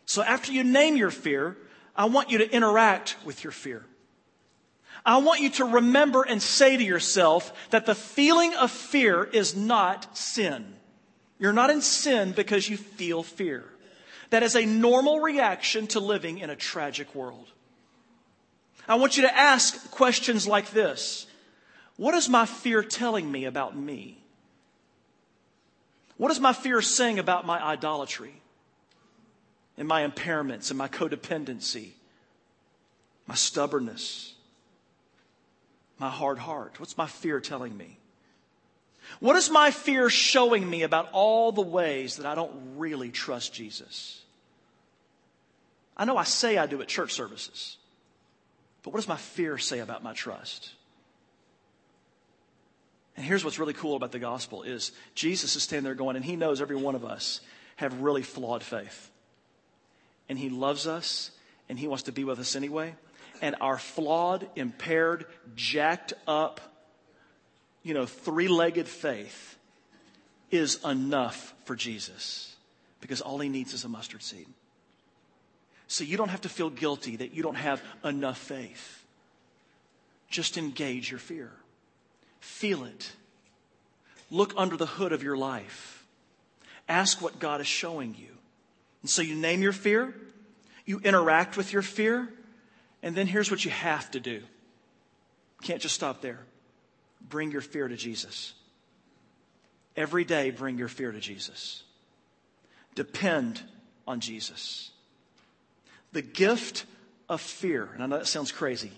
So 0.05 0.21
after 0.21 0.51
you 0.51 0.63
name 0.63 0.97
your 0.97 1.09
fear, 1.09 1.57
I 1.95 2.05
want 2.05 2.29
you 2.29 2.39
to 2.39 2.51
interact 2.51 3.15
with 3.23 3.45
your 3.45 3.51
fear. 3.51 3.86
I 5.05 5.17
want 5.19 5.39
you 5.39 5.49
to 5.51 5.65
remember 5.65 6.23
and 6.23 6.41
say 6.41 6.75
to 6.75 6.83
yourself 6.83 7.53
that 7.69 7.86
the 7.86 7.95
feeling 7.95 8.53
of 8.55 8.71
fear 8.71 9.23
is 9.23 9.55
not 9.55 10.17
sin. 10.17 10.75
You're 11.39 11.53
not 11.53 11.69
in 11.69 11.81
sin 11.81 12.33
because 12.33 12.67
you 12.67 12.75
feel 12.75 13.23
fear. 13.23 13.63
That 14.31 14.43
is 14.43 14.57
a 14.57 14.65
normal 14.65 15.21
reaction 15.21 15.88
to 15.88 16.01
living 16.01 16.39
in 16.39 16.49
a 16.49 16.57
tragic 16.57 17.15
world. 17.15 17.47
I 18.86 18.95
want 18.95 19.15
you 19.15 19.23
to 19.23 19.33
ask 19.33 19.89
questions 19.91 20.45
like 20.45 20.71
this 20.71 21.25
What 21.95 22.15
is 22.15 22.27
my 22.27 22.45
fear 22.45 22.83
telling 22.83 23.31
me 23.31 23.45
about 23.45 23.77
me? 23.77 24.24
What 26.18 26.32
is 26.32 26.39
my 26.39 26.53
fear 26.53 26.82
saying 26.82 27.20
about 27.20 27.45
my 27.45 27.61
idolatry 27.61 28.41
and 29.78 29.88
my 29.88 30.07
impairments 30.07 30.70
and 30.70 30.78
my 30.78 30.88
codependency, 30.88 31.91
my 33.28 33.36
stubbornness? 33.36 34.36
my 35.99 36.09
hard 36.09 36.39
heart? 36.39 36.80
What's 36.80 36.97
my 36.97 37.07
fear 37.07 37.39
telling 37.39 37.76
me? 37.76 37.97
What 39.20 39.36
is 39.36 39.49
my 39.49 39.72
fear 39.72 40.09
showing 40.09 40.68
me 40.70 40.82
about 40.82 41.09
all 41.11 41.51
the 41.51 41.61
ways 41.61 42.18
that 42.18 42.26
I 42.26 42.36
don't 42.36 42.78
really 42.78 43.11
trust 43.11 43.53
Jesus? 43.53 44.22
I 45.95 46.05
know 46.05 46.18
I 46.18 46.24
say 46.24 46.57
I 46.57 46.66
do 46.66 46.82
at 46.82 46.88
church 46.88 47.13
services, 47.13 47.78
but 48.84 48.91
what 48.91 48.97
does 48.97 49.07
my 49.07 49.18
fear 49.18 49.57
say 49.57 49.80
about 49.80 50.03
my 50.03 50.13
trust? 50.13 50.72
And 53.16 53.26
here's 53.26 53.43
what's 53.43 53.59
really 53.59 53.74
cool 53.74 53.95
about 53.95 54.11
the 54.11 54.20
gospel 54.20 54.63
is 54.63 54.91
Jesus 55.13 55.55
is 55.55 55.63
standing 55.63 55.86
there 55.86 55.95
going, 55.95 56.16
and 56.16 56.26
he 56.26 56.36
knows 56.36 56.61
every 56.61 56.76
one 56.76 56.95
of 56.95 57.05
us 57.05 57.41
have 57.78 58.01
really 58.01 58.24
flawed 58.24 58.63
faith. 58.63 59.11
And 60.28 60.38
he 60.38 60.49
loves 60.49 60.88
us 60.88 61.32
and 61.70 61.80
he 61.80 61.88
wants 61.88 62.03
to 62.03 62.11
be 62.11 62.24
with 62.24 62.39
us 62.39 62.55
anyway 62.55 62.95
and 63.41 63.55
our 63.61 63.78
flawed, 63.78 64.47
impaired, 64.55 65.26
jacked 65.55 66.13
up, 66.28 66.61
you 67.84 67.93
know, 67.93 68.05
three 68.05 68.47
legged 68.47 68.88
faith 68.88 69.57
is 70.51 70.84
enough 70.84 71.53
for 71.66 71.76
Jesus 71.76 72.55
because 73.01 73.22
all 73.22 73.39
he 73.39 73.49
needs 73.49 73.74
is 73.74 73.84
a 73.84 73.89
mustard 73.89 74.24
seed. 74.24 74.47
So 75.88 76.03
you 76.03 76.18
don't 76.18 76.30
have 76.30 76.41
to 76.41 76.49
feel 76.49 76.70
guilty 76.70 77.18
that 77.18 77.34
you 77.34 77.43
don't 77.43 77.55
have 77.55 77.82
enough 78.03 78.38
faith. 78.38 79.03
Just 80.30 80.57
engage 80.57 81.11
your 81.11 81.20
fear, 81.20 81.51
feel 82.45 82.85
it. 82.85 83.11
Look 84.29 84.53
under 84.55 84.77
the 84.77 84.85
hood 84.85 85.11
of 85.11 85.23
your 85.23 85.35
life. 85.35 86.05
Ask 86.87 87.21
what 87.21 87.39
God 87.39 87.59
is 87.59 87.67
showing 87.67 88.15
you. 88.17 88.29
And 89.01 89.09
so 89.09 89.21
you 89.21 89.35
name 89.35 89.61
your 89.61 89.73
fear, 89.73 90.13
you 90.85 90.99
interact 90.99 91.57
with 91.57 91.73
your 91.73 91.81
fear, 91.81 92.29
and 93.01 93.15
then 93.15 93.27
here's 93.27 93.51
what 93.51 93.65
you 93.65 93.71
have 93.71 94.09
to 94.11 94.19
do. 94.19 94.41
Can't 95.63 95.81
just 95.81 95.95
stop 95.95 96.21
there. 96.21 96.39
Bring 97.27 97.51
your 97.51 97.61
fear 97.61 97.87
to 97.87 97.95
Jesus. 97.95 98.53
Every 99.95 100.23
day, 100.23 100.51
bring 100.51 100.77
your 100.77 100.87
fear 100.87 101.11
to 101.11 101.19
Jesus. 101.19 101.83
Depend 102.93 103.61
on 104.07 104.19
Jesus. 104.19 104.91
The 106.11 106.21
gift 106.21 106.85
of 107.27 107.41
fear, 107.41 107.89
and 107.93 108.03
I 108.03 108.05
know 108.05 108.17
that 108.17 108.27
sounds 108.27 108.51
crazy, 108.51 108.91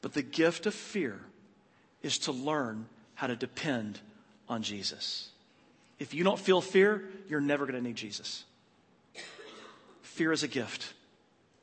but 0.00 0.14
the 0.14 0.22
gift 0.22 0.66
of 0.66 0.74
fear 0.74 1.20
is 2.02 2.18
to 2.18 2.32
learn 2.32 2.86
how 3.14 3.26
to 3.26 3.36
depend 3.36 3.98
on 4.48 4.62
Jesus. 4.62 5.28
If 5.98 6.14
you 6.14 6.24
don't 6.24 6.38
feel 6.38 6.60
fear, 6.60 7.04
you're 7.28 7.40
never 7.40 7.64
going 7.66 7.80
to 7.80 7.86
need 7.86 7.96
Jesus. 7.96 8.44
Fear 10.02 10.32
is 10.32 10.42
a 10.42 10.48
gift, 10.48 10.92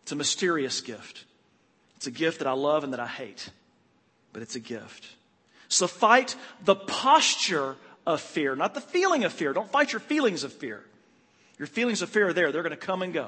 it's 0.03 0.11
a 0.11 0.15
mysterious 0.15 0.81
gift. 0.81 1.25
It's 1.97 2.07
a 2.07 2.11
gift 2.11 2.39
that 2.39 2.47
I 2.47 2.53
love 2.53 2.85
and 2.85 2.93
that 2.93 3.01
I 3.01 3.07
hate, 3.07 3.49
but 4.31 4.41
it's 4.41 4.55
a 4.55 4.59
gift. 4.61 5.05
So 5.67 5.85
fight 5.85 6.37
the 6.63 6.73
posture 6.73 7.75
of 8.07 8.21
fear, 8.21 8.55
not 8.55 8.73
the 8.73 8.79
feeling 8.79 9.25
of 9.25 9.33
fear. 9.33 9.51
Don't 9.51 9.69
fight 9.69 9.91
your 9.91 9.99
feelings 9.99 10.45
of 10.45 10.53
fear. 10.53 10.81
Your 11.57 11.67
feelings 11.67 12.01
of 12.01 12.09
fear 12.09 12.29
are 12.29 12.33
there, 12.33 12.53
they're 12.53 12.63
going 12.63 12.71
to 12.71 12.77
come 12.77 13.01
and 13.01 13.13
go. 13.13 13.27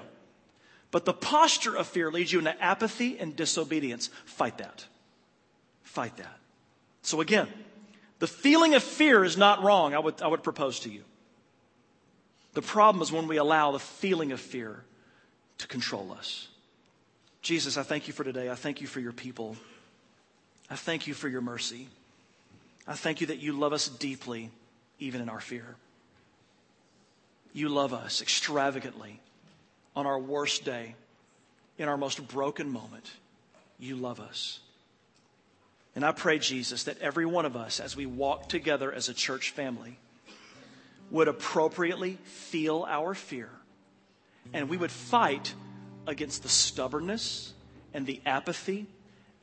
But 0.90 1.04
the 1.04 1.14
posture 1.14 1.76
of 1.76 1.86
fear 1.86 2.10
leads 2.10 2.32
you 2.32 2.40
into 2.40 2.64
apathy 2.64 3.20
and 3.20 3.36
disobedience. 3.36 4.10
Fight 4.24 4.58
that. 4.60 4.86
Fight 5.84 6.16
that. 6.16 6.38
So 7.02 7.22
again, 7.22 7.48
the 8.20 8.28
feeling 8.28 8.76
of 8.76 8.84
fear 8.84 9.24
is 9.24 9.38
not 9.38 9.64
wrong, 9.64 9.94
I 9.94 10.00
would, 10.00 10.22
I 10.22 10.28
would 10.28 10.44
propose 10.44 10.82
to 10.82 10.90
you. 10.90 11.04
The 12.54 12.62
problem 12.62 13.02
is 13.02 13.12
when 13.12 13.28
we 13.28 13.38
allow 13.38 13.72
the 13.72 13.80
feeling 13.80 14.32
of 14.32 14.40
fear 14.40 14.84
to 15.60 15.68
control 15.68 16.12
us. 16.12 16.48
Jesus, 17.42 17.78
I 17.78 17.84
thank 17.84 18.08
you 18.08 18.14
for 18.14 18.24
today. 18.24 18.50
I 18.50 18.56
thank 18.56 18.82
you 18.82 18.88
for 18.88 19.00
your 19.00 19.14
people. 19.14 19.56
I 20.70 20.76
thank 20.76 21.08
you 21.08 21.14
for 21.14 21.28
your 21.28 21.42
mercy. 21.42 21.88
I 22.88 22.94
thank 22.94 23.22
you 23.22 23.28
that 23.28 23.40
you 23.40 23.54
love 23.54 23.74
us 23.74 23.88
deeply, 23.88 24.52
even 25.00 25.22
in 25.22 25.30
our 25.30 25.40
fear. 25.40 25.76
You 27.54 27.70
love 27.70 27.94
us 27.94 28.22
extravagantly 28.22 29.20
on 29.96 30.06
our 30.06 30.20
worst 30.20 30.64
day, 30.64 30.96
in 31.78 31.90
our 31.90 31.98
most 31.98 32.26
broken 32.28 32.70
moment. 32.70 33.12
You 33.80 33.96
love 33.96 34.20
us. 34.20 34.60
And 35.96 36.06
I 36.06 36.12
pray, 36.12 36.40
Jesus, 36.40 36.84
that 36.84 37.00
every 37.00 37.26
one 37.26 37.46
of 37.46 37.56
us, 37.58 37.80
as 37.80 37.96
we 37.96 38.06
walk 38.06 38.48
together 38.48 38.92
as 38.92 39.10
a 39.10 39.14
church 39.14 39.52
family, 39.52 40.00
would 41.10 41.28
appropriately 41.28 42.18
feel 42.24 42.86
our 42.90 43.14
fear 43.14 43.50
and 44.54 44.70
we 44.70 44.78
would 44.78 44.92
fight 44.92 45.54
against 46.08 46.44
the 46.44 46.50
stubbornness 46.50 47.54
and 47.94 48.06
the 48.06 48.22
apathy 48.26 48.88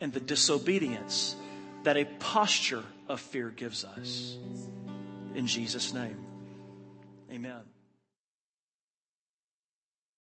and 0.01 0.13
the 0.13 0.21
disobedience 0.21 1.37
that 1.85 1.97
a 1.97 2.05
posture 2.19 2.85
of 3.09 3.21
fear 3.21 3.51
gives 3.51 3.85
us. 3.85 4.37
in 5.35 5.47
Jesus' 5.47 5.93
name. 5.93 6.17
Amen. 7.31 7.78